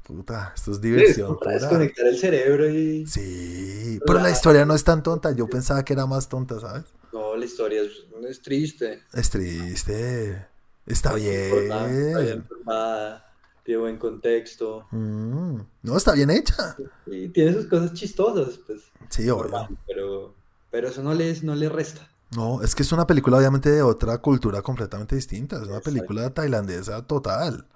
puta, 0.03 0.53
esto 0.57 0.73
es 0.73 0.81
Sí, 0.81 0.83
diversión 0.83 1.27
como 1.27 1.41
para 1.41 1.57
pura. 1.57 1.59
desconectar 1.59 2.07
el 2.07 2.19
cerebro 2.19 2.69
y... 2.71 3.07
Sí, 3.07 4.01
pero 4.07 4.21
la 4.21 4.31
historia 4.31 4.65
no 4.65 4.75
es 4.75 4.85
tan 4.85 5.03
tonta. 5.03 5.33
Yo 5.33 5.49
pensaba 5.49 5.85
que 5.85 5.93
era 5.93 6.07
más 6.07 6.29
tonta, 6.29 6.61
¿sabes? 6.61 6.85
No, 7.13 7.37
la 7.37 7.45
historia 7.45 7.83
es, 7.83 8.07
es 8.29 8.43
triste. 8.43 9.03
Es 9.13 9.31
triste. 9.31 10.47
Está 10.87 11.15
Está 11.49 11.87
bien 11.87 12.07
bien. 12.15 12.45
formada, 12.49 13.26
tiene 13.67 13.81
buen 13.81 13.99
contexto 13.99 14.87
Mm, 14.93 15.61
No, 15.83 15.97
está 15.97 16.13
bien 16.13 16.31
hecha. 16.31 16.75
y 17.07 17.29
tiene 17.29 17.53
sus 17.53 17.67
cosas 17.67 17.93
chistosas, 17.93 18.59
pues. 18.67 18.83
Sí, 19.11 19.29
obvio. 19.29 19.69
pero, 19.87 20.35
pero 20.71 20.89
eso 20.89 21.03
no 21.03 21.13
le, 21.13 21.39
no 21.43 21.55
le 21.55 21.69
resta. 21.69 22.09
No, 22.35 22.63
es 22.63 22.75
que 22.75 22.83
es 22.83 22.93
una 22.93 23.07
película 23.07 23.37
obviamente 23.39 23.71
de 23.71 23.83
otra 23.83 24.19
cultura 24.19 24.63
completamente 24.63 25.15
distinta. 25.17 25.57
Es 25.57 25.63
una 25.63 25.79
Exacto. 25.79 25.91
película 25.91 26.31
tailandesa 26.33 27.07
total. 27.07 27.67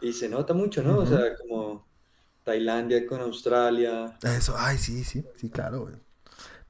Y 0.00 0.12
se 0.12 0.28
nota 0.28 0.54
mucho, 0.54 0.82
¿no? 0.82 0.98
O 0.98 1.06
sea, 1.06 1.36
como 1.36 1.84
Tailandia 2.44 3.06
con 3.06 3.20
Australia. 3.20 4.16
Eso, 4.22 4.54
ay, 4.56 4.78
sí, 4.78 5.04
sí, 5.04 5.24
sí, 5.36 5.50
claro, 5.50 5.82
güey. 5.82 5.94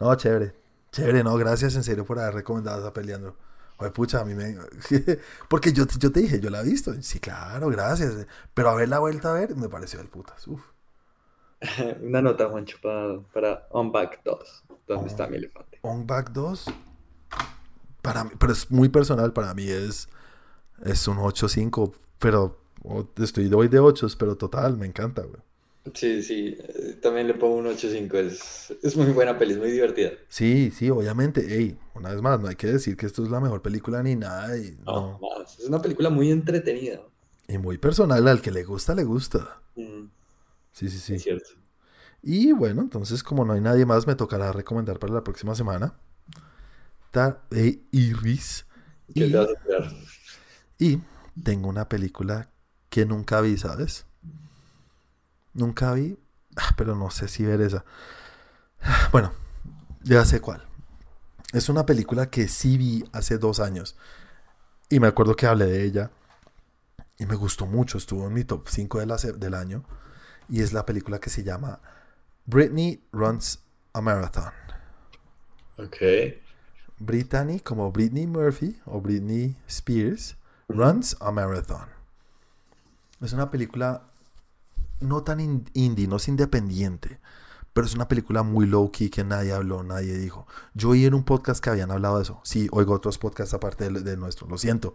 No, 0.01 0.15
chévere. 0.17 0.55
Chévere, 0.91 1.23
no, 1.23 1.37
gracias 1.37 1.75
en 1.77 1.85
serio 1.85 2.05
por 2.05 2.19
haber 2.19 2.35
recomendado 2.35 2.81
esa 2.81 2.93
peli, 2.93 3.13
Andrew. 3.13 3.35
Oye, 3.79 3.91
pucha, 3.91 4.21
a 4.21 4.25
mí 4.25 4.35
me... 4.35 4.57
Porque 5.49 5.73
yo, 5.73 5.85
yo 5.99 6.11
te 6.13 6.21
dije, 6.21 6.41
yo 6.41 6.51
la 6.51 6.61
he 6.61 6.65
visto. 6.65 6.93
Sí, 7.03 7.21
claro, 7.21 7.69
gracias. 7.69 8.27
Pero 8.55 8.71
haberla 8.71 8.99
vuelto 8.99 9.29
a 9.29 9.35
ver 9.35 9.55
me 9.57 9.69
pareció 9.69 9.99
del 10.01 10.09
putas. 10.09 10.47
Uf. 10.49 10.63
Una 12.03 12.23
nota, 12.23 12.49
Juancho, 12.49 12.79
para, 12.83 13.21
para 13.33 13.67
On 13.71 13.91
Back 13.93 14.21
2. 14.25 14.65
¿Dónde 14.87 15.05
Oh. 15.05 15.07
está 15.07 15.27
mi 15.27 15.37
elefante? 15.37 15.79
On 15.83 16.07
Back 16.07 16.31
2, 16.31 16.67
para 18.03 18.25
mí, 18.25 18.31
pero 18.39 18.53
es 18.53 18.71
muy 18.71 18.89
personal, 18.89 19.33
para 19.33 19.53
mí 19.55 19.69
es, 19.69 20.09
es 20.83 21.07
un 21.09 21.19
8-5, 21.19 21.93
pero 22.19 22.61
estoy 23.19 23.53
hoy 23.53 23.69
de 23.69 23.79
8, 23.81 24.07
pero 24.19 24.37
total, 24.37 24.77
me 24.79 24.87
encanta, 24.87 25.23
güey. 25.23 25.43
Sí, 25.95 26.23
sí, 26.23 26.57
eh, 26.59 26.99
también 27.03 27.27
le 27.27 27.35
pongo 27.35 27.57
un 27.57 27.67
8.5. 27.67 28.15
Es, 28.19 28.73
es 28.83 28.97
muy 28.97 29.07
buena 29.13 29.39
peli, 29.39 29.53
es 29.53 29.59
muy 29.59 29.71
divertida. 29.71 30.11
Sí, 30.29 30.71
sí, 30.75 30.91
obviamente, 30.91 31.41
ey, 31.57 31.77
una 31.95 32.11
vez 32.13 32.23
más, 32.23 32.41
no 32.41 32.49
hay 32.49 32.57
que 32.57 32.67
decir 32.67 32.97
que 32.97 33.07
esto 33.07 33.23
es 33.25 33.31
la 33.31 33.41
mejor 33.41 33.63
película 33.63 34.03
ni 34.03 34.17
nada, 34.17 34.57
y, 34.57 34.77
No. 34.85 35.19
Es 35.47 35.67
una 35.67 35.81
película 35.81 36.11
muy 36.11 36.31
entretenida. 36.31 37.01
Y 37.49 37.59
muy 37.59 37.79
personal, 37.79 38.27
al 38.29 38.41
que 38.43 38.51
le 38.51 38.65
gusta, 38.65 38.95
le 38.95 39.05
gusta. 39.05 39.63
Mm, 39.75 40.07
Sí, 40.73 40.89
sí, 40.91 40.99
sí. 40.99 41.15
Es 41.15 41.23
cierto. 41.23 41.49
Y 42.23 42.53
bueno, 42.53 42.83
entonces 42.83 43.23
como 43.23 43.45
no 43.45 43.53
hay 43.55 43.61
nadie 43.61 43.87
más, 43.87 44.07
me 44.07 44.15
tocará 44.15 44.53
recomendar 44.53 44.99
para 44.99 45.13
la 45.15 45.25
próxima 45.25 45.55
semana. 45.55 45.95
Tar 47.11 47.43
e 47.51 47.81
Iris. 47.91 48.67
¿Qué 49.15 49.27
Y, 49.27 49.31
te 49.33 49.37
vas 49.37 49.49
a 49.49 49.53
esperar? 49.53 49.93
y 50.79 50.99
tengo 51.43 51.69
una 51.69 51.89
película 51.89 52.51
que 52.91 53.07
nunca 53.07 53.41
vi, 53.41 53.57
¿sabes? 53.57 54.07
Nunca 55.59 55.93
vi, 55.93 56.17
ah, 56.57 56.73
pero 56.77 56.95
no 56.95 57.11
sé 57.11 57.27
si 57.27 57.45
ver 57.45 57.61
esa. 57.61 57.85
Bueno, 59.11 59.33
ya 60.03 60.25
sé 60.25 60.41
cuál. 60.41 60.65
Es 61.53 61.69
una 61.69 61.85
película 61.85 62.31
que 62.31 62.47
sí 62.47 62.79
vi 62.79 63.05
hace 63.13 63.39
dos 63.39 63.59
años. 63.59 63.97
Y 64.89 65.01
me 65.01 65.09
acuerdo 65.09 65.35
que 65.35 65.47
hablé 65.47 65.67
de 65.67 65.85
ella. 65.85 66.13
Y 67.19 67.27
me 67.27 67.35
gustó 67.35 67.67
mucho. 67.67 67.99
Estuvo 67.99 68.27
en 68.29 68.35
mi 68.35 68.45
top 68.45 68.69
5 68.69 69.01
de 69.01 69.07
la 69.07 69.17
del 69.17 69.55
año. 69.55 69.85
Y 70.49 70.63
es 70.63 70.73
la 70.73 70.87
película 70.87 71.19
que 71.19 71.29
se 71.29 71.43
llama 71.43 71.81
Britney 72.47 73.03
Runs 73.11 73.59
a 73.95 74.01
Marathon. 74.01 74.53
Ok. 75.77 75.97
Brittany, 77.01 77.59
como 77.61 77.91
Britney 77.91 78.29
Murphy 78.29 78.81
o 78.85 79.01
Britney 79.01 79.57
Spears. 79.67 80.37
Runs 80.69 81.17
a 81.19 81.33
Marathon. 81.33 81.89
Es 83.21 83.33
una 83.33 83.51
película 83.51 84.05
no 85.01 85.23
tan 85.23 85.41
in- 85.41 85.71
indie, 85.75 86.07
no 86.09 86.17
es 86.17 86.29
independiente, 86.29 87.21
pero 87.73 87.87
es 87.87 87.95
una 87.95 88.09
película 88.09 88.43
muy 88.43 88.67
low 88.67 88.91
key 88.91 89.11
que 89.11 89.25
nadie 89.25 89.53
habló, 89.53 89.83
nadie 89.83 90.17
dijo. 90.19 90.47
Yo 90.75 90.91
oí 90.91 91.05
en 91.07 91.15
un 91.15 91.25
podcast 91.25 91.63
que 91.63 91.71
habían 91.71 91.91
hablado 91.91 92.17
de 92.17 92.23
eso. 92.25 92.41
Sí, 92.45 92.69
oigo 92.73 92.95
otros 92.95 93.19
podcasts 93.19 93.55
aparte 93.55 93.85
del, 93.85 94.03
del 94.05 94.19
nuestro, 94.19 94.49
lo 94.49 94.59
siento. 94.59 94.95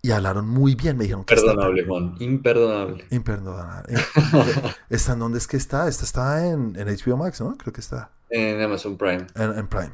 Y 0.00 0.12
hablaron 0.12 0.46
muy 0.48 0.76
bien, 0.76 0.96
me 0.96 1.04
dijeron 1.04 1.24
que 1.24 1.34
está 1.34 1.50
Imperdonable, 1.50 1.84
Juan. 1.84 2.14
Imperdonable. 2.20 3.04
imperdonable. 3.10 3.96
¿Está 4.90 5.12
en 5.14 5.18
dónde 5.18 5.38
es 5.38 5.48
que 5.48 5.56
está? 5.56 5.88
Esta 5.88 6.04
está 6.04 6.46
en, 6.46 6.76
en 6.76 6.86
HBO 6.88 7.16
Max, 7.16 7.40
¿no? 7.40 7.56
Creo 7.58 7.72
que 7.72 7.80
está. 7.80 8.12
En 8.30 8.62
Amazon 8.62 8.96
Prime. 8.96 9.26
En, 9.34 9.58
en 9.58 9.66
Prime. 9.66 9.90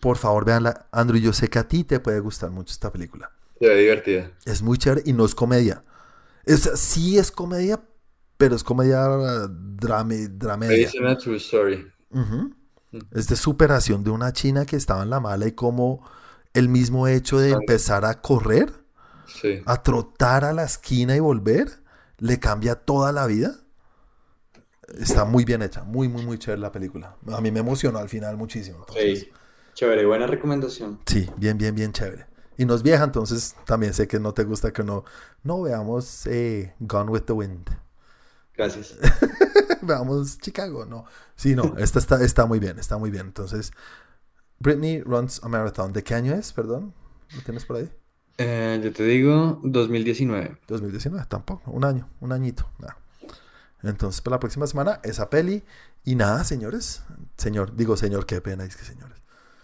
Por 0.00 0.16
favor, 0.16 0.44
véanla. 0.46 0.86
Andrew, 0.90 1.20
yo 1.20 1.32
sé 1.34 1.48
que 1.48 1.58
a 1.58 1.68
ti 1.68 1.84
te 1.84 2.00
puede 2.00 2.20
gustar 2.20 2.50
mucho 2.50 2.72
esta 2.72 2.90
película. 2.90 3.30
Se 3.60 3.68
ve 3.68 3.76
divertida. 3.76 4.30
Es 4.46 4.62
muy 4.62 4.78
chévere 4.78 5.02
y 5.04 5.12
no 5.12 5.26
es 5.26 5.34
comedia. 5.34 5.84
Es, 6.44 6.70
sí 6.76 7.18
es 7.18 7.30
comedia, 7.30 7.80
pero 8.36 8.56
es 8.56 8.64
comedia 8.64 9.08
uh, 9.08 9.48
drame, 9.48 10.28
dramedia. 10.28 10.86
Based 10.86 11.00
on 11.00 11.06
a 11.08 11.16
true 11.18 11.36
story. 11.36 11.86
Ujú. 12.10 12.54
Es 13.12 13.28
de 13.28 13.36
superación 13.36 14.02
de 14.02 14.10
una 14.10 14.32
china 14.32 14.64
que 14.64 14.76
estaba 14.76 15.02
en 15.02 15.10
la 15.10 15.20
mala 15.20 15.46
y 15.46 15.52
como 15.52 16.08
el 16.54 16.68
mismo 16.68 17.06
hecho 17.06 17.38
de 17.38 17.50
empezar 17.50 18.04
a 18.04 18.20
correr, 18.22 18.72
Sí. 19.26 19.60
a 19.66 19.82
trotar 19.82 20.44
a 20.44 20.54
la 20.54 20.64
esquina 20.64 21.14
y 21.14 21.20
volver, 21.20 21.70
le 22.18 22.40
cambia 22.40 22.76
toda 22.76 23.12
la 23.12 23.26
vida. 23.26 23.56
Está 24.98 25.26
muy 25.26 25.44
bien 25.44 25.60
hecha, 25.60 25.84
muy, 25.84 26.08
muy, 26.08 26.24
muy 26.24 26.38
chévere 26.38 26.62
la 26.62 26.72
película. 26.72 27.14
A 27.30 27.40
mí 27.42 27.50
me 27.50 27.60
emocionó 27.60 27.98
al 27.98 28.08
final 28.08 28.38
muchísimo. 28.38 28.78
entonces, 28.78 29.20
Sí. 29.20 29.32
Chévere, 29.74 30.06
buena 30.06 30.26
recomendación. 30.26 30.98
Sí, 31.06 31.28
bien, 31.36 31.58
bien, 31.58 31.74
bien 31.74 31.92
chévere. 31.92 32.26
Y 32.58 32.66
no 32.66 32.74
es 32.74 32.82
vieja, 32.82 33.04
entonces 33.04 33.54
también 33.64 33.94
sé 33.94 34.08
que 34.08 34.18
no 34.18 34.34
te 34.34 34.42
gusta 34.44 34.72
que 34.72 34.82
no, 34.82 35.04
no 35.44 35.62
veamos 35.62 36.26
eh, 36.26 36.74
Gone 36.80 37.10
with 37.10 37.22
the 37.22 37.32
Wind. 37.32 37.70
Gracias. 38.56 38.96
veamos 39.82 40.38
Chicago, 40.38 40.84
no. 40.84 41.04
Sí, 41.36 41.54
no, 41.54 41.76
esta 41.78 42.00
está, 42.00 42.22
está 42.22 42.46
muy 42.46 42.58
bien, 42.58 42.80
está 42.80 42.98
muy 42.98 43.10
bien. 43.10 43.26
Entonces, 43.26 43.72
Britney 44.58 45.00
Runs 45.02 45.40
a 45.44 45.48
Marathon. 45.48 45.92
¿De 45.92 46.02
qué 46.02 46.16
año 46.16 46.34
es, 46.34 46.52
perdón? 46.52 46.92
¿Lo 47.36 47.42
tienes 47.42 47.64
por 47.64 47.76
ahí? 47.76 47.88
Eh, 48.38 48.80
yo 48.82 48.92
te 48.92 49.04
digo 49.04 49.60
2019. 49.62 50.58
2019, 50.66 51.26
tampoco, 51.28 51.70
un 51.70 51.84
año, 51.84 52.08
un 52.20 52.32
añito. 52.32 52.68
Entonces, 53.84 54.20
para 54.20 54.36
la 54.36 54.40
próxima 54.40 54.66
semana, 54.66 54.98
esa 55.04 55.30
peli. 55.30 55.62
Y 56.04 56.16
nada, 56.16 56.42
señores. 56.42 57.02
Señor, 57.36 57.76
digo 57.76 57.96
señor, 57.96 58.26
qué 58.26 58.40
pena, 58.40 58.64
es 58.64 58.76
que 58.76 58.84
señores. 58.84 59.17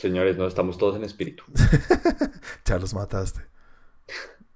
Señores, 0.04 0.36
no 0.36 0.46
estamos 0.46 0.76
todos 0.76 0.96
en 0.96 1.04
espíritu. 1.04 1.44
Ya 2.66 2.78
los 2.78 2.92
mataste. 2.92 3.40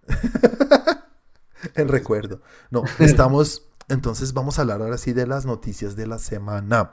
en 1.75 1.89
recuerdo. 1.89 2.43
No, 2.71 2.85
estamos. 2.99 3.67
Entonces 3.89 4.35
vamos 4.35 4.59
a 4.59 4.63
hablar 4.63 4.83
ahora 4.83 4.99
sí 4.99 5.15
de 5.15 5.27
las 5.27 5.47
noticias 5.47 5.97
de 5.97 6.07
la 6.07 6.19
semana. 6.19 6.91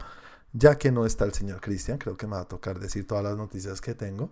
Ya 0.54 0.78
que 0.78 0.90
no 0.90 1.06
está 1.06 1.26
el 1.26 1.34
señor 1.34 1.60
Cristian, 1.60 1.98
creo 1.98 2.16
que 2.16 2.28
me 2.28 2.38
va 2.38 2.42
a 2.44 2.48
tocar 2.48 2.80
decir 2.80 3.06
todas 3.06 3.26
las 3.26 3.36
noticias 3.36 3.82
que 3.82 3.94
tengo. 3.94 4.32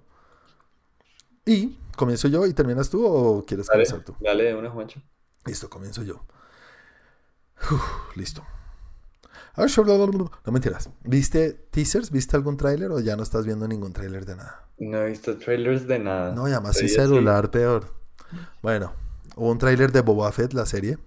Y 1.46 1.78
comienzo 1.98 2.30
yo 2.30 2.46
y 2.46 2.54
terminas 2.54 2.90
tú 2.90 3.06
o 3.06 3.46
quieres 3.46 3.68
Dale, 3.68 3.84
comenzar 3.86 4.06
tú. 4.06 4.16
dale 4.24 4.46
de 4.46 4.56
una, 4.56 4.70
Juancho. 4.70 5.02
Listo, 5.46 5.70
comienzo 5.70 6.02
yo. 6.04 6.24
Uf, 7.70 8.16
listo. 8.16 8.42
Ah, 8.42 8.48
shu- 8.48 8.52
bla, 8.52 9.28
bla, 9.28 9.32
bla, 9.32 9.32
bla. 9.34 9.43
No 10.46 10.52
mentiras. 10.52 10.90
¿Viste 11.04 11.54
teasers? 11.54 12.10
¿Viste 12.12 12.36
algún 12.36 12.58
tráiler 12.58 12.92
o 12.92 13.00
ya 13.00 13.16
no 13.16 13.24
estás 13.24 13.46
viendo 13.46 13.68
ningún 13.68 13.94
tráiler 13.94 14.26
de 14.26 14.36
nada? 14.36 14.68
No 14.80 14.98
he 14.98 15.10
visto 15.10 15.38
trailers 15.38 15.88
de 15.88 16.00
nada. 16.00 16.34
No, 16.34 16.48
y 16.48 16.52
además 16.54 16.78
sin 16.78 16.90
celular, 16.90 17.52
peor. 17.52 17.94
Bueno, 18.64 18.94
hubo 19.36 19.52
un 19.52 19.60
tráiler 19.60 19.92
de 19.92 20.02
Boba 20.02 20.32
Fett, 20.32 20.54
la 20.54 20.66
serie. 20.66 20.98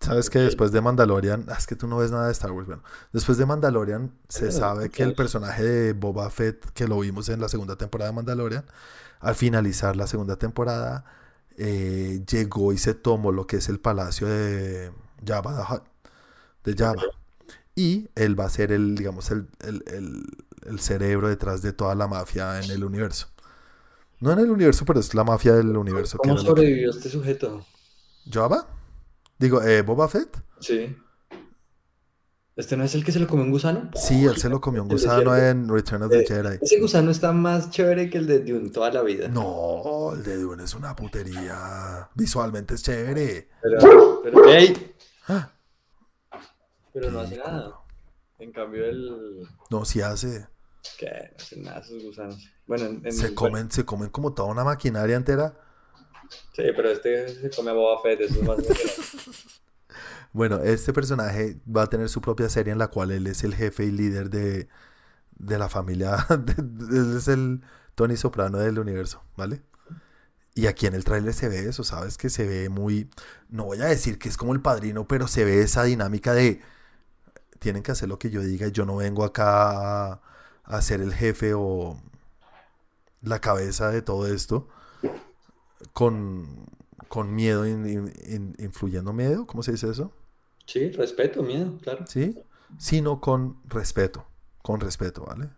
¿Sabes 0.00 0.30
que 0.30 0.38
después 0.38 0.70
de 0.70 0.80
Mandalorian, 0.80 1.46
ah, 1.48 1.56
es 1.58 1.66
que 1.66 1.74
tú 1.74 1.88
no 1.88 1.96
ves 1.98 2.12
nada 2.12 2.26
de 2.26 2.32
Star 2.32 2.52
Wars, 2.52 2.66
bueno, 2.68 2.82
después 3.12 3.36
de 3.36 3.46
Mandalorian 3.46 4.12
se 4.28 4.48
Ah, 4.48 4.52
sabe 4.52 4.90
que 4.90 5.02
el 5.02 5.14
personaje 5.14 5.64
de 5.64 5.92
Boba 5.92 6.30
Fett, 6.30 6.70
que 6.72 6.86
lo 6.86 7.00
vimos 7.00 7.28
en 7.30 7.40
la 7.40 7.48
segunda 7.48 7.76
temporada 7.76 8.10
de 8.10 8.14
Mandalorian, 8.14 8.64
al 9.18 9.34
finalizar 9.34 9.96
la 9.96 10.06
segunda 10.06 10.36
temporada, 10.36 11.04
eh, 11.56 12.22
llegó 12.30 12.72
y 12.72 12.78
se 12.78 12.94
tomó 12.94 13.32
lo 13.32 13.46
que 13.48 13.56
es 13.56 13.68
el 13.68 13.80
palacio 13.80 14.28
de 14.28 14.92
Jabba 15.26 15.56
the 15.56 15.74
Hutt, 15.74 15.82
de 16.64 16.74
Jabba. 16.74 17.02
Y 17.74 18.08
él 18.16 18.38
va 18.38 18.46
a 18.46 18.50
ser 18.50 18.72
el, 18.72 18.94
digamos, 18.96 19.30
el, 19.30 19.48
el- 19.60 19.84
el- 19.86 20.24
el 20.66 20.80
cerebro 20.80 21.28
detrás 21.28 21.62
de 21.62 21.72
toda 21.72 21.94
la 21.94 22.06
mafia 22.08 22.60
en 22.62 22.70
el 22.70 22.82
universo. 22.84 23.28
No 24.20 24.32
en 24.32 24.40
el 24.40 24.50
universo, 24.50 24.84
pero 24.84 24.98
es 25.00 25.14
la 25.14 25.22
mafia 25.24 25.54
del 25.54 25.76
universo. 25.76 26.18
¿Cómo 26.18 26.34
que- 26.36 26.42
sobrevivió 26.42 26.90
este 26.90 27.08
sujeto? 27.08 27.64
¿Jabba? 28.30 28.66
Digo, 29.38 29.62
eh, 29.62 29.82
¿Boba 29.82 30.08
Fett? 30.08 30.36
Sí. 30.60 30.96
¿Este 32.56 32.76
no 32.76 32.82
es 32.82 32.92
el 32.96 33.04
que 33.04 33.12
se 33.12 33.20
lo 33.20 33.28
comió 33.28 33.44
un 33.44 33.52
gusano? 33.52 33.88
Sí, 33.94 34.24
él 34.26 34.36
se 34.36 34.48
lo 34.48 34.60
comió 34.60 34.82
un 34.82 34.88
gusano 34.88 35.36
en 35.36 35.68
Return 35.68 36.02
of 36.02 36.10
the 36.10 36.22
Eh, 36.22 36.26
Jedi. 36.26 36.58
Ese 36.60 36.80
gusano 36.80 37.12
está 37.12 37.30
más 37.32 37.70
chévere 37.70 38.10
que 38.10 38.18
el 38.18 38.26
de 38.26 38.40
Dune 38.40 38.70
toda 38.70 38.90
la 38.90 39.02
vida. 39.02 39.28
No, 39.28 40.10
el 40.12 40.24
de 40.24 40.36
Dune 40.38 40.64
es 40.64 40.74
una 40.74 40.96
putería. 40.96 42.10
Visualmente 42.16 42.74
es 42.74 42.82
chévere. 42.82 43.48
Pero, 43.62 44.20
pero, 44.24 44.44
¡Ey! 44.48 44.92
Ah, 45.28 45.52
Pero 47.00 47.12
no 47.12 47.20
hace 47.20 47.30
ridículo. 47.34 47.52
nada. 47.54 47.74
En 48.38 48.52
cambio, 48.52 48.84
el. 48.84 49.48
No, 49.70 49.84
si 49.84 50.00
hace. 50.00 50.46
¿Qué? 50.98 51.06
No 51.30 51.36
hace 51.38 51.56
nada 51.60 51.80
esos 51.80 52.02
gusanos. 52.02 52.48
Bueno, 52.66 52.86
en, 52.86 53.06
en- 53.06 53.12
Se 53.12 53.34
comen, 53.34 53.70
se 53.70 53.84
comen 53.84 54.10
como 54.10 54.32
toda 54.34 54.48
una 54.48 54.64
maquinaria 54.64 55.16
entera. 55.16 55.54
Sí, 56.54 56.62
pero 56.76 56.90
este 56.90 57.28
se 57.28 57.50
come 57.50 57.70
a 57.70 57.74
Boba 57.74 58.02
Fett, 58.02 58.20
eso 58.20 58.34
es 58.40 58.46
más. 58.46 58.58
Bueno, 60.32 60.58
este 60.58 60.92
personaje 60.92 61.56
va 61.74 61.82
a 61.84 61.86
tener 61.88 62.08
su 62.10 62.20
propia 62.20 62.48
serie 62.50 62.72
en 62.72 62.78
la 62.78 62.88
cual 62.88 63.10
él 63.12 63.26
es 63.26 63.44
el 63.44 63.54
jefe 63.54 63.84
y 63.84 63.90
líder 63.90 64.28
de, 64.28 64.68
de 65.38 65.58
la 65.58 65.68
familia. 65.70 66.26
de- 66.28 66.54
de- 66.62 66.98
él 67.00 67.16
es 67.16 67.28
el 67.28 67.62
Tony 67.94 68.16
Soprano 68.16 68.58
del 68.58 68.78
universo, 68.78 69.22
¿vale? 69.36 69.62
Y 70.54 70.66
aquí 70.66 70.86
en 70.86 70.94
el 70.94 71.04
tráiler 71.04 71.32
se 71.32 71.48
ve 71.48 71.68
eso, 71.68 71.82
¿sabes? 71.82 72.18
Que 72.18 72.28
se 72.30 72.46
ve 72.46 72.68
muy... 72.68 73.08
No 73.48 73.64
voy 73.64 73.80
a 73.80 73.86
decir 73.86 74.18
que 74.18 74.28
es 74.28 74.36
como 74.36 74.52
el 74.52 74.60
padrino, 74.60 75.08
pero 75.08 75.28
se 75.28 75.44
ve 75.44 75.62
esa 75.62 75.84
dinámica 75.84 76.34
de... 76.34 76.60
Tienen 77.58 77.82
que 77.82 77.92
hacer 77.92 78.08
lo 78.08 78.18
que 78.18 78.30
yo 78.30 78.40
diga 78.42 78.68
yo 78.68 78.86
no 78.86 78.96
vengo 78.96 79.24
acá 79.24 80.12
a, 80.12 80.22
a 80.64 80.82
ser 80.82 81.00
el 81.00 81.12
jefe 81.14 81.54
o 81.54 82.00
la 83.22 83.40
cabeza 83.40 83.90
de 83.90 84.02
todo 84.02 84.26
esto 84.26 84.68
con, 85.92 86.66
con 87.08 87.34
miedo, 87.34 87.66
in- 87.66 87.86
in- 87.86 88.12
in- 88.26 88.56
influyendo 88.58 89.12
miedo, 89.12 89.46
¿cómo 89.46 89.62
se 89.62 89.72
dice 89.72 89.90
eso? 89.90 90.12
Sí, 90.66 90.90
respeto, 90.90 91.42
miedo, 91.42 91.78
claro. 91.82 92.04
¿sí? 92.06 92.38
Sino 92.78 93.20
con 93.20 93.58
respeto, 93.64 94.26
con 94.62 94.80
respeto, 94.80 95.24
¿vale? 95.26 95.48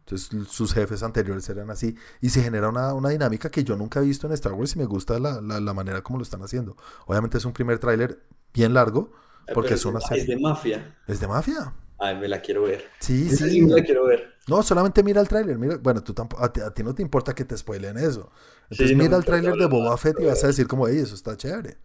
Entonces 0.00 0.48
sus 0.50 0.74
jefes 0.74 1.02
anteriores 1.02 1.48
eran 1.48 1.70
así 1.70 1.96
y 2.20 2.28
se 2.30 2.42
genera 2.42 2.68
una, 2.68 2.92
una 2.92 3.08
dinámica 3.08 3.50
que 3.50 3.64
yo 3.64 3.74
nunca 3.76 4.00
he 4.00 4.04
visto 4.04 4.26
en 4.26 4.34
Star 4.34 4.52
Wars 4.52 4.74
y 4.76 4.78
me 4.78 4.84
gusta 4.84 5.18
la, 5.18 5.40
la- 5.40 5.60
la 5.60 5.74
manera 5.74 6.02
como 6.02 6.18
lo 6.18 6.22
están 6.22 6.42
haciendo. 6.42 6.76
Obviamente 7.06 7.38
es 7.38 7.44
un 7.44 7.52
primer 7.52 7.78
tráiler 7.78 8.22
bien 8.52 8.74
largo 8.74 9.12
porque 9.52 9.68
Pero 9.68 9.74
es 9.76 9.84
una 9.84 10.00
serie. 10.00 10.22
Es 10.22 10.28
de 10.28 10.38
mafia. 10.38 10.96
Es 11.06 11.20
de 11.20 11.28
mafia. 11.28 11.74
Ay, 11.98 12.16
me 12.16 12.28
la 12.28 12.40
quiero 12.40 12.62
ver. 12.62 12.84
Sí, 12.98 13.30
sí 13.30 13.48
sí. 13.50 13.62
me 13.62 13.74
la 13.74 13.82
quiero 13.84 14.06
ver. 14.06 14.34
No, 14.46 14.62
solamente 14.62 15.02
mira 15.02 15.20
el 15.20 15.28
tráiler, 15.28 15.58
mira, 15.58 15.78
bueno, 15.78 16.02
tú 16.02 16.12
tampoco, 16.12 16.44
a 16.44 16.52
ti, 16.52 16.60
a 16.60 16.70
ti 16.70 16.82
no 16.82 16.94
te 16.94 17.02
importa 17.02 17.34
que 17.34 17.44
te 17.44 17.56
spoilen 17.56 17.96
eso. 17.96 18.30
Entonces 18.64 18.88
Sí, 18.88 18.94
no 18.94 18.98
me 18.98 19.04
mira 19.04 19.16
el 19.16 19.24
tráiler 19.24 19.54
de 19.54 19.66
Boba 19.66 19.96
Fett 19.96 20.18
y 20.20 20.24
vas 20.24 20.42
a 20.44 20.48
decir 20.48 20.66
como, 20.66 20.86
hey, 20.88 20.98
eso 20.98 21.14
está 21.14 21.36
chévere. 21.36 21.78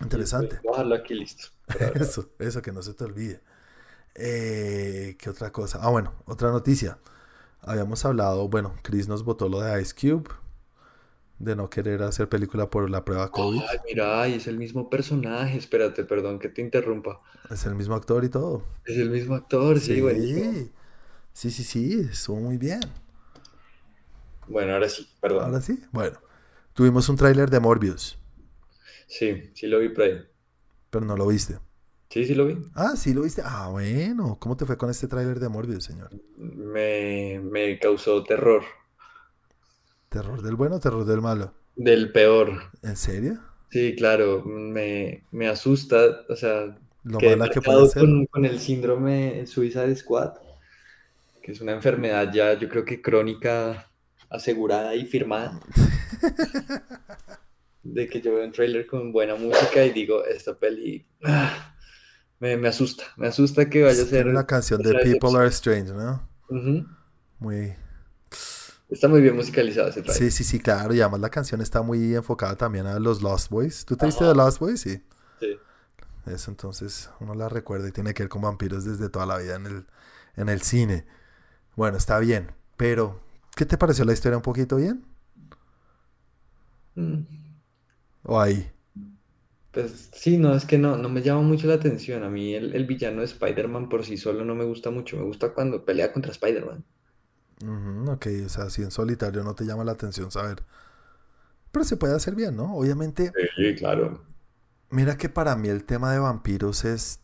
Interesante. 0.00 0.58
Voy 0.62 0.68
a 0.68 0.72
dejarlo 0.72 0.94
aquí 0.96 1.14
listo. 1.14 1.48
Eso, 1.94 2.28
eso 2.38 2.60
que 2.60 2.72
no 2.72 2.82
se 2.82 2.94
te 2.94 3.04
olvide. 3.04 3.40
Eh, 4.14 5.16
¿qué 5.18 5.30
otra 5.30 5.50
cosa? 5.52 5.78
Ah, 5.82 5.90
bueno, 5.90 6.12
otra 6.26 6.50
noticia. 6.50 6.98
Habíamos 7.60 8.04
hablado, 8.04 8.48
bueno, 8.48 8.74
Chris 8.82 9.08
nos 9.08 9.24
votó 9.24 9.48
lo 9.48 9.60
de 9.60 9.80
Ice 9.80 9.94
Cube, 9.94 10.28
de 11.38 11.56
no 11.56 11.70
querer 11.70 12.02
hacer 12.02 12.28
película 12.28 12.70
por 12.70 12.90
la 12.90 13.04
prueba 13.04 13.30
COVID. 13.30 13.60
Ay, 13.68 13.78
mira, 13.86 14.22
ay, 14.22 14.34
es 14.34 14.46
el 14.46 14.56
mismo 14.58 14.88
personaje. 14.90 15.58
Espérate, 15.58 16.04
perdón 16.04 16.38
que 16.38 16.48
te 16.48 16.62
interrumpa. 16.62 17.20
Es 17.50 17.64
el 17.64 17.74
mismo 17.74 17.94
actor 17.94 18.22
y 18.24 18.28
todo. 18.28 18.64
Es 18.84 18.96
el 18.98 19.10
mismo 19.10 19.34
actor, 19.34 19.78
sí, 19.80 19.94
sí, 20.00 20.70
sí, 21.32 21.50
sí, 21.50 21.64
sí, 21.64 22.08
estuvo 22.10 22.36
muy 22.40 22.58
bien. 22.58 22.80
Bueno, 24.46 24.72
ahora 24.74 24.88
sí, 24.88 25.06
perdón. 25.20 25.44
Ahora 25.44 25.60
sí, 25.60 25.80
bueno. 25.92 26.18
Tuvimos 26.74 27.08
un 27.08 27.16
tráiler 27.16 27.50
de 27.50 27.60
Morbius, 27.60 28.18
Sí, 29.06 29.50
sí 29.54 29.66
lo 29.66 29.78
vi 29.80 29.88
por 29.90 30.04
ahí. 30.04 30.18
pero 30.90 31.04
no 31.04 31.16
lo 31.16 31.26
viste. 31.26 31.58
Sí, 32.10 32.24
sí 32.26 32.34
lo 32.34 32.46
vi. 32.46 32.56
Ah, 32.74 32.94
sí 32.96 33.14
lo 33.14 33.22
viste. 33.22 33.42
Ah, 33.44 33.68
bueno. 33.70 34.38
¿Cómo 34.40 34.56
te 34.56 34.66
fue 34.66 34.76
con 34.78 34.90
este 34.90 35.08
tráiler 35.08 35.40
de 35.40 35.48
Morbius, 35.48 35.84
señor? 35.84 36.12
Me, 36.36 37.40
me 37.42 37.78
causó 37.78 38.22
terror. 38.24 38.62
¿Terror 40.14 40.42
del 40.42 40.54
bueno 40.54 40.76
o 40.76 40.78
terror 40.78 41.04
del 41.04 41.20
malo? 41.20 41.52
Del 41.74 42.12
peor. 42.12 42.70
¿En 42.84 42.96
serio? 42.96 43.40
Sí, 43.68 43.96
claro, 43.96 44.44
me, 44.44 45.24
me 45.32 45.48
asusta. 45.48 46.20
O 46.28 46.36
sea, 46.36 46.78
Lo 47.02 47.18
quedé 47.18 47.34
mala 47.34 47.52
que 47.52 47.60
puede 47.60 47.88
ser. 47.88 48.02
con, 48.02 48.26
con 48.26 48.44
el 48.44 48.60
síndrome 48.60 49.44
Suicide 49.48 49.96
Squad, 49.96 50.34
que 51.42 51.50
es 51.50 51.60
una 51.60 51.72
enfermedad 51.72 52.32
ya, 52.32 52.56
yo 52.56 52.68
creo 52.68 52.84
que 52.84 53.02
crónica, 53.02 53.90
asegurada 54.30 54.94
y 54.94 55.04
firmada. 55.04 55.58
De 57.82 58.08
que 58.08 58.20
yo 58.20 58.36
veo 58.36 58.44
un 58.44 58.52
trailer 58.52 58.86
con 58.86 59.10
buena 59.10 59.34
música 59.34 59.84
y 59.84 59.90
digo, 59.90 60.24
esta 60.24 60.56
peli 60.56 61.04
ah, 61.24 61.74
me, 62.38 62.56
me 62.56 62.68
asusta, 62.68 63.02
me 63.16 63.26
asusta 63.26 63.68
que 63.68 63.82
vaya 63.82 64.04
a 64.04 64.06
ser. 64.06 64.28
Una 64.28 64.46
canción 64.46 64.80
de 64.80 64.94
People 64.94 65.36
Are 65.36 65.48
Strange, 65.48 65.92
¿no? 65.92 66.28
Ujú. 66.48 66.86
Muy... 67.40 67.74
Está 68.88 69.08
muy 69.08 69.20
bien 69.20 69.34
musicalizado 69.34 69.88
ese 69.88 70.02
trailer. 70.02 70.30
Sí, 70.30 70.30
sí, 70.30 70.44
sí, 70.44 70.60
claro. 70.60 70.94
Y 70.94 71.00
además 71.00 71.20
la 71.20 71.30
canción 71.30 71.60
está 71.60 71.82
muy 71.82 72.14
enfocada 72.14 72.56
también 72.56 72.86
a 72.86 72.98
los 72.98 73.22
Lost 73.22 73.50
Boys. 73.50 73.84
¿Tú 73.84 73.96
te 73.96 74.06
viste 74.06 74.24
de 74.24 74.34
Lost 74.34 74.58
Boys? 74.60 74.80
Sí. 74.80 75.02
Sí. 75.40 75.56
Eso 76.26 76.50
entonces 76.50 77.10
uno 77.20 77.34
la 77.34 77.48
recuerda 77.48 77.88
y 77.88 77.92
tiene 77.92 78.14
que 78.14 78.22
ver 78.22 78.30
con 78.30 78.42
vampiros 78.42 78.84
desde 78.84 79.08
toda 79.08 79.26
la 79.26 79.38
vida 79.38 79.56
en 79.56 79.66
el, 79.66 79.86
en 80.36 80.48
el 80.48 80.62
cine. 80.62 81.06
Bueno, 81.76 81.96
está 81.96 82.18
bien. 82.18 82.52
Pero, 82.76 83.20
¿qué 83.56 83.66
te 83.66 83.78
pareció 83.78 84.04
la 84.04 84.12
historia 84.12 84.36
un 84.36 84.42
poquito 84.42 84.76
bien? 84.76 85.04
Mm. 86.94 87.22
¿O 88.22 88.40
ahí? 88.40 88.70
Pues 89.72 90.10
sí, 90.12 90.38
no, 90.38 90.54
es 90.54 90.64
que 90.64 90.78
no, 90.78 90.96
no 90.96 91.08
me 91.08 91.20
llama 91.20 91.42
mucho 91.42 91.66
la 91.66 91.74
atención. 91.74 92.22
A 92.22 92.30
mí 92.30 92.54
el, 92.54 92.74
el 92.74 92.86
villano 92.86 93.20
de 93.20 93.26
Spider-Man 93.26 93.88
por 93.88 94.04
sí 94.04 94.16
solo 94.16 94.44
no 94.44 94.54
me 94.54 94.64
gusta 94.64 94.90
mucho. 94.90 95.16
Me 95.16 95.24
gusta 95.24 95.52
cuando 95.52 95.84
pelea 95.84 96.12
contra 96.12 96.30
Spider-Man. 96.30 96.84
Ok, 98.08 98.26
o 98.44 98.48
sea, 98.48 98.68
si 98.70 98.82
en 98.82 98.90
solitario 98.90 99.42
no 99.44 99.54
te 99.54 99.64
llama 99.64 99.84
la 99.84 99.92
atención 99.92 100.30
saber. 100.30 100.64
Pero 101.72 101.84
se 101.84 101.96
puede 101.96 102.14
hacer 102.14 102.34
bien, 102.34 102.56
¿no? 102.56 102.74
Obviamente, 102.76 103.32
Sí, 103.56 103.74
claro. 103.76 104.22
mira 104.90 105.16
que 105.16 105.28
para 105.28 105.56
mí 105.56 105.68
el 105.68 105.84
tema 105.84 106.12
de 106.12 106.18
vampiros 106.18 106.84
es 106.84 107.20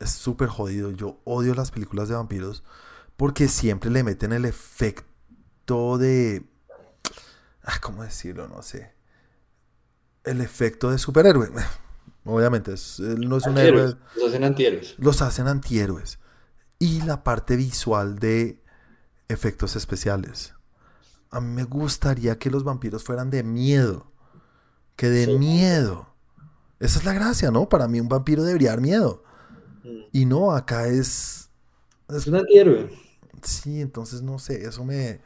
es 0.00 0.10
súper 0.10 0.48
jodido. 0.48 0.92
Yo 0.92 1.20
odio 1.24 1.54
las 1.54 1.70
películas 1.72 2.08
de 2.08 2.14
vampiros 2.14 2.62
porque 3.16 3.48
siempre 3.48 3.90
le 3.90 4.04
meten 4.04 4.32
el 4.32 4.44
efecto 4.44 5.98
de... 5.98 6.46
ah, 7.64 7.78
¿Cómo 7.82 8.04
decirlo? 8.04 8.46
No 8.48 8.62
sé. 8.62 8.92
El 10.24 10.40
efecto 10.40 10.90
de 10.92 10.98
superhéroe. 10.98 11.50
Obviamente, 12.24 12.74
es- 12.74 13.00
él 13.00 13.28
no 13.28 13.38
es 13.38 13.46
un 13.46 13.58
héroe. 13.58 13.96
Los 14.16 14.28
hacen 14.28 14.44
antihéroes. 14.44 14.94
Los 14.98 15.20
hacen 15.22 15.48
antihéroes. 15.48 16.18
Y 16.78 17.02
la 17.02 17.24
parte 17.24 17.56
visual 17.56 18.18
de 18.20 18.62
efectos 19.28 19.76
especiales. 19.76 20.54
A 21.30 21.40
mí 21.40 21.48
me 21.54 21.64
gustaría 21.64 22.38
que 22.38 22.50
los 22.50 22.64
vampiros 22.64 23.04
fueran 23.04 23.30
de 23.30 23.42
miedo. 23.42 24.10
Que 24.96 25.08
de 25.08 25.26
Sí. 25.26 25.38
miedo. 25.38 26.08
Esa 26.80 26.98
es 27.00 27.04
la 27.04 27.12
gracia, 27.14 27.50
¿no? 27.50 27.68
Para 27.68 27.88
mí 27.88 28.00
un 28.00 28.08
vampiro 28.08 28.42
debería 28.44 28.70
dar 28.70 28.80
miedo. 28.80 29.22
Mm. 29.84 30.00
Y 30.12 30.26
no, 30.26 30.52
acá 30.52 30.88
es... 30.88 31.50
Es 32.08 32.26
un 32.26 32.36
antihéroe. 32.36 32.90
sí, 33.42 33.80
entonces 33.80 34.22
no 34.22 34.38
sé, 34.38 34.64
eso 34.66 34.84
me... 34.84 35.20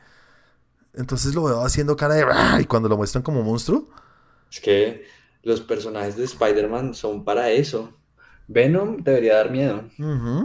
Entonces 0.94 1.34
lo 1.34 1.44
veo 1.44 1.62
haciendo 1.64 1.96
cara 1.96 2.14
de... 2.14 2.24
"Ah", 2.30 2.58
Y 2.60 2.66
cuando 2.66 2.88
lo 2.88 2.96
muestran 2.96 3.22
como 3.22 3.42
monstruo, 3.42 3.88
Es 4.50 4.60
que 4.60 5.04
los 5.42 5.60
personajes 5.62 6.16
de 6.16 6.24
Spider-Man 6.24 6.94
son 6.94 7.24
para 7.24 7.50
eso. 7.50 7.92
Venom 8.48 8.98
debería 9.02 9.36
dar 9.36 9.50
miedo. 9.50 9.84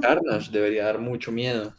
Carnage 0.02 0.52
debería 0.52 0.86
dar 0.86 1.00
mucho 1.00 1.32
miedo. 1.32 1.74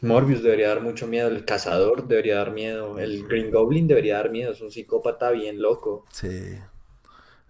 Morbius 0.00 0.42
debería 0.42 0.68
dar 0.68 0.80
mucho 0.82 1.06
miedo. 1.06 1.28
El 1.28 1.44
Cazador 1.44 2.06
debería 2.08 2.36
dar 2.36 2.52
miedo. 2.52 2.98
El 2.98 3.26
Green 3.26 3.50
Goblin 3.50 3.86
debería 3.88 4.16
dar 4.16 4.30
miedo. 4.30 4.52
Es 4.52 4.60
un 4.60 4.70
psicópata 4.70 5.30
bien 5.30 5.60
loco. 5.62 6.06
Sí. 6.10 6.58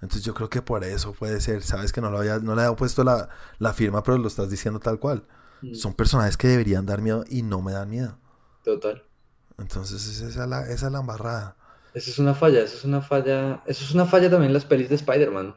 Entonces 0.03 0.24
yo 0.24 0.34
creo 0.34 0.48
que 0.51 0.62
por 0.62 0.84
eso 0.84 1.12
puede 1.12 1.40
ser. 1.40 1.62
Sabes 1.62 1.92
que 1.92 2.01
no, 2.01 2.11
lo 2.11 2.18
había, 2.18 2.38
no 2.38 2.55
le 2.55 2.62
había 2.62 2.76
puesto 2.76 3.05
la, 3.05 3.28
la 3.59 3.72
firma, 3.74 4.03
pero 4.03 4.18
lo 4.18 4.28
estás 4.28 4.51
diciendo 4.51 4.80
tal 4.80 4.98
cual. 4.98 5.24
Mm, 5.62 5.74
Son 5.74 5.94
personajes 5.94 6.36
que 6.36 6.48
deberían 6.48 6.86
dar 6.86 7.03
miedo 7.03 7.24
y 7.28 7.42
no 7.42 7.61
me 7.62 7.72
dan 7.72 7.90
miedo. 7.90 8.18
Total. 8.64 9.03
Entonces 9.59 10.05
esa 10.07 10.26
es 10.28 10.48
la, 10.48 10.62
esa 10.70 10.86
es 10.86 10.92
la 10.92 11.01
embarrada. 11.01 11.57
Eso 11.94 12.11
es 12.11 12.18
una 12.18 12.34
falla. 12.34 12.61
Eso 12.62 12.76
es 12.76 12.84
una 12.84 13.01
falla. 13.01 13.62
Eso 13.66 13.84
es 13.84 13.92
una 13.94 14.07
falla 14.07 14.30
también 14.30 14.48
en 14.51 14.55
las 14.55 14.64
pelis 14.64 14.88
de 14.88 14.94
Spider-Man. 14.96 15.55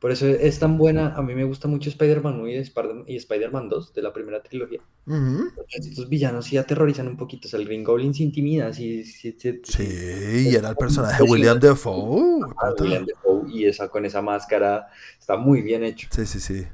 Por 0.00 0.10
eso 0.12 0.26
es 0.26 0.58
tan 0.58 0.78
buena. 0.78 1.14
A 1.14 1.20
mí 1.20 1.34
me 1.34 1.44
gusta 1.44 1.68
mucho 1.68 1.90
Spider-Man 1.90 2.40
1 2.40 2.48
y 2.48 2.54
Spider- 2.56 3.04
y 3.06 3.16
Spider-Man 3.16 3.68
2 3.68 3.92
de 3.92 4.00
la 4.00 4.12
primera 4.14 4.42
trilogía. 4.42 4.80
Ujú. 5.06 5.50
Porque 5.54 5.76
Estos 5.76 6.08
villanos 6.08 6.46
sí 6.46 6.56
aterrorizan 6.56 7.06
un 7.06 7.18
poquito. 7.18 7.46
O 7.46 7.50
sea, 7.50 7.60
el 7.60 7.66
Green 7.66 7.84
Goblin 7.84 8.14
se 8.14 8.22
intimida. 8.22 8.72
Sí, 8.72 9.04
sí, 9.04 9.36
sí, 9.38 9.60
Sí, 9.62 10.48
y 10.50 10.54
era 10.54 10.70
el 10.70 10.76
personaje 10.76 11.22
de 11.22 11.30
William 11.30 11.60
Defoe. 11.60 12.40
Ah. 12.62 12.72
William 12.80 13.04
Dafoe, 13.04 13.50
y 13.52 13.66
esa 13.66 13.88
con 13.90 14.06
esa 14.06 14.22
máscara 14.22 14.88
está 15.18 15.36
muy 15.36 15.60
bien 15.60 15.84
hecho. 15.84 16.08
Sí, 16.10 16.24
sí, 16.24 16.40
sí. 16.40 16.66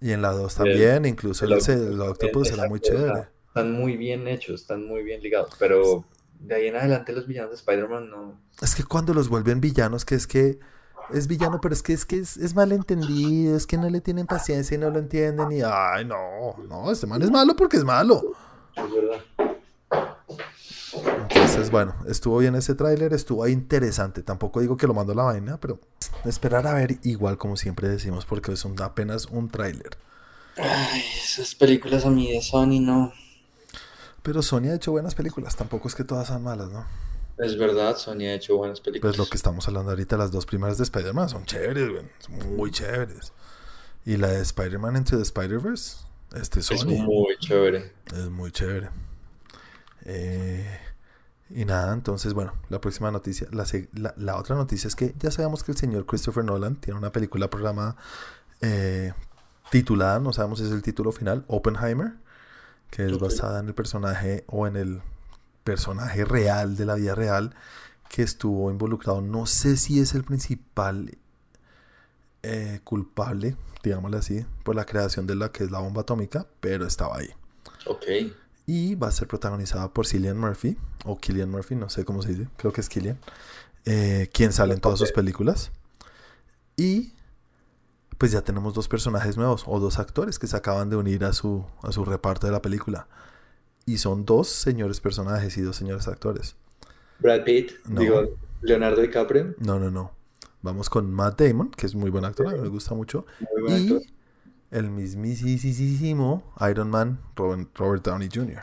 Y 0.00 0.12
en 0.12 0.20
la 0.22 0.32
2 0.32 0.52
El- 0.60 0.64
también, 0.66 1.06
incluso 1.06 1.44
el, 1.46 1.52
el 1.54 1.92
el, 1.92 2.00
Octopus 2.02 2.50
era 2.52 2.68
muy 2.68 2.80
chévere. 2.80 3.28
Están 3.48 3.72
muy 3.72 3.96
bien 3.96 4.28
hechos, 4.28 4.60
están 4.60 4.86
muy 4.86 5.02
bien 5.02 5.22
ligados. 5.22 5.54
Pero 5.58 6.04
de 6.38 6.54
ahí 6.54 6.66
en 6.68 6.76
adelante 6.76 7.12
los 7.14 7.26
villanos 7.26 7.50
de 7.50 7.56
Spider-Man 7.56 8.10
no. 8.10 8.40
Es 8.60 8.74
que 8.74 8.84
cuando 8.84 9.14
los 9.14 9.28
vuelven 9.30 9.60
villanos, 9.62 10.04
que 10.04 10.14
es 10.16 10.26
que 10.26 10.58
es 11.12 11.26
villano, 11.26 11.60
pero 11.60 11.74
es 11.74 11.82
que 11.82 11.92
es 11.92 12.04
que 12.04 12.18
es, 12.18 12.36
es 12.36 12.54
malentendido, 12.54 13.56
es 13.56 13.66
que 13.66 13.76
no 13.78 13.88
le 13.90 14.00
tienen 14.00 14.26
paciencia 14.26 14.74
y 14.74 14.78
no 14.78 14.90
lo 14.90 14.98
entienden 14.98 15.50
y 15.52 15.60
ay, 15.62 16.04
no, 16.04 16.56
no, 16.68 16.90
este 16.90 17.06
man 17.06 17.22
es 17.22 17.30
malo 17.30 17.54
porque 17.56 17.76
es 17.78 17.84
malo. 17.84 18.22
Es 18.76 18.84
verdad. 18.92 19.20
Entonces, 21.30 21.70
bueno, 21.70 21.94
estuvo 22.06 22.38
bien 22.38 22.54
ese 22.54 22.74
tráiler, 22.74 23.12
estuvo 23.12 23.46
interesante. 23.46 24.22
Tampoco 24.22 24.60
digo 24.60 24.76
que 24.76 24.86
lo 24.86 24.94
mando 24.94 25.12
a 25.12 25.16
la 25.16 25.22
vaina, 25.24 25.58
pero 25.58 25.78
esperar 26.24 26.66
a 26.66 26.74
ver 26.74 26.98
igual 27.02 27.38
como 27.38 27.56
siempre 27.56 27.88
decimos 27.88 28.24
porque 28.26 28.52
es 28.52 28.64
un- 28.64 28.80
apenas 28.82 29.26
un 29.26 29.48
tráiler. 29.48 29.96
Ay, 30.56 31.02
esas 31.22 31.54
películas 31.54 32.04
a 32.04 32.10
mí 32.10 32.32
de 32.32 32.42
Sony 32.42 32.80
no. 32.80 33.12
Pero 34.22 34.42
Sony 34.42 34.68
ha 34.70 34.74
hecho 34.74 34.90
buenas 34.92 35.14
películas, 35.14 35.56
tampoco 35.56 35.88
es 35.88 35.94
que 35.94 36.04
todas 36.04 36.26
sean 36.28 36.42
malas, 36.42 36.70
¿no? 36.70 36.84
Es 37.38 37.56
verdad, 37.58 37.96
Sony 37.96 38.22
ha 38.22 38.34
hecho 38.34 38.56
buenas 38.56 38.80
películas. 38.80 39.16
Pues 39.16 39.18
lo 39.26 39.30
que 39.30 39.36
estamos 39.36 39.66
hablando 39.68 39.90
ahorita, 39.90 40.16
las 40.16 40.30
dos 40.32 40.44
primeras 40.46 40.76
de 40.78 40.84
Spider-Man 40.84 41.28
son 41.28 41.44
chéveres, 41.44 41.88
güey, 41.90 42.02
son 42.18 42.56
muy 42.56 42.70
chéveres. 42.70 43.32
Y 44.04 44.16
la 44.16 44.28
de 44.28 44.40
Spider-Man 44.42 44.96
Into 44.96 45.16
the 45.16 45.22
Spider-Verse, 45.22 45.98
este 46.34 46.60
es 46.60 46.66
Sony, 46.66 46.96
muy 47.02 47.36
chévere. 47.38 47.92
es 48.06 48.28
muy 48.30 48.50
chévere. 48.50 48.88
Eh, 50.04 50.66
y 51.50 51.64
nada, 51.64 51.92
entonces, 51.94 52.34
bueno, 52.34 52.52
la 52.68 52.80
próxima 52.80 53.10
noticia, 53.10 53.46
la, 53.52 53.64
la- 53.94 54.14
la 54.16 54.36
otra 54.36 54.56
noticia 54.56 54.88
es 54.88 54.96
que 54.96 55.14
ya 55.18 55.30
sabemos 55.30 55.62
que 55.64 55.72
el 55.72 55.78
señor 55.78 56.06
Christopher 56.06 56.44
Nolan 56.44 56.76
tiene 56.76 56.98
una 56.98 57.12
película 57.12 57.48
programada 57.50 57.96
eh, 58.60 59.12
titulada, 59.70 60.18
no 60.20 60.32
sabemos 60.32 60.58
si 60.58 60.66
es 60.66 60.72
el 60.72 60.82
título 60.82 61.12
final, 61.12 61.44
Oppenheimer, 61.48 62.12
que 62.90 63.04
es 63.06 63.18
basada 63.18 63.60
en 63.60 63.68
el 63.68 63.74
personaje 63.74 64.44
o 64.48 64.66
en 64.66 64.76
el 64.76 65.02
personaje 65.68 66.24
real 66.24 66.78
de 66.78 66.86
la 66.86 66.94
vida 66.94 67.14
real 67.14 67.54
que 68.08 68.22
estuvo 68.22 68.70
involucrado. 68.70 69.20
No 69.20 69.44
sé 69.44 69.76
si 69.76 70.00
es 70.00 70.14
el 70.14 70.24
principal 70.24 71.18
eh, 72.42 72.80
culpable, 72.84 73.54
digámosle 73.82 74.16
así, 74.16 74.46
por 74.64 74.76
la 74.76 74.86
creación 74.86 75.26
de 75.26 75.34
la 75.34 75.52
que 75.52 75.64
es 75.64 75.70
la 75.70 75.80
bomba 75.80 76.00
atómica, 76.00 76.46
pero 76.60 76.86
estaba 76.86 77.18
ahí. 77.18 77.28
Ok. 77.84 78.04
Y 78.64 78.94
va 78.94 79.08
a 79.08 79.12
ser 79.12 79.28
protagonizada 79.28 79.92
por 79.92 80.06
Cillian 80.06 80.38
Murphy, 80.38 80.78
o 81.04 81.18
Killian 81.18 81.50
Murphy, 81.50 81.74
no 81.74 81.90
sé 81.90 82.06
cómo 82.06 82.22
se 82.22 82.30
dice, 82.30 82.48
creo 82.56 82.72
que 82.72 82.80
es 82.80 82.88
Killian, 82.88 83.18
eh, 83.84 84.30
quien 84.32 84.54
sale 84.54 84.72
en 84.72 84.80
todas 84.80 84.98
sus 84.98 85.12
películas. 85.12 85.70
Y 86.78 87.12
pues 88.16 88.32
ya 88.32 88.40
tenemos 88.40 88.72
dos 88.72 88.88
personajes 88.88 89.36
nuevos, 89.36 89.64
o 89.66 89.78
dos 89.80 89.98
actores 89.98 90.38
que 90.38 90.46
se 90.46 90.56
acaban 90.56 90.88
de 90.88 90.96
unir 90.96 91.26
a 91.26 91.34
su, 91.34 91.66
a 91.82 91.92
su 91.92 92.06
reparto 92.06 92.46
de 92.46 92.54
la 92.54 92.62
película. 92.62 93.06
Y 93.88 93.96
son 93.98 94.26
dos 94.26 94.48
señores 94.48 95.00
personajes 95.00 95.56
y 95.56 95.62
dos 95.62 95.76
señores 95.76 96.06
actores. 96.08 96.56
Brad 97.20 97.42
Pitt, 97.44 97.72
No. 97.86 98.00
digo, 98.00 98.22
Leonardo 98.60 99.00
DiCaprio, 99.00 99.54
No, 99.58 99.78
no, 99.78 99.90
no. 99.90 100.12
Vamos 100.60 100.90
con 100.90 101.10
Matt 101.10 101.40
Damon, 101.40 101.70
que 101.70 101.86
es 101.86 101.94
muy 101.94 102.10
buen 102.10 102.24
actor, 102.26 102.48
a 102.48 102.50
mí 102.52 102.58
me 102.60 102.68
gusta 102.68 102.94
mucho. 102.94 103.24
muy 103.40 103.62
buen 103.62 103.82
actor. 103.82 104.02
Y 104.02 104.76
el 104.76 104.90
mismísimo 104.90 106.52
Iron 106.70 106.90
Man, 106.90 107.18
Robert, 107.34 107.70
Robert 107.76 108.04
Downey 108.04 108.28
Jr. 108.32 108.60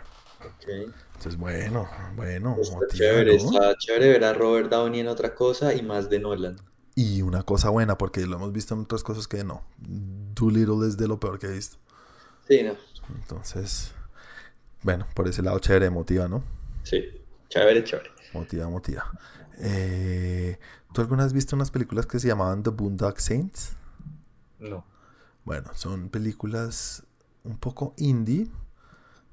Entonces, 0.67 1.37
bueno, 1.39 1.87
bueno, 2.15 2.55
Está 2.61 2.77
chévere, 2.95 3.37
¿no? 3.37 3.45
está 3.45 3.75
chévere 3.79 4.09
ver 4.09 4.23
a 4.25 4.33
Robert 4.33 4.69
Downey 4.69 4.99
en 4.99 5.07
otra 5.07 5.33
cosa 5.33 5.73
y 5.73 5.81
más 5.81 6.07
de 6.11 6.19
Nolan. 6.19 6.57
Y 6.93 7.23
una 7.23 7.41
cosa 7.41 7.69
buena, 7.71 7.97
porque 7.97 8.27
lo 8.27 8.35
hemos 8.35 8.51
visto 8.53 8.75
en 8.75 8.81
otras 8.81 9.01
cosas 9.01 9.27
que 9.27 9.43
no. 9.43 9.63
Doolittle 9.79 10.87
es 10.87 10.97
de 10.97 11.07
lo 11.07 11.19
peor 11.19 11.39
que 11.39 11.47
he 11.47 11.51
visto. 11.51 11.77
Sí, 12.47 12.61
no. 12.61 12.75
Entonces, 13.15 13.94
bueno, 14.85 15.07
por 15.15 15.27
ese 15.27 15.41
lado 15.41 15.57
chévere, 15.57 15.89
motiva, 15.89 16.27
¿no? 16.27 16.43
Sí, 16.83 17.03
chévere, 17.49 17.83
chévere. 17.83 18.11
Motiva, 18.33 18.69
motiva. 18.69 19.11
Eh, 19.57 20.59
¿Tú 20.93 21.01
alguna 21.01 21.23
vez 21.23 21.31
has 21.31 21.33
visto 21.33 21.55
unas 21.55 21.71
películas 21.71 22.05
que 22.05 22.19
se 22.19 22.27
llamaban 22.27 22.61
The 22.61 22.69
Boondock 22.69 23.17
Saints? 23.17 23.75
No. 24.59 24.85
Bueno, 25.43 25.71
son 25.73 26.09
películas 26.09 27.03
un 27.43 27.57
poco 27.57 27.95
indie. 27.97 28.47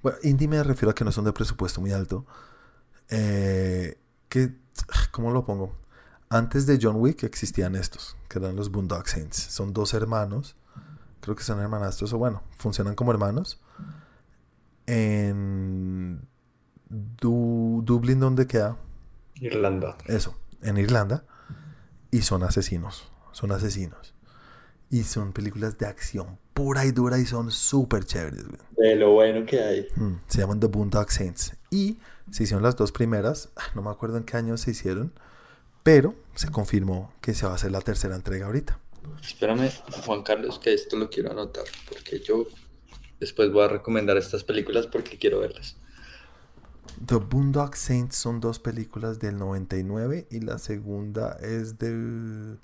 Bueno, 0.02 0.16
indie 0.22 0.48
me 0.48 0.62
refiero 0.62 0.90
a 0.90 0.94
que 0.94 1.04
no 1.04 1.12
son 1.12 1.26
de 1.26 1.34
presupuesto 1.34 1.82
muy 1.82 1.92
alto. 1.92 2.24
Eh, 3.10 3.98
que, 4.30 4.56
¿cómo 5.10 5.32
lo 5.32 5.44
pongo? 5.44 5.76
Antes 6.30 6.64
de 6.64 6.78
John 6.80 6.96
Wick 6.96 7.24
existían 7.24 7.76
estos, 7.76 8.16
que 8.26 8.38
eran 8.38 8.56
los 8.56 8.70
Boondock 8.70 9.06
Saints. 9.06 9.36
Son 9.36 9.74
dos 9.74 9.92
hermanos, 9.92 10.56
creo 11.20 11.36
que 11.36 11.44
son 11.44 11.60
hermanastros, 11.60 12.14
o 12.14 12.18
bueno, 12.18 12.42
funcionan 12.56 12.94
como 12.94 13.12
hermanos. 13.12 13.60
En 14.92 16.20
Du- 16.90 17.82
Dublín, 17.84 18.20
¿dónde 18.20 18.46
queda? 18.46 18.76
Irlanda. 19.36 19.96
Eso, 20.06 20.36
en 20.60 20.76
Irlanda. 20.76 21.24
Y 22.10 22.20
son 22.22 22.42
asesinos, 22.42 23.10
son 23.32 23.52
asesinos. 23.52 24.14
Y 24.90 25.04
son 25.04 25.32
películas 25.32 25.78
de 25.78 25.86
acción 25.86 26.38
pura 26.52 26.84
y 26.84 26.92
dura 26.92 27.18
y 27.18 27.24
son 27.24 27.50
súper 27.50 28.04
chéveres. 28.04 28.46
güey. 28.46 28.60
De 28.76 28.96
lo 28.96 29.12
bueno 29.12 29.46
que 29.46 29.62
hay. 29.62 29.86
Mm, 29.96 30.16
se 30.26 30.40
llaman 30.40 30.60
The 30.60 30.66
Boondock 30.66 31.08
Saints. 31.08 31.56
Y 31.70 31.98
se 32.30 32.42
hicieron 32.42 32.62
las 32.62 32.76
dos 32.76 32.92
primeras, 32.92 33.48
ah, 33.56 33.62
no 33.74 33.80
me 33.80 33.88
acuerdo 33.90 34.18
en 34.18 34.24
qué 34.24 34.36
año 34.36 34.58
se 34.58 34.72
hicieron, 34.72 35.14
pero 35.82 36.14
se 36.34 36.50
confirmó 36.50 37.10
que 37.22 37.32
se 37.32 37.46
va 37.46 37.52
a 37.52 37.54
hacer 37.54 37.72
la 37.72 37.80
tercera 37.80 38.14
entrega 38.14 38.44
ahorita. 38.44 38.78
Espérame, 39.22 39.70
Juan 40.04 40.22
Carlos, 40.22 40.58
que 40.58 40.74
esto 40.74 40.96
lo 40.98 41.08
quiero 41.08 41.30
anotar, 41.32 41.64
porque 41.88 42.20
yo 42.20 42.46
después 43.22 43.52
voy 43.52 43.64
a 43.64 43.68
recomendar 43.68 44.16
estas 44.16 44.42
películas 44.42 44.88
porque 44.88 45.16
quiero 45.16 45.38
verlas. 45.38 45.76
The 47.06 47.14
Boondock 47.14 47.76
Saints 47.76 48.16
son 48.16 48.40
dos 48.40 48.58
películas 48.58 49.20
del 49.20 49.38
99 49.38 50.26
y 50.28 50.40
la 50.40 50.58
segunda 50.58 51.38
es 51.40 51.78
del 51.78 52.58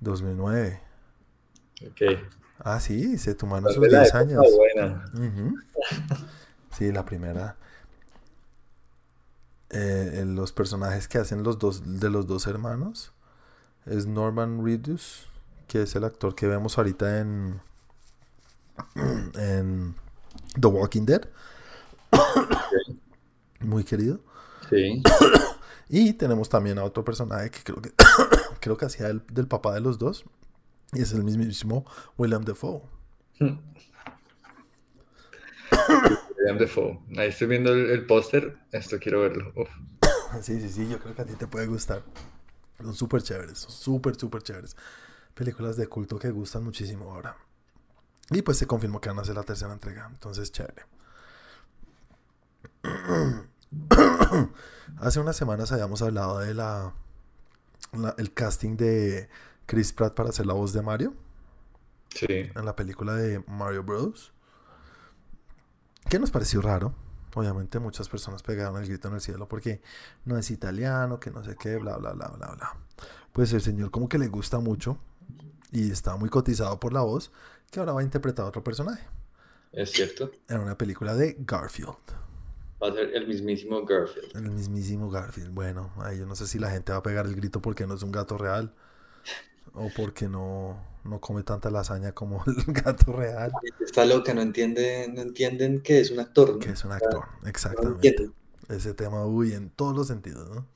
2009. 0.00 0.80
Ok. 1.86 2.02
Ah, 2.58 2.80
sí, 2.80 3.18
se 3.18 3.36
tomaron 3.36 3.72
sus 3.72 3.80
vez 3.80 3.92
la 3.92 4.00
10 4.00 4.14
época 4.14 4.18
años. 4.18 4.46
buena. 4.56 5.04
Sí, 6.76 6.90
la 6.90 7.04
primera. 7.04 7.56
eh, 9.70 10.24
los 10.26 10.50
personajes 10.52 11.06
que 11.06 11.18
hacen 11.18 11.44
los 11.44 11.58
dos 11.60 12.00
de 12.00 12.10
los 12.10 12.26
dos 12.26 12.48
hermanos 12.48 13.12
es 13.86 14.06
Norman 14.06 14.64
Reedus, 14.64 15.28
que 15.68 15.82
es 15.82 15.94
el 15.94 16.02
actor 16.04 16.34
que 16.34 16.48
vemos 16.48 16.78
ahorita 16.78 17.20
en, 17.20 17.60
en 19.36 19.94
The 20.60 20.66
Walking 20.68 21.04
Dead. 21.06 21.28
Muy 23.60 23.84
querido. 23.84 24.20
Sí. 24.70 25.02
Y 25.86 26.14
tenemos 26.14 26.48
también 26.48 26.78
a 26.78 26.84
otro 26.84 27.04
personaje 27.04 27.50
que 27.50 27.62
creo 27.62 27.80
que 27.82 27.92
creo 28.60 28.76
que 28.78 28.86
hacía 28.86 29.08
el- 29.08 29.22
del 29.30 29.46
papá 29.46 29.74
de 29.74 29.80
los 29.80 29.98
dos. 29.98 30.24
Y 30.94 31.02
es 31.02 31.12
el 31.12 31.22
mismísimo 31.22 31.84
William 32.16 32.42
Defoe. 32.42 32.80
William 36.38 36.58
Defoe. 36.58 36.98
Ahí 37.18 37.28
estoy 37.28 37.48
viendo 37.48 37.72
el, 37.72 37.90
el 37.90 38.06
póster. 38.06 38.56
Esto 38.72 38.98
quiero 38.98 39.20
verlo. 39.20 39.52
Uf. 39.56 39.68
Sí, 40.42 40.60
sí, 40.60 40.68
sí, 40.68 40.88
yo 40.88 40.98
creo 40.98 41.14
que 41.14 41.22
a 41.22 41.26
ti 41.26 41.34
te 41.34 41.46
puede 41.46 41.66
gustar. 41.66 42.02
Son 42.80 42.94
súper 42.94 43.22
chéveres, 43.22 43.58
son 43.58 43.70
súper, 43.70 44.16
súper 44.16 44.42
chéveres. 44.42 44.76
Películas 45.34 45.76
de 45.76 45.86
culto 45.86 46.18
que 46.18 46.30
gustan 46.30 46.64
muchísimo 46.64 47.12
ahora. 47.12 47.36
Y 48.30 48.42
pues 48.42 48.56
se 48.58 48.66
confirmó 48.66 49.00
que 49.00 49.08
van 49.10 49.18
a 49.18 49.22
hacer 49.22 49.34
la 49.34 49.42
tercera 49.42 49.72
entrega, 49.72 50.06
entonces 50.10 50.50
chévere. 50.52 50.84
Hace 54.98 55.20
unas 55.20 55.36
semanas 55.36 55.72
habíamos 55.72 56.00
hablado 56.02 56.38
de 56.38 56.54
la, 56.54 56.92
la- 57.92 58.14
el 58.18 58.32
casting 58.32 58.76
de 58.76 59.28
Chris 59.66 59.92
Pratt 59.92 60.14
para 60.14 60.28
hacer 60.30 60.46
la 60.46 60.54
voz 60.54 60.72
de 60.72 60.82
Mario 60.82 61.14
Sí. 62.10 62.26
en 62.28 62.64
la 62.64 62.76
película 62.76 63.14
de 63.14 63.42
Mario 63.48 63.82
Bros. 63.82 64.32
Que 66.08 66.18
nos 66.18 66.30
pareció 66.30 66.60
raro. 66.62 66.94
Obviamente 67.34 67.80
muchas 67.80 68.08
personas 68.08 68.42
pegaron 68.44 68.80
el 68.80 68.86
grito 68.88 69.08
en 69.08 69.14
el 69.14 69.20
cielo 69.20 69.48
porque 69.48 69.82
no 70.24 70.38
es 70.38 70.50
italiano, 70.52 71.18
que 71.18 71.30
no 71.32 71.42
sé 71.42 71.56
qué, 71.56 71.76
bla, 71.78 71.96
bla, 71.96 72.12
bla, 72.12 72.28
bla, 72.28 72.52
bla. 72.54 72.76
Pues 73.32 73.52
el 73.52 73.60
señor 73.60 73.90
como 73.90 74.08
que 74.08 74.18
le 74.18 74.28
gusta 74.28 74.60
mucho 74.60 74.98
y 75.72 75.90
está 75.90 76.14
muy 76.16 76.28
cotizado 76.28 76.78
por 76.78 76.92
la 76.92 77.00
voz 77.00 77.32
que 77.74 77.80
ahora 77.80 77.92
va 77.92 78.00
a 78.00 78.04
interpretar 78.04 78.44
a 78.46 78.48
otro 78.48 78.62
personaje 78.62 79.02
Es 79.72 79.90
cierto. 79.90 80.30
en 80.48 80.60
una 80.60 80.78
película 80.78 81.14
de 81.14 81.36
Garfield. 81.40 81.90
Va 82.82 82.88
a 82.88 82.92
ser 82.92 83.14
el 83.14 83.26
mismísimo 83.26 83.84
Garfield. 83.84 84.36
El 84.36 84.50
mismísimo 84.50 85.10
Garfield. 85.10 85.50
Bueno, 85.52 85.92
ahí 85.98 86.18
yo 86.18 86.26
no 86.26 86.36
sé 86.36 86.46
si 86.46 86.58
la 86.58 86.70
gente 86.70 86.92
va 86.92 86.98
a 86.98 87.02
pegar 87.02 87.26
el 87.26 87.34
grito 87.34 87.60
porque 87.60 87.86
no 87.86 87.94
es 87.94 88.02
un 88.02 88.12
gato 88.12 88.38
real 88.38 88.72
o 89.72 89.88
porque 89.96 90.28
no, 90.28 90.80
no 91.02 91.20
come 91.20 91.42
tanta 91.42 91.70
lasaña 91.70 92.12
como 92.12 92.44
el 92.46 92.54
gato 92.72 93.12
real. 93.12 93.52
Está 93.80 94.04
loca, 94.04 94.32
no 94.34 94.42
entiende, 94.42 95.10
no 95.12 95.22
entienden 95.22 95.80
que 95.80 96.00
es 96.00 96.10
un 96.12 96.20
actor, 96.20 96.52
¿no? 96.52 96.58
Que 96.60 96.70
es 96.70 96.84
un 96.84 96.92
actor, 96.92 97.24
exactamente. 97.44 98.08
entienden. 98.08 98.34
Ese 98.68 98.94
tema, 98.94 99.26
uy, 99.26 99.52
en 99.52 99.70
todos 99.70 99.94
los 99.96 100.06
sentidos, 100.06 100.48
¿no? 100.48 100.66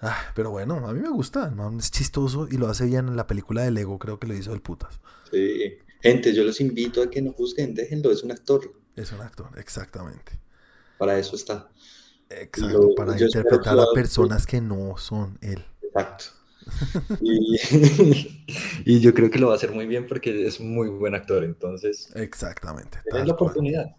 Ah, 0.00 0.16
pero 0.34 0.50
bueno, 0.50 0.86
a 0.86 0.92
mí 0.92 1.00
me 1.00 1.08
gusta, 1.08 1.50
man 1.50 1.78
es 1.78 1.90
chistoso 1.90 2.48
y 2.50 2.56
lo 2.58 2.68
hace 2.68 2.84
bien 2.86 3.08
en 3.08 3.16
la 3.16 3.26
película 3.26 3.62
de 3.62 3.70
Lego, 3.70 3.98
creo 3.98 4.18
que 4.18 4.26
lo 4.26 4.34
hizo 4.34 4.52
el 4.52 4.60
putas. 4.60 5.00
Sí. 5.30 5.78
Gente, 6.02 6.34
yo 6.34 6.44
los 6.44 6.60
invito 6.60 7.02
a 7.02 7.10
que 7.10 7.22
no 7.22 7.32
juzguen, 7.32 7.74
déjenlo, 7.74 8.10
es 8.12 8.22
un 8.22 8.30
actor. 8.32 8.72
Es 8.96 9.12
un 9.12 9.20
actor, 9.20 9.50
exactamente. 9.58 10.38
Para 10.98 11.18
eso 11.18 11.36
está. 11.36 11.68
Exacto, 12.30 12.78
Lo- 12.78 12.94
para 12.94 13.18
interpretar 13.18 13.78
a 13.78 13.86
personas 13.94 14.46
que 14.46 14.60
no 14.60 14.96
son 14.96 15.38
él. 15.40 15.64
Exacto. 15.82 16.24
Y, 17.20 17.56
y 18.84 19.00
yo 19.00 19.14
creo 19.14 19.30
que 19.30 19.38
lo 19.38 19.46
va 19.48 19.52
a 19.52 19.56
hacer 19.56 19.70
muy 19.70 19.86
bien 19.86 20.06
porque 20.08 20.46
es 20.46 20.60
muy 20.60 20.88
buen 20.88 21.14
actor, 21.14 21.44
entonces 21.44 22.10
Exactamente. 22.16 22.98
es 23.04 23.26
la 23.26 23.34
oportunidad. 23.34 23.94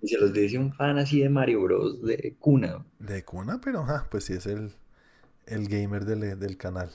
Y 0.00 0.08
se 0.08 0.18
los 0.18 0.32
dice 0.32 0.58
un 0.58 0.72
fan 0.72 0.98
así 0.98 1.20
de 1.20 1.28
Mario 1.28 1.62
Bros. 1.62 2.02
de 2.02 2.34
cuna. 2.40 2.84
De 2.98 3.22
cuna, 3.24 3.60
pero 3.62 3.84
ah, 3.86 4.06
pues 4.10 4.24
sí 4.24 4.32
es 4.32 4.46
el, 4.46 4.72
el 5.46 5.68
gamer 5.68 6.04
del, 6.06 6.38
del 6.40 6.56
canal. 6.56 6.90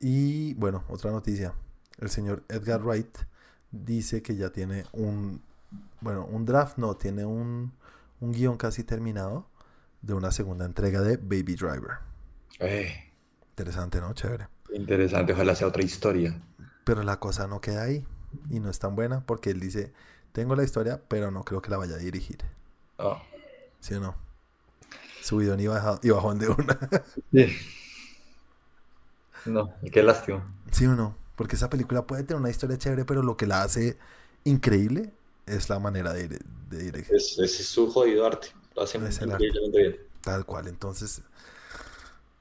Y 0.00 0.54
bueno, 0.54 0.84
otra 0.88 1.10
noticia. 1.10 1.54
El 2.04 2.10
señor 2.10 2.44
Edgar 2.48 2.82
Wright 2.82 3.18
dice 3.72 4.22
que 4.22 4.36
ya 4.36 4.50
tiene 4.50 4.86
un, 4.92 5.42
bueno, 6.00 6.26
un 6.26 6.44
draft, 6.46 6.78
no, 6.78 6.96
tiene 6.96 7.24
un, 7.26 7.72
un 8.20 8.32
guion 8.32 8.56
casi 8.58 8.84
terminado 8.84 9.46
de 10.02 10.14
una 10.14 10.30
segunda 10.32 10.66
entrega 10.66 11.02
de 11.02 11.16
Baby 11.18 11.56
Driver. 11.56 11.98
Eh, 12.60 13.12
Interesante, 13.56 14.00
¿no? 14.00 14.12
Chévere. 14.14 14.48
interesante, 14.74 15.32
ojalá 15.32 15.54
sea 15.54 15.68
otra 15.68 15.82
historia. 15.82 16.38
Pero 16.84 17.02
la 17.02 17.18
cosa 17.20 17.46
no 17.46 17.60
queda 17.60 17.82
ahí 17.82 18.06
y 18.50 18.60
no 18.60 18.70
es 18.70 18.78
tan 18.78 18.94
buena 18.96 19.24
porque 19.26 19.50
él 19.50 19.60
dice, 19.60 19.92
tengo 20.32 20.54
la 20.56 20.64
historia, 20.64 21.02
pero 21.08 21.30
no 21.30 21.44
creo 21.44 21.60
que 21.62 21.70
la 21.70 21.78
vaya 21.78 21.94
a 21.96 21.98
dirigir. 21.98 22.38
Ah, 22.98 23.22
¿Sí 23.80 23.94
o 23.94 24.00
no? 24.00 24.16
Subidón 25.20 25.60
y, 25.60 25.66
baja- 25.66 25.98
y 26.02 26.10
bajón 26.10 26.38
de 26.38 26.48
una. 26.48 26.78
sí. 27.32 27.46
No, 29.46 29.72
qué 29.92 30.02
lástima. 30.02 30.44
¿Sí 30.72 30.86
o 30.86 30.94
no? 30.94 31.16
Porque 31.36 31.56
esa 31.56 31.70
película 31.70 32.06
puede 32.06 32.24
tener 32.24 32.40
una 32.40 32.50
historia 32.50 32.78
chévere, 32.78 33.04
pero 33.04 33.22
lo 33.22 33.36
que 33.36 33.46
la 33.46 33.62
hace 33.62 33.98
increíble 34.44 35.12
es 35.46 35.68
la 35.68 35.78
manera 35.78 36.12
de, 36.12 36.28
de 36.28 36.78
dirigir. 36.78 37.14
Es, 37.14 37.38
ese 37.38 37.62
es 37.62 37.68
su 37.68 37.90
jodido 37.90 38.26
arte. 38.26 38.48
Lo 38.74 38.82
hace 38.82 38.98
Es 38.98 39.20
el 39.20 39.30
arte. 39.32 39.46
increíblemente 39.46 39.78
bien. 39.78 39.96
Tal 40.22 40.44
cual. 40.46 40.68
Entonces, 40.68 41.22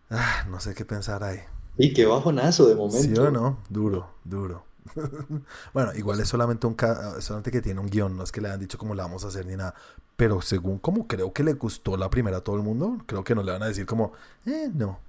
ah, 0.09 0.45
no 0.49 0.59
sé 0.59 0.73
qué 0.73 0.85
pensar 0.85 1.23
ahí. 1.23 1.39
Y 1.77 1.93
qué 1.93 2.05
bajonazo 2.07 2.67
de 2.67 2.75
¿Sí 2.87 3.13
momento. 3.13 3.23
o 3.23 3.31
no? 3.31 3.59
Duro, 3.69 4.09
duro. 4.23 4.65
bueno, 5.73 5.93
igual 5.95 6.19
es 6.19 6.27
solamente 6.27 6.67
un 6.67 6.73
ca- 6.75 7.21
solamente 7.21 7.51
que 7.51 7.61
tiene 7.61 7.79
un 7.79 7.87
guion, 7.89 8.17
no 8.17 8.23
es 8.23 8.31
que 8.31 8.41
le 8.41 8.49
han 8.49 8.59
dicho 8.59 8.77
cómo 8.77 8.95
la 8.95 9.03
vamos 9.03 9.23
a 9.25 9.29
hacer 9.29 9.45
ni 9.45 9.55
nada. 9.55 9.73
Pero 10.17 10.41
según 10.41 10.77
como 10.79 11.07
creo 11.07 11.33
que 11.33 11.43
le 11.43 11.53
gustó 11.53 11.97
la 11.97 12.09
primera 12.09 12.37
a 12.37 12.41
todo 12.41 12.55
el 12.57 12.61
mundo, 12.63 12.97
creo 13.07 13.23
que 13.23 13.33
no 13.35 13.43
le 13.43 13.51
van 13.51 13.63
a 13.63 13.67
decir 13.67 13.85
como, 13.85 14.13
eh, 14.45 14.69
no. 14.73 14.99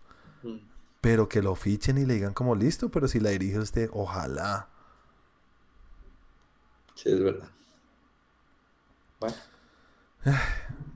Pero 1.04 1.28
que 1.28 1.42
lo 1.42 1.54
fichen 1.54 1.98
y 1.98 2.06
le 2.06 2.14
digan 2.14 2.32
como 2.32 2.54
listo, 2.54 2.88
pero 2.88 3.08
si 3.08 3.20
la 3.20 3.28
dirige 3.28 3.58
usted, 3.58 3.90
ojalá. 3.92 4.68
Sí, 6.94 7.10
es 7.10 7.22
verdad. 7.22 7.50
Bueno, 9.20 9.36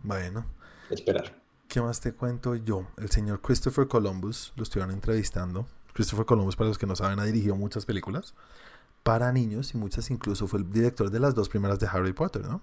Bueno, 0.03 0.47
esperar. 0.89 1.39
¿qué 1.69 1.83
más 1.83 2.01
te 2.01 2.15
cuento 2.15 2.55
yo? 2.55 2.87
El 2.97 3.11
señor 3.11 3.43
Christopher 3.43 3.87
Columbus, 3.87 4.55
lo 4.57 4.63
estuvieron 4.63 4.95
entrevistando. 4.95 5.67
Christopher 5.93 6.25
Columbus, 6.25 6.57
para 6.57 6.69
los 6.69 6.79
que 6.79 6.87
no 6.87 6.97
saben, 6.97 7.21
ha 7.21 7.25
dirigido 7.27 7.55
muchas 7.55 7.85
películas 7.85 8.33
para 9.03 9.31
niños 9.31 9.75
y 9.75 9.77
muchas 9.77 10.11
incluso 10.11 10.49
fue 10.49 10.61
el 10.61 10.73
director 10.73 11.11
de 11.11 11.21
las 11.21 11.35
dos 11.35 11.51
primeras 11.51 11.81
de 11.81 11.87
Harry 11.87 12.15
Potter, 12.15 12.47
¿no? 12.47 12.63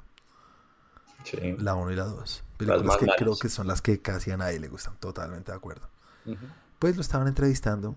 Sí. 1.24 1.56
La 1.60 1.76
1 1.76 1.91
y 1.91 1.96
la 1.96 2.06
2. 2.06 2.43
Películas 2.58 2.86
más 2.86 2.98
que 2.98 3.06
creo 3.16 3.38
que 3.38 3.50
son 3.50 3.68
las 3.68 3.84
que 3.84 4.02
casi 4.02 4.32
a 4.32 4.38
nadie 4.38 4.60
le 4.60 4.68
gustan, 4.68 4.98
totalmente 4.98 5.52
de 5.52 5.58
acuerdo. 5.58 5.88
Ujú. 6.26 6.48
Pues 6.80 6.95
lo 6.95 7.01
estaban 7.01 7.28
entrevistando 7.28 7.95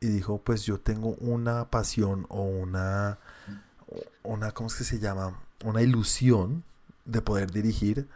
y 0.00 0.08
dijo, 0.08 0.38
pues 0.38 0.64
yo 0.64 0.78
tengo 0.78 1.10
una 1.20 1.66
pasión 1.70 2.26
o 2.28 2.42
una, 2.42 3.18
una, 4.22 4.52
¿cómo 4.52 4.66
es 4.68 4.74
que 4.74 4.84
se 4.84 4.98
llama? 4.98 5.38
Una 5.64 5.82
ilusión 5.82 6.64
de 7.04 7.22
poder 7.22 7.50
dirigir 7.52 8.08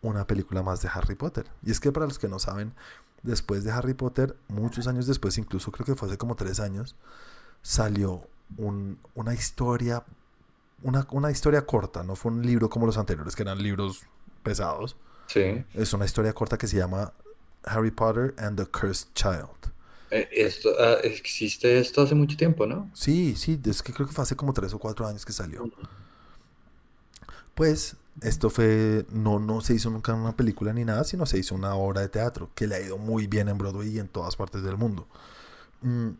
una 0.00 0.26
película 0.26 0.62
más 0.62 0.80
de 0.82 0.88
Harry 0.92 1.14
Potter. 1.14 1.46
Y 1.62 1.70
es 1.70 1.80
que 1.80 1.92
para 1.92 2.06
los 2.06 2.18
que 2.18 2.28
no 2.28 2.38
saben, 2.38 2.72
después 3.22 3.64
de 3.64 3.72
Harry 3.72 3.94
Potter, 3.94 4.36
muchos 4.48 4.86
años 4.86 5.06
después, 5.06 5.36
incluso 5.38 5.70
creo 5.72 5.84
que 5.86 5.94
fue 5.96 6.08
hace 6.08 6.18
como 6.18 6.34
tres 6.36 6.60
años, 6.60 6.94
salió 7.62 8.22
un- 8.56 8.98
una 9.14 9.34
historia, 9.34 10.04
una, 10.82 11.06
una 11.10 11.30
historia 11.30 11.66
corta, 11.66 12.02
no 12.04 12.16
fue 12.16 12.32
un 12.32 12.42
libro 12.46 12.68
como 12.70 12.86
los 12.86 12.98
anteriores, 12.98 13.34
que 13.34 13.42
eran 13.42 13.62
libros 13.62 14.02
pesados. 14.42 14.96
Sí. 15.26 15.64
Es 15.72 15.92
una 15.94 16.04
historia 16.04 16.34
corta 16.34 16.58
que 16.58 16.66
se 16.68 16.76
llama 16.76 17.12
Harry 17.66 17.90
Potter 17.90 18.34
and 18.38 18.56
the 18.56 18.66
Cursed 18.66 19.14
Child. 19.14 19.72
Eh, 20.10 20.28
Esto, 20.32 20.70
ah, 20.78 20.98
existe 21.02 21.78
esto 21.78 22.02
hace 22.02 22.14
mucho 22.14 22.36
tiempo, 22.36 22.66
¿no? 22.66 22.90
Sí, 22.94 23.34
sí, 23.36 23.60
es 23.66 23.82
que 23.82 23.92
creo 23.92 24.06
que 24.06 24.14
fue 24.14 24.22
hace 24.22 24.36
como 24.36 24.52
tres 24.54 24.72
o 24.74 24.78
cuatro 24.78 25.06
años 25.06 25.24
que 25.24 25.32
salió. 25.32 25.68
Pues 27.54 27.96
esto 28.20 28.50
fue, 28.50 29.06
no, 29.10 29.38
no 29.38 29.60
se 29.60 29.74
hizo 29.74 29.90
nunca 29.90 30.14
una 30.14 30.36
película 30.36 30.72
ni 30.72 30.84
nada, 30.84 31.04
sino 31.04 31.26
se 31.26 31.38
hizo 31.38 31.54
una 31.54 31.74
obra 31.74 32.00
de 32.00 32.08
teatro 32.08 32.50
que 32.54 32.66
le 32.66 32.76
ha 32.76 32.80
ido 32.80 32.98
muy 32.98 33.26
bien 33.26 33.48
en 33.48 33.58
Broadway 33.58 33.88
y 33.90 33.98
en 33.98 34.08
todas 34.08 34.36
partes 34.36 34.62
del 34.62 34.76
mundo. 34.76 35.06
Mm, 35.82 36.10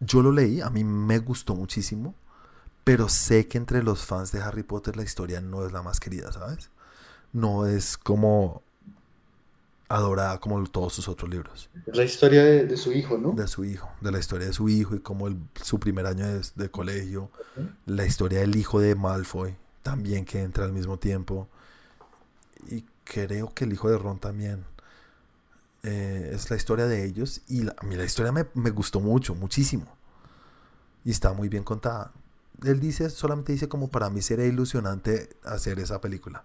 yo 0.00 0.22
lo 0.22 0.32
leí, 0.32 0.60
a 0.60 0.70
mí 0.70 0.84
me 0.84 1.18
gustó 1.18 1.54
muchísimo, 1.54 2.14
pero 2.84 3.08
sé 3.08 3.48
que 3.48 3.58
entre 3.58 3.82
los 3.82 4.04
fans 4.04 4.32
de 4.32 4.42
Harry 4.42 4.62
Potter 4.64 4.96
la 4.96 5.04
historia 5.04 5.40
no 5.40 5.66
es 5.66 5.72
la 5.72 5.82
más 5.82 6.00
querida, 6.00 6.32
¿sabes? 6.32 6.70
No 7.32 7.66
es 7.66 7.98
como 7.98 8.62
adorada 9.92 10.38
como 10.40 10.62
todos 10.66 10.94
sus 10.94 11.08
otros 11.08 11.30
libros. 11.30 11.68
Es 11.86 11.96
la 11.96 12.04
historia 12.04 12.44
de, 12.44 12.64
de 12.66 12.76
su 12.76 12.92
hijo, 12.92 13.18
¿no? 13.18 13.32
de 13.32 13.46
su 13.46 13.64
hijo, 13.64 13.90
de 14.00 14.10
la 14.10 14.18
historia 14.18 14.46
de 14.46 14.52
su 14.52 14.68
hijo 14.68 14.94
y 14.94 15.00
cómo 15.00 15.28
el- 15.28 15.38
su 15.62 15.78
primer 15.78 16.06
año 16.06 16.26
de, 16.26 16.40
de 16.54 16.70
colegio, 16.70 17.30
la 17.86 18.06
historia 18.06 18.40
del 18.40 18.56
hijo 18.56 18.80
de 18.80 18.94
Malfoy, 18.94 19.56
también 19.82 20.24
que 20.24 20.40
entra 20.42 20.64
al 20.64 20.72
mismo 20.72 20.98
tiempo, 20.98 21.48
y 22.68 22.84
creo 23.04 23.52
que 23.54 23.64
el 23.64 23.72
hijo 23.72 23.90
de 23.90 23.98
Ron 23.98 24.18
también. 24.18 24.64
Eh, 25.84 26.30
es 26.34 26.48
la 26.48 26.56
historia 26.56 26.86
de 26.86 27.04
ellos 27.04 27.42
y 27.48 27.66
a 27.68 27.74
mí 27.82 27.96
la 27.96 28.04
historia 28.04 28.30
me, 28.30 28.46
me, 28.54 28.70
gustó 28.70 29.00
mucho, 29.00 29.34
muchísimo. 29.34 29.86
Y 31.04 31.10
está 31.10 31.32
muy 31.32 31.48
bien 31.48 31.64
contada. 31.64 32.12
Él 32.64 32.78
dice, 32.80 33.10
solamente 33.10 33.52
dice 33.52 33.68
como 33.68 33.88
para 33.90 34.08
mí 34.10 34.22
sería 34.22 34.46
ilusionante 34.46 35.30
hacer 35.44 35.78
esa 35.80 36.00
película. 36.00 36.44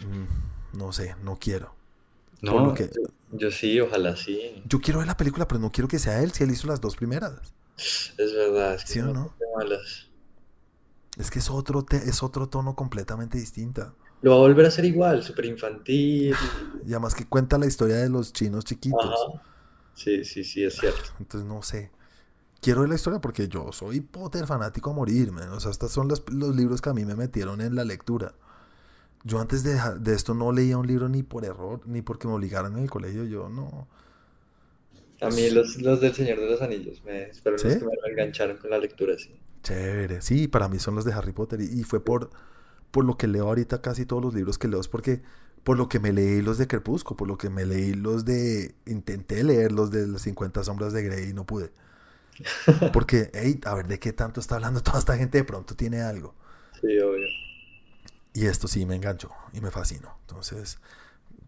Mm, 0.00 0.78
no 0.78 0.92
sé, 0.92 1.16
no 1.22 1.36
quiero. 1.38 1.75
No, 2.42 2.74
que, 2.74 2.90
yo, 3.32 3.50
sí, 3.50 3.80
ojalá 3.80 4.16
sí. 4.16 4.62
Yo 4.66 4.80
quiero 4.80 4.98
ver 4.98 5.08
la 5.08 5.16
película, 5.16 5.48
pero 5.48 5.60
no 5.60 5.72
quiero 5.72 5.88
que 5.88 5.98
sea 5.98 6.22
él 6.22 6.32
si 6.32 6.44
él 6.44 6.50
hizo 6.50 6.66
las 6.66 6.80
dos 6.80 6.96
primeras. 6.96 7.54
Es 7.76 8.16
verdad, 8.34 8.74
es 8.74 8.84
que 8.84 8.92
¿Sí 8.92 9.00
o 9.00 9.12
no? 9.12 9.34
Es 11.18 11.30
que 11.30 11.38
es 11.38 11.50
otro, 11.50 11.86
es 11.90 12.22
otro 12.22 12.48
tono 12.48 12.74
completamente 12.74 13.38
distinto. 13.38 13.94
Lo 14.22 14.32
va 14.32 14.36
a 14.36 14.40
volver 14.40 14.64
a 14.66 14.68
hacer 14.68 14.84
igual, 14.84 15.22
súper 15.22 15.46
infantil. 15.46 16.34
Y 16.86 16.90
además 16.90 17.14
que 17.14 17.26
cuenta 17.26 17.58
la 17.58 17.66
historia 17.66 17.96
de 17.96 18.08
los 18.08 18.32
chinos 18.32 18.64
chiquitos. 18.64 19.14
Sí, 19.94 20.24
sí, 20.24 20.44
sí, 20.44 20.64
es 20.64 20.76
cierto. 20.76 21.10
Entonces 21.18 21.48
no 21.48 21.62
sé. 21.62 21.90
Quiero 22.60 22.80
ver 22.80 22.90
la 22.90 22.96
historia 22.96 23.20
porque 23.20 23.48
yo 23.48 23.72
soy 23.72 24.00
Potter 24.00 24.46
fanático 24.46 24.90
a 24.90 24.94
morir, 24.94 25.30
O 25.52 25.60
sea, 25.60 25.70
estos 25.70 25.92
son 25.92 26.08
los, 26.08 26.22
libros 26.54 26.80
que 26.80 26.90
a 26.90 26.94
mí 26.94 27.04
me 27.04 27.14
metieron 27.14 27.60
en 27.60 27.74
la 27.74 27.84
lectura. 27.84 28.34
Yo 29.26 29.40
antes 29.40 29.64
de, 29.64 29.76
de, 29.98 30.14
esto 30.14 30.34
no 30.34 30.52
leía 30.52 30.78
un 30.78 30.86
libro 30.86 31.08
ni 31.08 31.24
por 31.24 31.44
error, 31.44 31.80
ni 31.84 32.00
porque 32.00 32.28
me 32.28 32.34
obligaran 32.34 32.76
en 32.76 32.84
el 32.84 32.90
colegio. 32.90 33.24
Yo 33.24 33.48
no. 33.48 33.88
A 35.20 35.30
mí 35.30 35.50
los, 35.50 35.78
los 35.82 36.00
del 36.00 36.14
Señor 36.14 36.38
de 36.38 36.46
los 36.46 36.62
Anillos, 36.62 37.02
me, 37.04 37.24
espero 37.24 37.56
que 37.56 37.66
me 37.66 38.12
engancharon 38.12 38.58
con 38.58 38.70
la 38.70 38.78
lectura, 38.78 39.18
sí. 39.18 39.34
Chévere, 39.64 40.22
sí, 40.22 40.46
para 40.46 40.68
mí 40.68 40.78
son 40.78 40.94
los 40.94 41.04
de 41.04 41.12
Harry 41.12 41.32
Potter. 41.32 41.60
Y, 41.60 41.80
y 41.80 41.82
fue 41.82 41.98
por, 41.98 42.30
por 42.92 43.04
lo 43.04 43.18
que 43.18 43.26
leo 43.26 43.48
ahorita 43.48 43.82
casi 43.82 44.06
todos 44.06 44.22
los 44.22 44.32
libros 44.32 44.58
que 44.58 44.68
leo, 44.68 44.80
es 44.80 44.86
porque 44.86 45.22
por 45.64 45.76
lo 45.76 45.88
que 45.88 45.98
me 45.98 46.12
leí 46.12 46.40
los 46.40 46.58
de 46.58 46.68
Crepúsculo, 46.68 47.16
por 47.16 47.26
lo 47.26 47.36
que 47.36 47.50
me 47.50 47.66
leí 47.66 47.94
los 47.94 48.24
de... 48.24 48.76
Intenté 48.86 49.42
leer 49.42 49.72
los 49.72 49.90
de 49.90 50.06
las 50.06 50.22
50 50.22 50.62
sombras 50.62 50.92
de 50.92 51.02
Grey 51.02 51.30
y 51.30 51.32
no 51.32 51.44
pude. 51.44 51.72
Porque, 52.92 53.30
hey, 53.34 53.60
a 53.64 53.74
ver, 53.74 53.88
¿de 53.88 53.98
qué 53.98 54.12
tanto 54.12 54.38
está 54.38 54.56
hablando 54.56 54.80
toda 54.82 55.00
esta 55.00 55.16
gente? 55.16 55.38
De 55.38 55.44
pronto 55.44 55.74
tiene 55.74 56.02
algo. 56.02 56.36
Sí, 56.80 56.98
obvio. 57.00 57.26
Y 58.36 58.44
esto 58.44 58.68
sí 58.68 58.84
me 58.84 58.94
enganchó 58.94 59.30
y 59.54 59.62
me 59.62 59.70
fascinó. 59.70 60.18
Entonces, 60.20 60.78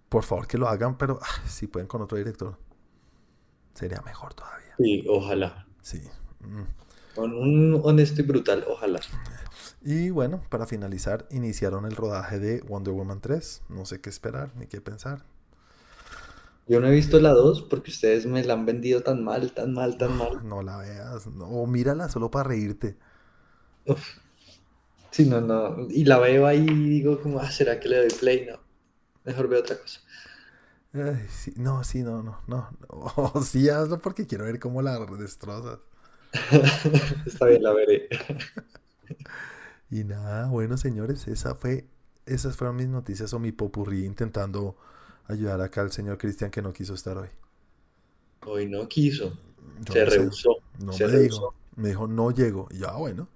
por 0.08 0.24
favor 0.24 0.46
que 0.46 0.56
lo 0.56 0.68
hagan, 0.68 0.96
pero 0.96 1.20
ah, 1.22 1.46
si 1.46 1.66
pueden 1.66 1.86
con 1.86 2.00
otro 2.00 2.16
director, 2.16 2.56
sería 3.74 4.00
mejor 4.06 4.32
todavía. 4.32 4.74
Sí, 4.78 5.04
ojalá. 5.06 5.66
Sí. 5.82 6.00
Mm. 6.40 6.62
Con 7.14 7.34
un 7.34 7.80
honesto 7.84 8.22
y 8.22 8.24
brutal, 8.24 8.64
ojalá. 8.66 9.00
Y 9.82 10.08
bueno, 10.08 10.42
para 10.48 10.64
finalizar, 10.64 11.26
iniciaron 11.30 11.84
el 11.84 11.94
rodaje 11.94 12.38
de 12.38 12.62
Wonder 12.62 12.94
Woman 12.94 13.20
3. 13.20 13.64
No 13.68 13.84
sé 13.84 14.00
qué 14.00 14.08
esperar 14.08 14.56
ni 14.56 14.66
qué 14.66 14.80
pensar. 14.80 15.26
Yo 16.68 16.80
no 16.80 16.86
he 16.86 16.92
visto 16.92 17.20
la 17.20 17.34
2 17.34 17.64
porque 17.64 17.90
ustedes 17.90 18.24
me 18.24 18.42
la 18.44 18.54
han 18.54 18.64
vendido 18.64 19.02
tan 19.02 19.22
mal, 19.22 19.52
tan 19.52 19.74
mal, 19.74 19.98
tan 19.98 20.16
mal. 20.16 20.40
No 20.48 20.62
la 20.62 20.78
veas, 20.78 21.28
o 21.38 21.66
mírala 21.66 22.08
solo 22.08 22.30
para 22.30 22.48
reírte. 22.48 22.96
Uf. 23.84 24.00
Sí, 25.10 25.26
no, 25.26 25.40
no. 25.40 25.86
Y 25.90 26.04
la 26.04 26.18
veo 26.18 26.46
ahí 26.46 26.64
y 26.66 26.88
digo 26.90 27.20
como, 27.20 27.40
ah, 27.40 27.50
¿será 27.50 27.80
que 27.80 27.88
le 27.88 27.98
doy 27.98 28.10
play? 28.10 28.46
No. 28.46 28.60
Mejor 29.24 29.48
veo 29.48 29.60
otra 29.60 29.78
cosa. 29.78 30.00
Ay, 30.92 31.26
sí, 31.28 31.52
no, 31.56 31.84
sí, 31.84 32.02
no, 32.02 32.22
no, 32.22 32.40
no. 32.46 32.68
O 32.88 33.42
sí, 33.42 33.68
hazlo 33.68 33.98
porque 33.98 34.26
quiero 34.26 34.44
ver 34.44 34.58
cómo 34.58 34.82
la 34.82 34.98
destrozas. 34.98 35.78
Está 37.26 37.46
bien, 37.46 37.62
la 37.62 37.72
veré. 37.72 38.08
Y 39.90 40.04
nada, 40.04 40.48
bueno 40.48 40.76
señores, 40.76 41.26
esa 41.28 41.54
fue, 41.54 41.86
esas 42.26 42.56
fueron 42.56 42.76
mis 42.76 42.88
noticias 42.88 43.32
o 43.32 43.38
mi 43.38 43.52
popurrí 43.52 44.04
intentando 44.04 44.76
ayudar 45.26 45.60
acá 45.62 45.80
al 45.80 45.92
señor 45.92 46.18
Cristian 46.18 46.50
que 46.50 46.60
no 46.62 46.72
quiso 46.72 46.94
estar 46.94 47.16
hoy. 47.16 47.28
Hoy 48.46 48.66
no 48.66 48.88
quiso, 48.88 49.32
se 49.90 50.04
rehusó. 50.04 50.56
No 50.78 50.92
me 50.92 51.18
dijo, 51.18 51.54
me 51.76 51.88
dijo 51.88 52.06
no 52.06 52.30
llego. 52.30 52.68
Y 52.70 52.78
ya 52.78 52.92
bueno. 52.92 53.28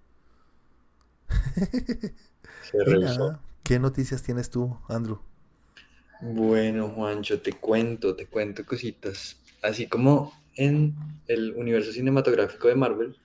Se 2.70 2.84
rehusó. 2.84 3.38
¿Qué 3.62 3.78
noticias 3.78 4.22
tienes 4.22 4.50
tú, 4.50 4.78
Andrew? 4.88 5.20
Bueno, 6.20 6.88
Juancho, 6.88 7.40
te 7.40 7.53
cuento, 7.53 8.14
te 8.14 8.26
cuento 8.26 8.64
cositas. 8.64 9.36
Así 9.62 9.86
como 9.86 10.32
en 10.57 10.94
el 11.26 11.53
universo 11.55 11.92
cinematográfico 11.92 12.68
de 12.68 12.74
Marvel, 12.74 13.16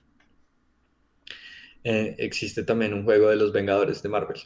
eh, 1.84 2.16
existe 2.18 2.62
también 2.64 2.94
un 2.94 3.04
juego 3.04 3.28
de 3.28 3.36
los 3.36 3.52
Vengadores 3.52 4.02
de 4.02 4.08
Marvel. 4.08 4.40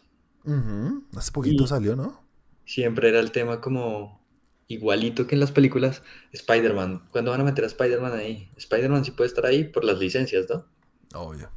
Hace 1.17 1.33
poquito 1.33 1.67
salió, 1.67 1.97
¿no? 1.97 2.23
Siempre 2.65 3.09
era 3.09 3.21
el 3.21 3.33
tema 3.33 3.61
como 3.61 4.21
igualito 4.69 5.27
que 5.27 5.35
en 5.35 5.41
las 5.41 5.53
películas 5.53 6.03
Spider-Man. 6.33 7.09
¿Cuándo 7.11 7.31
van 7.31 7.41
a 7.41 7.45
meter 7.45 7.65
a 7.65 7.69
Spider-Man 7.69 8.13
ahí? 8.13 8.51
Spider-Man 8.57 9.05
sí 9.05 9.13
puede 9.13 9.29
estar 9.29 9.47
ahí 9.47 9.65
por 9.65 9.85
las 9.85 9.99
licencias, 9.99 10.47
¿no? 10.49 10.67
Obvio. 11.15 11.51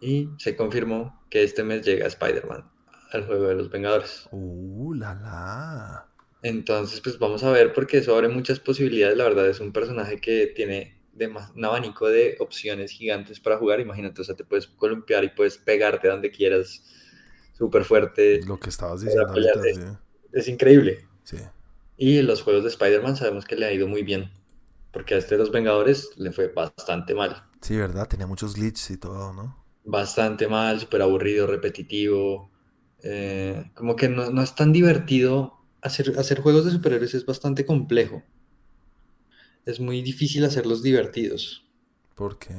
Y 0.00 0.30
se 0.38 0.56
confirmó 0.56 1.22
que 1.30 1.42
este 1.42 1.64
mes 1.64 1.84
llega 1.84 2.06
Spider-Man 2.06 2.70
al 3.12 3.26
juego 3.26 3.48
de 3.48 3.54
los 3.54 3.70
Vengadores. 3.70 4.28
Uh, 4.30 4.94
la 4.94 5.14
la. 5.14 6.08
Entonces, 6.42 7.00
pues 7.00 7.18
vamos 7.18 7.42
a 7.42 7.50
ver 7.50 7.72
porque 7.72 7.98
eso 7.98 8.14
abre 8.14 8.28
muchas 8.28 8.60
posibilidades. 8.60 9.16
La 9.16 9.24
verdad 9.24 9.48
es 9.48 9.60
un 9.60 9.72
personaje 9.72 10.20
que 10.20 10.52
tiene 10.54 11.00
de 11.12 11.28
un 11.28 11.64
abanico 11.64 12.08
de 12.08 12.36
opciones 12.40 12.92
gigantes 12.92 13.40
para 13.40 13.56
jugar. 13.56 13.80
Imagínate, 13.80 14.20
o 14.20 14.24
sea, 14.24 14.36
te 14.36 14.44
puedes 14.44 14.66
columpiar 14.66 15.24
y 15.24 15.30
puedes 15.30 15.56
pegarte 15.58 16.08
donde 16.08 16.30
quieras, 16.30 16.84
súper 17.54 17.84
fuerte. 17.84 18.40
Lo 18.46 18.60
que 18.60 18.68
estabas 18.68 19.00
diciendo 19.00 19.98
Es 20.32 20.48
increíble. 20.48 21.08
Sí. 21.24 21.38
Y 21.96 22.20
los 22.22 22.42
juegos 22.42 22.62
de 22.64 22.68
Spider-Man 22.68 23.16
sabemos 23.16 23.46
que 23.46 23.56
le 23.56 23.66
ha 23.66 23.72
ido 23.72 23.88
muy 23.88 24.02
bien. 24.02 24.30
Porque 24.92 25.14
a 25.14 25.18
este 25.18 25.34
de 25.34 25.40
los 25.40 25.50
Vengadores 25.50 26.10
le 26.16 26.32
fue 26.32 26.48
bastante 26.48 27.14
mal. 27.14 27.44
Sí, 27.60 27.76
¿verdad? 27.76 28.06
Tenía 28.06 28.26
muchos 28.26 28.54
glitches 28.54 28.90
y 28.90 28.96
todo, 28.98 29.32
¿no? 29.32 29.65
Bastante 29.86 30.48
mal, 30.48 30.78
súper 30.80 31.02
aburrido, 31.02 31.46
repetitivo. 31.46 32.50
Eh, 33.02 33.70
como 33.74 33.96
que 33.96 34.08
no, 34.08 34.30
no, 34.30 34.42
es 34.42 34.54
tan 34.54 34.72
divertido. 34.72 35.54
Hacer, 35.80 36.18
hacer 36.18 36.40
juegos 36.40 36.64
de 36.64 36.72
superhéroes 36.72 37.14
es 37.14 37.24
bastante 37.24 37.64
complejo 37.64 38.22
es 39.66 39.80
muy 39.80 40.00
difícil 40.00 40.44
hacerlos 40.44 40.82
divertidos. 40.82 41.66
¿Por 42.14 42.38
qué? 42.38 42.54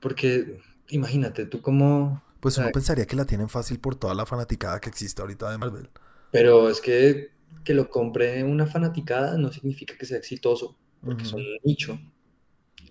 Porque, 0.00 0.60
imagínate, 0.88 1.46
tú 1.46 1.62
como... 1.62 2.22
Pues 2.40 2.58
uno 2.58 2.68
pensaría 2.72 3.06
que 3.06 3.16
la 3.16 3.24
tienen 3.24 3.48
fácil 3.48 3.78
por 3.78 3.94
toda 3.94 4.14
la 4.14 4.26
fanaticada 4.26 4.78
que 4.80 4.90
existe 4.90 5.22
ahorita 5.22 5.50
de 5.50 5.56
Marvel. 5.56 5.88
Pero 6.30 6.68
es 6.68 6.80
que 6.82 7.32
que 7.64 7.72
lo 7.72 7.88
compre 7.88 8.42
una 8.44 8.66
fanaticada 8.66 9.38
no 9.38 9.50
significa 9.50 9.96
que 9.96 10.04
sea 10.04 10.18
exitoso, 10.18 10.76
porque 11.02 11.24
son 11.24 11.40
un 11.40 11.56
nicho. 11.62 11.98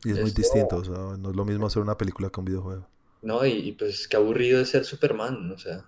Y 0.04 0.12
es 0.12 0.20
muy 0.20 0.32
distinto, 0.32 0.78
o 0.78 0.84
sea, 0.84 1.18
no 1.20 1.30
es 1.30 1.36
lo 1.36 1.46
mismo 1.46 1.68
hacer 1.68 1.84
una 1.84 1.96
película 1.96 2.30
que 2.32 2.40
un 2.40 2.46
videojuego. 2.46 2.90
No, 3.24 3.46
y, 3.46 3.52
y 3.52 3.72
pues 3.72 4.08
qué 4.08 4.18
aburrido 4.18 4.62
es 4.62 4.70
ser 4.70 4.86
Superman, 4.86 5.52
o 5.52 5.58
sea. 5.58 5.86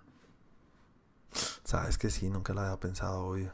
Sabes 1.63 1.97
que 1.97 2.09
sí, 2.09 2.29
nunca 2.29 2.53
la 2.53 2.63
había 2.63 2.79
pensado, 2.79 3.25
obvio. 3.27 3.53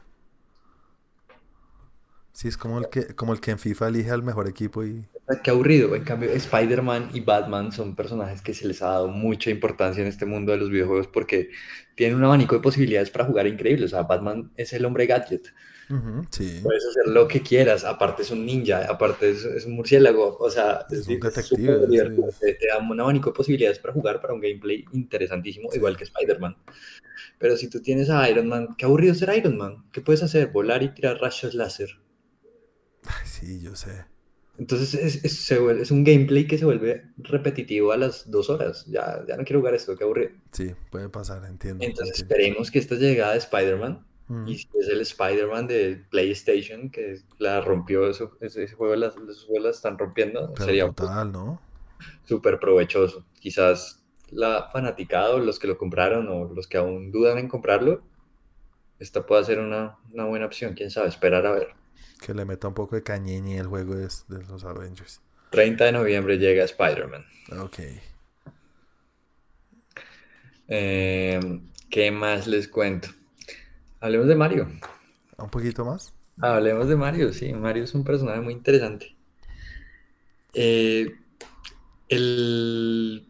Sí, 2.32 2.48
es 2.48 2.56
como 2.56 2.78
el 2.78 2.88
que, 2.88 3.14
como 3.14 3.32
el 3.34 3.40
que 3.40 3.50
en 3.50 3.58
FIFA 3.58 3.88
elige 3.88 4.10
al 4.10 4.22
mejor 4.22 4.48
equipo 4.48 4.84
y... 4.84 5.06
Qué 5.42 5.50
aburrido. 5.50 5.94
En 5.94 6.04
cambio, 6.04 6.30
Spider-Man 6.30 7.10
y 7.14 7.20
Batman 7.20 7.72
son 7.72 7.94
personajes 7.94 8.42
que 8.42 8.54
se 8.54 8.66
les 8.66 8.82
ha 8.82 8.88
dado 8.88 9.08
mucha 9.08 9.50
importancia 9.50 10.02
en 10.02 10.08
este 10.08 10.26
mundo 10.26 10.52
de 10.52 10.58
los 10.58 10.70
videojuegos 10.70 11.06
porque 11.08 11.50
tienen 11.94 12.16
un 12.16 12.24
abanico 12.24 12.54
de 12.54 12.60
posibilidades 12.62 13.10
para 13.10 13.26
jugar 13.26 13.46
increíble. 13.46 13.84
O 13.84 13.88
sea, 13.88 14.02
Batman 14.02 14.50
es 14.56 14.72
el 14.72 14.84
hombre 14.84 15.06
gadget. 15.06 15.48
Sí. 16.30 16.60
Puedes 16.62 16.86
hacer 16.86 17.06
lo 17.06 17.28
que 17.28 17.40
quieras. 17.42 17.84
Aparte 17.84 18.22
es 18.22 18.30
un 18.30 18.44
ninja, 18.44 18.86
aparte 18.88 19.30
es, 19.30 19.66
un 19.66 19.74
murciélago. 19.74 20.36
O 20.38 20.50
sea, 20.50 20.86
es, 20.90 21.06
un 21.08 21.20
detective. 21.20 21.86
Te, 22.40 22.66
da 22.66 22.78
un 22.78 23.00
abanico 23.00 23.30
de 23.30 23.36
posibilidades 23.36 23.78
para 23.78 23.94
jugar 23.94 24.20
para 24.20 24.34
un 24.34 24.40
gameplay 24.40 24.84
interesantísimo, 24.92 25.70
igual 25.72 25.96
que 25.96 26.04
Spider-Man. 26.04 26.56
Pero 27.38 27.56
si 27.56 27.68
tú 27.68 27.80
tienes 27.80 28.10
a 28.10 28.28
Iron 28.30 28.48
Man, 28.48 28.74
qué 28.76 28.84
aburrido 28.84 29.14
ser 29.14 29.36
Iron 29.36 29.56
Man. 29.56 29.84
¿Qué 29.92 30.00
puedes 30.00 30.22
hacer? 30.22 30.48
Volar 30.48 30.82
y 30.82 30.94
tirar 30.94 31.18
rayos 31.18 31.54
láser. 31.54 31.90
Ay, 33.04 33.26
sí, 33.26 33.60
yo 33.60 33.74
sé. 33.74 34.12
Entonces 34.58 34.94
es, 34.94 35.24
es, 35.24 35.50
es, 35.50 35.90
un 35.90 36.04
gameplay 36.04 36.46
que 36.46 36.58
se 36.58 36.64
vuelve 36.64 37.06
repetitivo 37.16 37.92
a 37.92 37.96
las 37.96 38.30
dos 38.30 38.50
horas. 38.50 38.84
Ya, 38.86 39.24
ya 39.26 39.36
no 39.36 39.44
quiero 39.44 39.60
jugar 39.60 39.74
esto, 39.74 39.96
qué 39.96 40.04
aburrido. 40.04 40.30
Sí, 40.52 40.72
puede 40.90 41.08
pasar, 41.08 41.44
entiendo. 41.46 41.84
Entonces 41.84 42.18
esperemos 42.18 42.70
que 42.70 42.78
esta 42.78 42.94
llegada 42.96 43.32
de 43.32 43.38
Spider-Man, 43.38 44.06
mm. 44.28 44.48
y 44.48 44.58
si 44.58 44.68
es 44.80 44.88
el 44.88 45.00
Spider-Man 45.00 45.66
de 45.66 46.04
PlayStation 46.10 46.90
que 46.90 47.20
la 47.38 47.60
rompió, 47.60 48.08
eso, 48.08 48.36
ese, 48.40 48.68
juego, 48.68 48.96
las, 48.96 49.16
los 49.16 49.44
juegos 49.44 49.64
la 49.64 49.70
están 49.70 49.98
rompiendo, 49.98 50.52
sería 50.56 50.90
total, 50.90 51.32
¿no? 51.32 51.60
Súper 52.24 52.58
provechoso. 52.58 53.24
Quizás 53.40 54.02
la 54.30 54.70
fanaticada 54.72 55.34
o 55.34 55.38
los 55.38 55.58
que 55.58 55.68
lo 55.68 55.78
compraron 55.78 56.28
o 56.28 56.52
los 56.52 56.66
que 56.66 56.78
aún 56.78 57.12
dudan 57.12 57.38
en 57.38 57.48
comprarlo, 57.48 58.02
esta 58.98 59.26
puede 59.26 59.44
ser 59.44 59.58
una, 59.58 59.98
una 60.12 60.24
buena 60.24 60.46
opción, 60.46 60.74
quién 60.74 60.90
sabe, 60.90 61.08
esperar 61.08 61.46
a 61.46 61.52
ver 61.52 61.82
que 62.22 62.32
le 62.32 62.44
meta 62.44 62.68
un 62.68 62.74
poco 62.74 62.94
de 62.94 63.02
cañeñi 63.02 63.58
el 63.58 63.66
juego 63.66 63.96
de, 63.96 64.08
de 64.28 64.44
los 64.44 64.64
Avengers. 64.64 65.20
30 65.50 65.84
de 65.84 65.92
noviembre 65.92 66.38
llega 66.38 66.64
Spider-Man. 66.64 67.26
Ok. 67.60 67.78
Eh, 70.68 71.40
¿Qué 71.90 72.10
más 72.10 72.46
les 72.46 72.68
cuento? 72.68 73.08
Hablemos 74.02 74.26
de 74.26 74.34
Mario. 74.34 74.68
¿Un 75.38 75.48
poquito 75.48 75.84
más? 75.84 76.12
Hablemos 76.40 76.88
de 76.88 76.96
Mario, 76.96 77.32
sí. 77.32 77.52
Mario 77.52 77.84
es 77.84 77.94
un 77.94 78.02
personaje 78.02 78.40
muy 78.40 78.52
interesante. 78.52 79.14
Eh, 80.54 81.14
el 82.08 83.24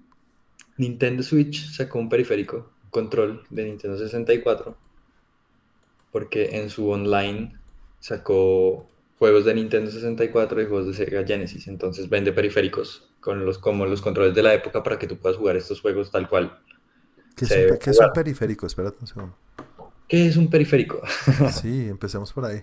Nintendo 0.78 1.22
Switch 1.22 1.70
sacó 1.70 1.98
un 1.98 2.08
periférico, 2.08 2.72
un 2.84 2.90
control 2.90 3.44
de 3.50 3.66
Nintendo 3.66 3.98
64, 3.98 4.74
porque 6.10 6.56
en 6.56 6.70
su 6.70 6.88
online 6.88 7.54
sacó 8.00 8.88
juegos 9.18 9.44
de 9.44 9.54
Nintendo 9.54 9.90
64 9.90 10.62
y 10.62 10.64
juegos 10.64 10.86
de 10.86 10.94
Sega 10.94 11.22
Genesis. 11.26 11.68
Entonces 11.68 12.08
vende 12.08 12.32
periféricos 12.32 13.10
con 13.20 13.44
los, 13.44 13.58
como 13.58 13.84
los 13.84 14.00
controles 14.00 14.34
de 14.34 14.42
la 14.42 14.54
época 14.54 14.82
para 14.82 14.98
que 14.98 15.06
tú 15.06 15.18
puedas 15.18 15.36
jugar 15.36 15.54
estos 15.54 15.82
juegos 15.82 16.10
tal 16.10 16.30
cual. 16.30 16.58
¿Qué 17.36 17.44
es, 17.44 17.50
un, 17.50 17.78
qué 17.78 17.90
es 17.90 18.00
un 18.00 18.12
periférico? 18.14 18.66
Espérate 18.66 18.96
un 19.02 19.06
segundo. 19.06 19.36
¿Qué 20.08 20.26
es 20.26 20.36
un 20.36 20.50
periférico? 20.50 21.00
Sí, 21.46 21.88
empecemos 21.88 22.32
por 22.32 22.44
ahí. 22.44 22.62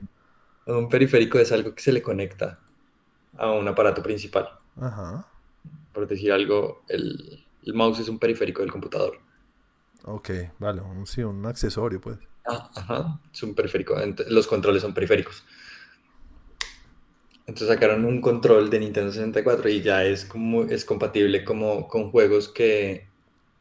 Un 0.68 0.88
periférico 0.88 1.38
es 1.40 1.52
algo 1.52 1.76
que 1.76 1.82
se 1.82 1.92
le 1.92 2.02
conecta 2.02 2.60
a 3.38 3.52
un 3.52 3.68
aparato 3.68 4.02
principal. 4.04 4.50
Ajá. 4.80 5.26
Por 5.94 6.08
decir 6.08 6.32
algo, 6.32 6.84
el, 6.88 7.46
el 7.64 7.74
mouse 7.74 8.00
es 8.00 8.10
un 8.10 8.20
periférico 8.20 8.62
del 8.62 8.72
computador. 8.72 9.20
Ok, 10.04 10.30
vale. 10.60 10.82
Un, 10.82 11.06
sí, 11.06 11.24
un 11.24 11.46
accesorio, 11.46 12.00
pues. 12.02 12.18
Ah, 12.46 12.70
ajá, 12.76 13.20
es 13.34 13.44
un 13.44 13.54
periférico. 13.56 13.96
Los 14.28 14.48
controles 14.48 14.82
son 14.82 14.94
periféricos. 14.94 15.44
Entonces 17.46 17.68
sacaron 17.68 18.06
un 18.06 18.22
control 18.22 18.70
de 18.70 18.80
Nintendo 18.80 19.12
64 19.12 19.70
y 19.70 19.82
ya 19.82 20.06
es 20.06 20.24
como 20.26 20.64
es 20.64 20.86
compatible 20.86 21.44
como 21.44 21.88
con 21.88 22.12
juegos 22.12 22.48
que 22.48 23.08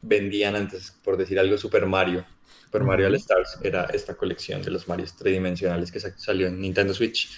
vendían 0.03 0.57
antes, 0.57 0.93
por 1.03 1.17
decir 1.17 1.39
algo, 1.39 1.57
Super 1.57 1.87
Mario. 1.87 2.27
Super 2.69 2.85
Mario 2.85 3.07
All. 3.07 3.15
Stars 3.15 3.59
era 3.63 3.85
esta 3.87 4.15
colección 4.15 4.61
de 4.63 4.71
los 4.71 4.87
Marios 4.89 5.15
tridimensionales 5.17 5.91
que 5.91 6.01
sa- 6.01 6.17
salió 6.19 6.49
en 6.49 6.61
Nintendo 6.61 6.93
Switch. 6.93 7.31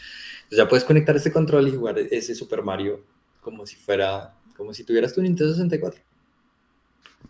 Entonces 0.42 0.58
ya 0.58 0.68
puedes 0.68 0.84
conectar 0.84 1.14
este 1.16 1.32
control 1.32 1.68
y 1.68 1.76
jugar 1.76 1.98
ese 1.98 2.34
Super 2.34 2.62
Mario 2.62 3.04
como 3.40 3.64
si 3.66 3.76
fuera, 3.76 4.34
como 4.56 4.74
si 4.74 4.82
tuvieras 4.84 5.14
tu 5.14 5.22
Nintendo 5.22 5.52
64. 5.54 6.00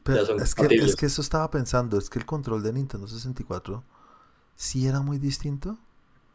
Pero 0.03 0.37
es 0.39 0.55
que, 0.55 0.75
es 0.77 0.97
que 0.97 1.07
eso 1.07 1.21
estaba 1.21 1.51
pensando, 1.51 1.99
es 1.99 2.09
que 2.09 2.19
el 2.19 2.25
control 2.27 2.63
de 2.63 2.73
Nintendo 2.73 3.07
64 3.07 3.85
sí 4.57 4.87
era 4.87 5.01
muy 5.01 5.19
distinto. 5.19 5.79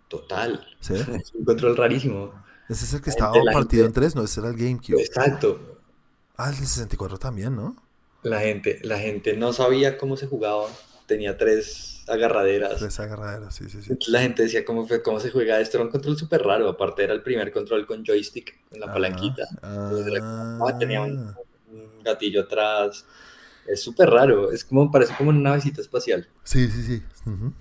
Total. 0.08 0.66
¿Sí? 0.80 0.94
Es 1.20 1.34
un 1.34 1.46
control 1.46 1.76
rarísimo. 1.76 2.32
Ese 2.70 2.86
es 2.86 2.94
el 2.94 3.02
que 3.02 3.10
estaba 3.10 3.32
partido 3.34 3.84
gente- 3.84 3.86
en 3.86 3.94
tres, 3.94 4.16
no, 4.16 4.24
ese 4.24 4.40
era 4.40 4.50
el 4.50 4.56
GameCube. 4.56 5.02
Exacto. 5.02 5.80
Ah, 6.38 6.50
el 6.50 6.60
de 6.60 6.66
64 6.66 7.18
también, 7.18 7.56
¿no? 7.56 7.76
La 8.24 8.40
gente, 8.42 8.80
la 8.84 8.98
gente 9.00 9.36
no 9.38 9.54
sabía 9.54 9.98
cómo 9.98 10.18
se 10.18 10.28
jugaba, 10.28 10.68
tenía 11.06 11.38
tres 11.38 12.04
agarraderas. 12.08 12.78
Tres 12.78 13.00
agarraderas, 13.00 13.56
sí, 13.56 13.70
sí, 13.70 13.82
sí. 13.82 13.98
La 14.08 14.22
gente 14.22 14.44
decía 14.44 14.64
cómo, 14.66 14.88
fue, 14.88 15.02
cómo 15.02 15.20
se 15.20 15.32
juega 15.32 15.60
esto, 15.60 15.78
era 15.78 15.86
un 15.86 15.92
control 15.92 16.18
súper 16.18 16.44
raro, 16.44 16.70
aparte 16.70 17.04
era 17.04 17.14
el 17.14 17.22
primer 17.24 17.52
control 17.52 17.86
con 17.88 18.04
joystick, 18.06 18.68
con 18.70 18.80
la 18.80 18.86
Ajá. 18.86 18.94
palanquita, 18.94 19.44
Entonces, 19.62 20.14
la- 20.14 20.60
Ah, 20.62 20.78
tenía 20.78 21.02
un, 21.02 21.34
un 21.72 22.04
gatillo 22.04 22.42
atrás, 22.42 23.06
es 23.68 23.82
súper 23.82 24.10
raro, 24.10 24.52
es 24.52 24.64
como, 24.64 24.92
parece 24.92 25.16
como 25.18 25.30
una 25.32 25.40
navecita 25.40 25.82
espacial. 25.82 26.28
Sí, 26.44 26.68
sí, 26.70 26.84
sí. 26.84 27.04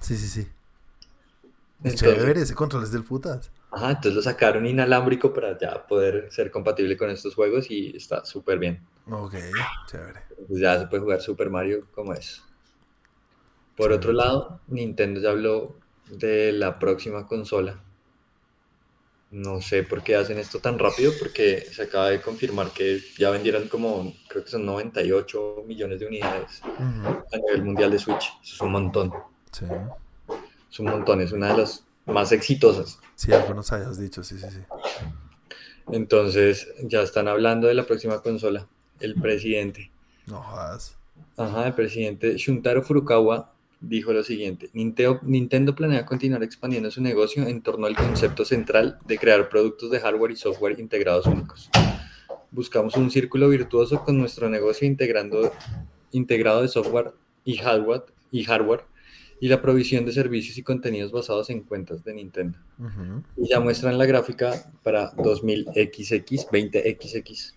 Sí, 0.00 0.16
sí, 0.16 0.28
sí. 0.28 0.40
Es 0.40 1.92
Entonces- 1.92 2.00
chévere, 2.18 2.40
ese 2.40 2.54
control 2.54 2.82
es 2.84 2.92
del 2.92 3.04
putas. 3.04 3.50
Ajá, 3.70 3.88
entonces 3.88 4.14
lo 4.14 4.22
sacaron 4.22 4.66
inalámbrico 4.66 5.32
para 5.32 5.58
ya 5.58 5.84
poder 5.86 6.28
ser 6.30 6.50
compatible 6.52 6.96
con 6.96 7.10
estos 7.10 7.34
juegos 7.34 7.68
y 7.70 7.96
está 7.96 8.24
súper 8.24 8.58
bien. 8.58 8.86
Ok, 9.10 9.34
chévere. 9.90 10.20
Pues 10.48 10.60
ya 10.60 10.78
se 10.78 10.86
puede 10.86 11.02
jugar 11.02 11.20
Super 11.20 11.50
Mario 11.50 11.86
como 11.94 12.12
es. 12.14 12.40
Por 13.76 13.92
otro 13.92 14.12
lado, 14.12 14.60
Nintendo 14.68 15.20
ya 15.20 15.30
habló 15.30 15.76
de 16.08 16.52
la 16.52 16.78
próxima 16.78 17.26
consola. 17.26 17.80
No 19.30 19.60
sé 19.60 19.82
por 19.82 20.04
qué 20.04 20.14
hacen 20.14 20.38
esto 20.38 20.60
tan 20.60 20.78
rápido, 20.78 21.12
porque 21.18 21.60
se 21.60 21.82
acaba 21.82 22.10
de 22.10 22.20
confirmar 22.20 22.70
que 22.70 23.00
ya 23.18 23.30
vendieron 23.30 23.66
como, 23.66 24.14
creo 24.28 24.44
que 24.44 24.50
son 24.50 24.64
98 24.64 25.64
millones 25.66 25.98
de 25.98 26.06
unidades 26.06 26.62
a 26.62 27.36
nivel 27.36 27.64
mundial 27.64 27.90
de 27.90 27.98
Switch. 27.98 28.32
Eso 28.42 28.54
es 28.54 28.60
un 28.60 28.70
montón. 28.70 29.12
Sí. 29.50 29.64
Es 30.70 30.78
un 30.78 30.86
montón, 30.86 31.20
es 31.20 31.32
una 31.32 31.48
de 31.48 31.58
las 31.58 31.84
más 32.06 32.30
exitosas. 32.30 33.00
Sí, 33.16 33.32
algo 33.32 33.54
nos 33.54 33.72
hayas 33.72 33.98
dicho, 33.98 34.22
sí, 34.22 34.38
sí, 34.38 34.46
sí. 34.50 34.60
Entonces, 35.90 36.72
ya 36.82 37.02
están 37.02 37.26
hablando 37.26 37.66
de 37.66 37.74
la 37.74 37.86
próxima 37.86 38.22
consola. 38.22 38.68
El 39.00 39.16
presidente. 39.16 39.90
No 40.26 40.42
jodas. 40.42 40.96
Ajá, 41.36 41.66
el 41.66 41.74
presidente 41.74 42.36
Shuntaro 42.36 42.82
Furukawa 42.82 43.53
dijo 43.88 44.12
lo 44.12 44.22
siguiente, 44.22 44.70
Nintendo, 44.72 45.20
Nintendo 45.22 45.74
planea 45.74 46.06
continuar 46.06 46.42
expandiendo 46.42 46.90
su 46.90 47.02
negocio 47.02 47.46
en 47.46 47.62
torno 47.62 47.86
al 47.86 47.96
concepto 47.96 48.44
central 48.44 48.98
de 49.06 49.18
crear 49.18 49.48
productos 49.48 49.90
de 49.90 50.00
hardware 50.00 50.32
y 50.32 50.36
software 50.36 50.78
integrados 50.78 51.26
únicos. 51.26 51.70
Buscamos 52.50 52.96
un 52.96 53.10
círculo 53.10 53.48
virtuoso 53.48 54.04
con 54.04 54.18
nuestro 54.18 54.48
negocio 54.48 54.86
integrando, 54.86 55.52
integrado 56.12 56.62
de 56.62 56.68
software 56.68 57.12
y 57.44 57.56
hardware, 57.56 58.04
y 58.30 58.44
hardware 58.44 58.84
y 59.40 59.48
la 59.48 59.60
provisión 59.60 60.06
de 60.06 60.12
servicios 60.12 60.56
y 60.56 60.62
contenidos 60.62 61.12
basados 61.12 61.50
en 61.50 61.60
cuentas 61.60 62.04
de 62.04 62.14
Nintendo. 62.14 62.58
Ujú, 62.78 63.22
Y 63.36 63.48
ya 63.48 63.60
muestran 63.60 63.98
la 63.98 64.06
gráfica 64.06 64.72
para 64.82 65.12
2000XX, 65.16 66.48
20XX, 66.50 67.54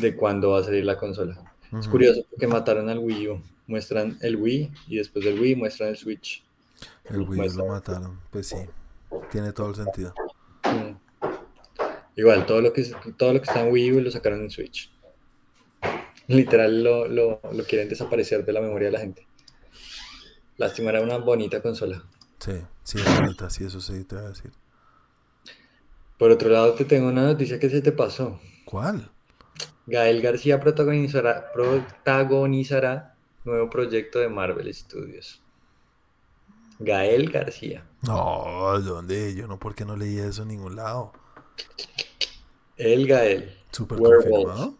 de 0.00 0.16
cuándo 0.16 0.50
va 0.50 0.60
a 0.60 0.64
salir 0.64 0.84
la 0.84 0.96
consola. 0.96 1.51
Es 1.78 1.88
curioso 1.88 2.24
porque 2.28 2.46
mataron 2.46 2.88
al 2.88 2.98
Wii 2.98 3.28
U. 3.28 3.42
Muestran 3.66 4.18
el 4.20 4.36
Wii 4.36 4.72
y 4.88 4.96
después 4.96 5.24
del 5.24 5.40
Wii 5.40 5.56
muestran 5.56 5.90
el 5.90 5.96
Switch. 5.96 6.44
El 7.04 7.22
Wii 7.22 7.48
U 7.48 7.56
lo 7.56 7.66
mataron. 7.66 8.20
Pues 8.30 8.48
sí, 8.48 8.56
tiene 9.30 9.52
todo 9.52 9.70
el 9.70 9.76
sentido. 9.76 10.14
Mm. 10.64 10.96
Igual, 12.16 12.44
todo 12.44 12.60
lo, 12.60 12.72
que, 12.72 12.84
todo 13.16 13.32
lo 13.32 13.40
que 13.40 13.46
está 13.46 13.62
en 13.62 13.72
Wii 13.72 13.92
U 13.92 14.00
lo 14.00 14.10
sacaron 14.10 14.40
en 14.40 14.50
Switch. 14.50 14.92
Literal 16.26 16.84
lo, 16.84 17.08
lo, 17.08 17.40
lo 17.52 17.64
quieren 17.64 17.88
desaparecer 17.88 18.44
de 18.44 18.52
la 18.52 18.60
memoria 18.60 18.88
de 18.88 18.92
la 18.92 19.00
gente. 19.00 19.26
Lástima, 20.58 20.90
era 20.90 21.00
una 21.00 21.16
bonita 21.16 21.62
consola. 21.62 22.04
Sí, 22.38 22.52
sí, 22.82 22.98
es 22.98 23.20
bonita, 23.20 23.48
sí, 23.48 23.64
eso 23.64 23.80
sí 23.80 24.04
te 24.04 24.16
voy 24.16 24.24
a 24.24 24.28
decir. 24.28 24.50
Por 26.18 26.30
otro 26.30 26.50
lado, 26.50 26.74
te 26.74 26.84
tengo 26.84 27.08
una 27.08 27.22
noticia 27.22 27.58
que 27.58 27.70
se 27.70 27.80
te 27.80 27.92
pasó. 27.92 28.40
¿Cuál? 28.64 29.11
Gael 29.86 30.22
García 30.22 30.60
protagonizará, 30.60 31.52
protagonizará 31.52 33.14
nuevo 33.44 33.68
proyecto 33.68 34.18
de 34.20 34.28
Marvel 34.28 34.72
Studios. 34.72 35.42
Gael 36.78 37.30
García. 37.30 37.84
No, 38.02 38.80
¿dónde? 38.80 39.34
Yo 39.34 39.46
no, 39.46 39.58
¿por 39.58 39.74
qué 39.74 39.84
no 39.84 39.96
leí 39.96 40.18
eso 40.18 40.42
en 40.42 40.48
ningún 40.48 40.76
lado? 40.76 41.12
El 42.76 43.06
Gael 43.06 43.56
Werewolf. 43.88 44.24
confirmado. 44.24 44.74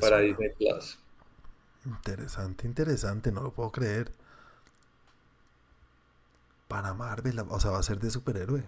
para 0.00 0.18
Disney 0.18 0.50
Plus. 0.56 0.98
Interesante, 1.84 2.66
interesante, 2.66 3.32
no 3.32 3.42
lo 3.42 3.52
puedo 3.52 3.70
creer. 3.70 4.12
Para 6.68 6.94
Marvel, 6.94 7.40
o 7.40 7.60
sea, 7.60 7.72
va 7.72 7.78
a 7.78 7.82
ser 7.82 7.98
de 7.98 8.10
superhéroe. 8.10 8.64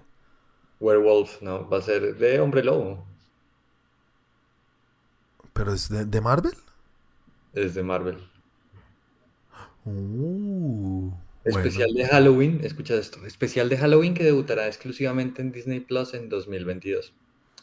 Werewolf, 0.80 1.40
no, 1.40 1.68
va 1.68 1.78
a 1.78 1.82
ser 1.82 2.16
de 2.16 2.40
Hombre 2.40 2.64
Lobo. 2.64 3.06
¿Pero 5.54 5.72
es 5.72 5.88
de, 5.88 6.04
de 6.04 6.20
Marvel? 6.20 6.52
Es 7.54 7.74
de 7.74 7.82
Marvel. 7.82 8.18
Uh, 9.86 11.10
Especial 11.44 11.92
de 11.92 12.06
Halloween, 12.06 12.60
escucha 12.64 12.94
esto, 12.94 13.24
especial 13.26 13.68
de 13.68 13.76
Halloween 13.76 14.14
que 14.14 14.24
debutará 14.24 14.66
exclusivamente 14.66 15.42
en 15.42 15.52
Disney 15.52 15.80
Plus 15.80 16.14
en 16.14 16.28
2022. 16.28 17.12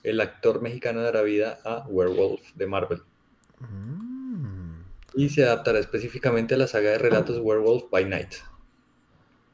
El 0.04 0.22
actor 0.22 0.62
mexicano 0.62 1.02
dará 1.02 1.24
vida 1.24 1.60
a 1.66 1.86
Werewolf 1.88 2.42
de 2.56 2.68
Marvel. 2.68 3.02
Mm, 3.60 4.82
y 5.16 5.30
se 5.30 5.44
adaptará 5.44 5.80
específicamente 5.80 6.54
a 6.56 6.58
la 6.58 6.68
saga 6.68 6.92
de 6.92 7.00
relatos 7.00 7.40
Werewolf 7.40 7.86
by 7.92 8.06
Night. 8.06 8.34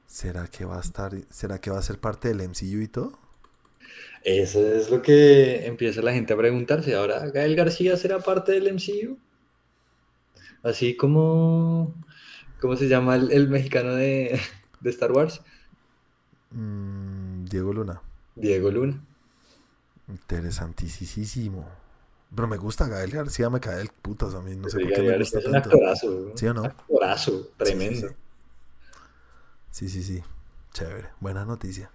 ¿Será 0.06 0.48
que 0.48 0.66
va 0.66 0.78
a 0.78 0.82
estar, 0.82 1.14
será 1.30 1.60
que 1.60 1.70
va 1.70 1.80
a 1.80 1.82
ser 1.82 2.00
parte 2.00 2.28
del 2.28 2.48
MCU 2.48 2.82
y 2.82 2.88
todo? 2.88 3.18
Eso 4.24 4.60
es 4.74 4.90
lo 4.90 5.02
que 5.02 5.66
empieza 5.66 6.02
la 6.02 6.14
gente 6.14 6.34
a 6.34 6.38
preguntarse. 6.38 6.96
Ahora, 6.96 7.28
¿Gael 7.30 7.56
García 7.56 7.98
será 7.98 8.20
parte 8.20 8.52
del 8.54 8.74
MCU? 8.74 9.18
Así 10.64 10.96
como, 10.98 11.94
¿cómo 12.60 12.76
se 12.76 12.88
llama 12.88 13.16
el, 13.16 13.32
el 13.32 13.48
mexicano 13.48 13.94
de, 13.96 14.40
de 14.82 14.90
Star 14.90 15.12
Wars? 15.12 15.42
Mm, 16.52 17.46
Diego 17.46 17.74
Luna. 17.74 18.02
Diego 18.36 18.72
Luna. 18.72 19.02
Interesantísimo. 20.08 21.68
Pero 22.36 22.48
me 22.48 22.58
gusta 22.58 22.88
Gael 22.88 23.12
García, 23.12 23.50
me 23.50 23.60
cae 23.60 23.82
el 23.82 23.90
putas 23.90 24.34
a 24.36 24.42
mí, 24.42 24.56
no 24.56 24.70
sé 24.70 24.80
por 24.80 24.92
qué 24.94 25.04
Gael 25.04 25.08
me 25.08 25.18
gusta 25.18 25.40
es 25.40 25.46
un 25.46 25.56
actorazo. 25.56 26.32
¿Sí 26.36 26.48
o 26.48 26.54
no? 26.54 26.66
Actorazo, 26.66 27.54
Sí, 27.62 27.80
sí, 27.80 27.80
tremendo. 27.80 28.16
Sí, 29.72 29.90
sí, 29.90 30.04
sí. 30.04 30.24
Chévere, 30.74 31.10
buena 31.20 31.46
noticia. 31.46 31.92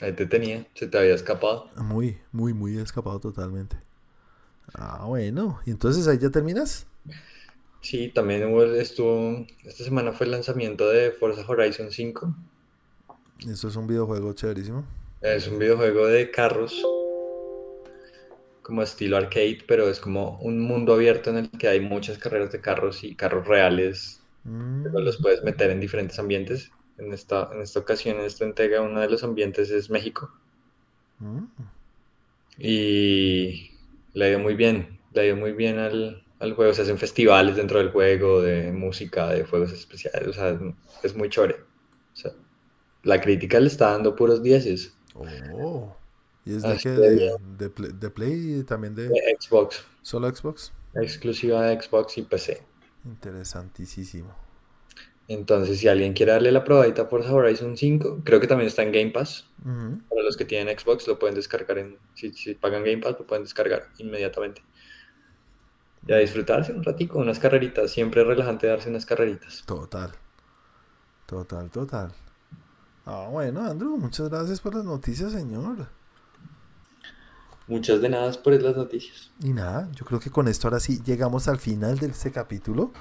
Ahí 0.00 0.12
te 0.14 0.26
tenía, 0.26 0.66
se 0.74 0.88
te 0.88 0.98
había 0.98 1.14
escapado. 1.14 1.70
Muy, 1.76 2.18
muy, 2.32 2.52
muy 2.54 2.78
escapado 2.78 3.18
totalmente. 3.20 3.76
Ah, 4.74 5.04
bueno. 5.06 5.60
¿Y 5.66 5.70
entonces 5.72 6.08
ahí 6.08 6.18
ya 6.18 6.30
terminas? 6.30 6.86
Sí, 7.82 8.08
también 8.08 8.44
hubo, 8.46 8.64
estuvo, 8.64 9.46
esta 9.64 9.84
semana 9.84 10.12
fue 10.12 10.24
el 10.26 10.32
lanzamiento 10.32 10.88
de 10.88 11.10
Forza 11.12 11.44
Horizon 11.46 11.90
5. 11.90 12.34
Eso 13.46 13.68
es 13.68 13.76
un 13.76 13.86
videojuego 13.86 14.32
chéverísimo. 14.32 14.84
Es 15.22 15.48
un 15.48 15.58
videojuego 15.58 16.08
de 16.08 16.30
carros, 16.30 16.82
como 18.62 18.82
estilo 18.82 19.16
arcade, 19.18 19.58
pero 19.66 19.88
es 19.88 20.00
como 20.00 20.38
un 20.40 20.60
mundo 20.60 20.94
abierto 20.94 21.30
en 21.30 21.36
el 21.36 21.50
que 21.50 21.68
hay 21.68 21.80
muchas 21.80 22.18
carreras 22.18 22.52
de 22.52 22.60
carros 22.60 23.04
y 23.04 23.14
carros 23.16 23.46
reales. 23.46 24.22
Mm, 24.44 24.94
Los 24.94 25.18
puedes 25.18 25.42
meter 25.42 25.70
en 25.70 25.80
diferentes 25.80 26.18
ambientes. 26.18 26.72
En 27.00 27.12
esta, 27.12 27.48
en 27.52 27.60
esta 27.62 27.80
ocasión, 27.80 28.18
en 28.18 28.24
esta 28.26 28.44
entrega, 28.44 28.80
uno 28.82 29.00
de 29.00 29.08
los 29.10 29.24
ambientes 29.24 29.70
es 29.70 29.90
México. 29.90 30.30
mm. 31.18 31.44
Y 32.58 33.70
le 34.12 34.24
ha 34.24 34.28
ido 34.30 34.38
muy 34.38 34.54
bien, 34.54 34.98
le 35.12 35.20
ha 35.20 35.24
ido 35.26 35.36
muy 35.36 35.52
bien 35.52 35.78
al, 35.78 36.24
al 36.38 36.54
juego. 36.54 36.74
Se 36.74 36.82
hacen 36.82 36.98
festivales 36.98 37.56
dentro 37.56 37.78
del 37.78 37.90
juego 37.90 38.42
de 38.42 38.70
música, 38.72 39.28
de 39.28 39.44
juegos 39.44 39.72
especiales. 39.72 40.28
O 40.28 40.32
sea, 40.32 40.58
es 41.02 41.14
muy 41.16 41.28
chévere. 41.30 41.54
O 42.12 42.16
sea, 42.16 42.32
la 43.02 43.20
crítica 43.20 43.58
le 43.60 43.68
está 43.68 43.92
dando 43.92 44.14
puros 44.14 44.42
dieces. 44.42 44.94
Oh. 45.14 45.94
¿Y 46.44 46.56
es 46.56 46.62
de 46.62 46.76
que- 46.78 46.90
De, 46.90 47.36
de 47.58 47.70
Play, 47.70 47.90
de 47.94 48.10
Play 48.10 48.58
y 48.60 48.64
también 48.64 48.94
de 48.94 49.08
De 49.08 49.36
Xbox, 49.38 49.84
solo 50.02 50.34
Xbox? 50.34 50.72
exclusiva 50.94 51.62
de 51.66 51.80
Xbox 51.80 52.18
y 52.18 52.22
PC. 52.22 52.62
Interesantísimo. 53.04 54.34
Entonces, 55.30 55.78
si 55.78 55.86
alguien 55.86 56.12
quiere 56.12 56.32
darle 56.32 56.50
la 56.50 56.64
probadita 56.64 57.08
por 57.08 57.20
Horizon 57.20 57.76
5, 57.76 58.22
creo 58.24 58.40
que 58.40 58.48
también 58.48 58.66
está 58.66 58.82
en 58.82 58.90
Game 58.90 59.10
Pass. 59.12 59.46
Para 59.62 60.24
los 60.24 60.36
que 60.36 60.44
tienen 60.44 60.76
Xbox, 60.76 61.06
lo 61.06 61.20
pueden 61.20 61.36
descargar 61.36 61.78
en. 61.78 61.98
Si, 62.14 62.32
si 62.32 62.54
pagan 62.54 62.82
Game 62.82 62.98
Pass, 62.98 63.14
lo 63.16 63.28
pueden 63.28 63.44
descargar 63.44 63.84
inmediatamente. 63.98 64.60
Y 66.04 66.12
a 66.12 66.16
disfrutarse 66.16 66.72
un 66.72 66.82
ratico, 66.82 67.20
unas 67.20 67.38
carreritas. 67.38 67.92
Siempre 67.92 68.22
es 68.22 68.26
relajante 68.26 68.66
darse 68.66 68.90
unas 68.90 69.06
carreritas. 69.06 69.62
Total. 69.66 70.10
Total, 71.26 71.70
total. 71.70 72.12
Ah, 73.06 73.28
bueno, 73.30 73.62
Andrew, 73.62 73.96
muchas 73.98 74.28
gracias 74.30 74.60
por 74.60 74.74
las 74.74 74.84
noticias, 74.84 75.30
señor. 75.30 75.86
Muchas 77.70 78.00
de 78.00 78.08
nada 78.08 78.32
por 78.42 78.60
las 78.60 78.76
noticias. 78.76 79.30
Y 79.40 79.52
nada, 79.52 79.88
yo 79.92 80.04
creo 80.04 80.18
que 80.18 80.28
con 80.28 80.48
esto 80.48 80.66
ahora 80.66 80.80
sí 80.80 81.00
llegamos 81.04 81.46
al 81.46 81.60
final 81.60 82.00
de 82.00 82.08
este 82.08 82.32
capítulo. 82.32 82.92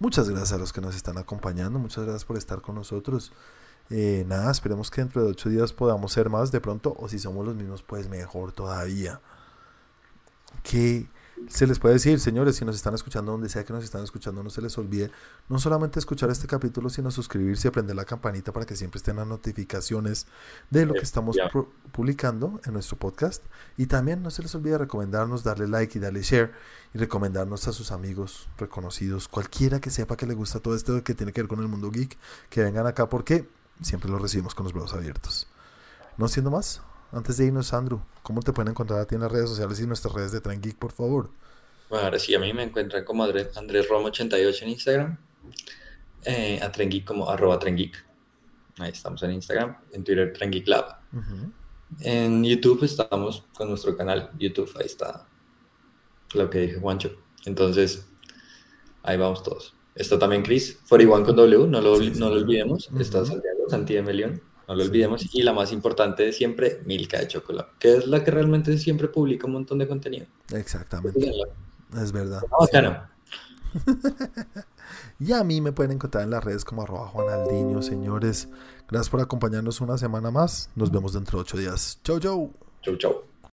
Muchas 0.00 0.28
gracias 0.28 0.52
a 0.52 0.58
los 0.58 0.72
que 0.72 0.80
nos 0.80 0.96
están 0.96 1.16
acompañando, 1.16 1.78
muchas 1.78 2.02
gracias 2.02 2.24
por 2.24 2.36
estar 2.36 2.60
con 2.60 2.74
nosotros. 2.74 3.32
Eh, 3.88 4.24
nada, 4.26 4.50
esperemos 4.50 4.90
que 4.90 5.00
dentro 5.00 5.22
de 5.22 5.30
ocho 5.30 5.48
días 5.48 5.72
podamos 5.72 6.10
ser 6.10 6.28
más 6.28 6.50
de 6.50 6.60
pronto, 6.60 6.96
o 6.98 7.08
si 7.08 7.20
somos 7.20 7.46
los 7.46 7.54
mismos, 7.54 7.84
pues 7.84 8.08
mejor 8.08 8.50
todavía. 8.50 9.20
¿Qué 10.64 11.06
se 11.48 11.66
les 11.66 11.78
puede 11.78 11.94
decir, 11.94 12.18
señores, 12.18 12.56
si 12.56 12.64
nos 12.64 12.74
están 12.76 12.94
escuchando, 12.94 13.32
donde 13.32 13.48
sea 13.48 13.64
que 13.64 13.72
nos 13.72 13.84
están 13.84 14.02
escuchando, 14.02 14.42
no 14.42 14.50
se 14.50 14.62
les 14.62 14.76
olvide 14.78 15.10
no 15.48 15.58
solamente 15.58 15.98
escuchar 15.98 16.30
este 16.30 16.46
capítulo, 16.46 16.88
sino 16.90 17.10
suscribirse 17.10 17.68
y 17.68 17.70
prender 17.70 17.94
la 17.94 18.04
campanita 18.04 18.52
para 18.52 18.64
que 18.66 18.74
siempre 18.74 18.98
estén 18.98 19.16
las 19.16 19.26
notificaciones 19.26 20.26
de 20.70 20.86
lo 20.86 20.94
que 20.94 21.00
estamos 21.00 21.36
Ya. 21.36 21.50
pu- 21.50 21.68
publicando 21.92 22.60
en 22.64 22.72
nuestro 22.72 22.96
podcast. 22.98 23.44
Y 23.76 23.86
también 23.86 24.22
no 24.22 24.30
se 24.30 24.42
les 24.42 24.54
olvide 24.54 24.78
recomendarnos, 24.78 25.44
darle 25.44 25.68
like 25.68 25.98
y 25.98 26.00
darle 26.00 26.22
share 26.22 26.52
y 26.94 26.98
recomendarnos 26.98 27.68
a 27.68 27.72
sus 27.72 27.92
amigos 27.92 28.48
reconocidos, 28.58 29.28
cualquiera 29.28 29.80
que 29.80 29.90
sepa 29.90 30.16
que 30.16 30.26
le 30.26 30.34
gusta 30.34 30.60
todo 30.60 30.74
esto 30.74 31.04
que 31.04 31.14
tiene 31.14 31.32
que 31.32 31.42
ver 31.42 31.48
con 31.48 31.60
el 31.60 31.68
mundo 31.68 31.90
geek, 31.90 32.16
que 32.48 32.62
vengan 32.62 32.86
acá 32.86 33.08
porque 33.08 33.48
siempre 33.82 34.10
los 34.10 34.22
recibimos 34.22 34.54
con 34.54 34.64
los 34.64 34.72
brazos 34.72 34.94
abiertos. 34.94 35.46
No 36.16 36.28
siendo 36.28 36.50
más, 36.50 36.80
antes 37.16 37.36
de 37.36 37.46
irnos, 37.46 37.72
Andrew, 37.72 38.00
¿cómo 38.22 38.42
te 38.42 38.52
pueden 38.52 38.70
encontrar 38.70 39.00
a 39.00 39.06
ti 39.06 39.14
en 39.14 39.22
las 39.22 39.32
redes 39.32 39.48
sociales 39.48 39.80
y 39.80 39.86
nuestras 39.86 40.14
redes 40.14 40.32
de 40.32 40.40
Tren 40.40 40.60
Geek, 40.60 40.76
por 40.76 40.92
favor? 40.92 41.30
Bueno, 41.88 42.04
ahora 42.04 42.18
sí, 42.18 42.34
a 42.34 42.38
mí 42.38 42.52
me 42.52 42.64
encuentran 42.64 43.04
como 43.04 43.24
Andrés, 43.24 43.56
Andrés 43.56 43.88
Romo88 43.88 44.62
en 44.62 44.68
Instagram. 44.68 45.18
Eh, 46.24 46.58
a 46.60 46.72
Trengeek 46.72 47.04
como 47.04 47.30
arroba 47.30 47.58
Trengeek. 47.58 48.04
Ahí 48.78 48.90
estamos 48.90 49.22
en 49.22 49.32
Instagram. 49.32 49.76
En 49.92 50.02
Twitter, 50.02 50.32
Trengeek 50.32 50.66
Lab. 50.66 50.98
Ujú. 51.12 51.52
En 52.00 52.42
YouTube 52.42 52.82
estamos 52.82 53.44
con 53.56 53.68
nuestro 53.68 53.96
canal 53.96 54.30
YouTube. 54.36 54.70
Ahí 54.76 54.86
está 54.86 55.26
lo 56.34 56.50
que 56.50 56.60
dije 56.62 56.80
Juancho. 56.80 57.16
Entonces, 57.44 58.08
ahí 59.04 59.16
vamos 59.16 59.44
todos. 59.44 59.74
Está 59.94 60.18
también 60.18 60.42
Chris, 60.42 60.80
41 60.88 61.24
con 61.24 61.36
W, 61.36 61.68
no 61.68 61.80
lo, 61.80 61.96
Sí, 61.96 62.12
no 62.16 62.28
lo 62.28 62.36
olvidemos. 62.36 62.90
Está. 62.98 63.24
Santiago, 63.24 63.68
Santi 63.68 63.94
de 63.94 64.02
Melión, 64.02 64.42
no 64.68 64.74
lo 64.74 64.82
Sí. 64.82 64.88
olvidemos. 64.88 65.34
Y 65.34 65.42
la 65.42 65.52
más 65.52 65.72
importante 65.72 66.22
de 66.24 66.32
siempre, 66.32 66.80
Milka 66.86 67.18
de 67.18 67.28
Chocolate, 67.28 67.70
que 67.78 67.96
es 67.96 68.06
la 68.06 68.22
que 68.24 68.30
realmente 68.30 68.76
siempre 68.78 69.08
publica 69.08 69.46
un 69.46 69.52
montón 69.54 69.78
de 69.78 69.86
contenido. 69.88 70.26
Exactamente, 70.52 71.20
Síganla. 71.20 71.46
es 72.02 72.12
verdad. 72.12 72.42
Bacano. 72.60 73.02
Y 75.18 75.32
a 75.32 75.42
mí 75.44 75.60
me 75.62 75.72
pueden 75.72 75.92
encontrar 75.92 76.24
en 76.24 76.30
las 76.30 76.44
redes 76.44 76.64
como 76.64 76.82
arroba 76.82 77.08
Juanaldiño, 77.08 77.80
señores. 77.82 78.48
Gracias 78.88 79.08
por 79.08 79.20
acompañarnos 79.20 79.80
una 79.80 79.96
semana 79.98 80.30
más. 80.30 80.68
Nos 80.76 80.90
vemos 80.90 81.14
dentro 81.14 81.38
de 81.38 81.42
ocho 81.42 81.56
días. 81.56 81.98
Chau, 82.04 82.20
chau. 82.20 82.52
Chau, 82.82 82.96
chau. 82.96 83.35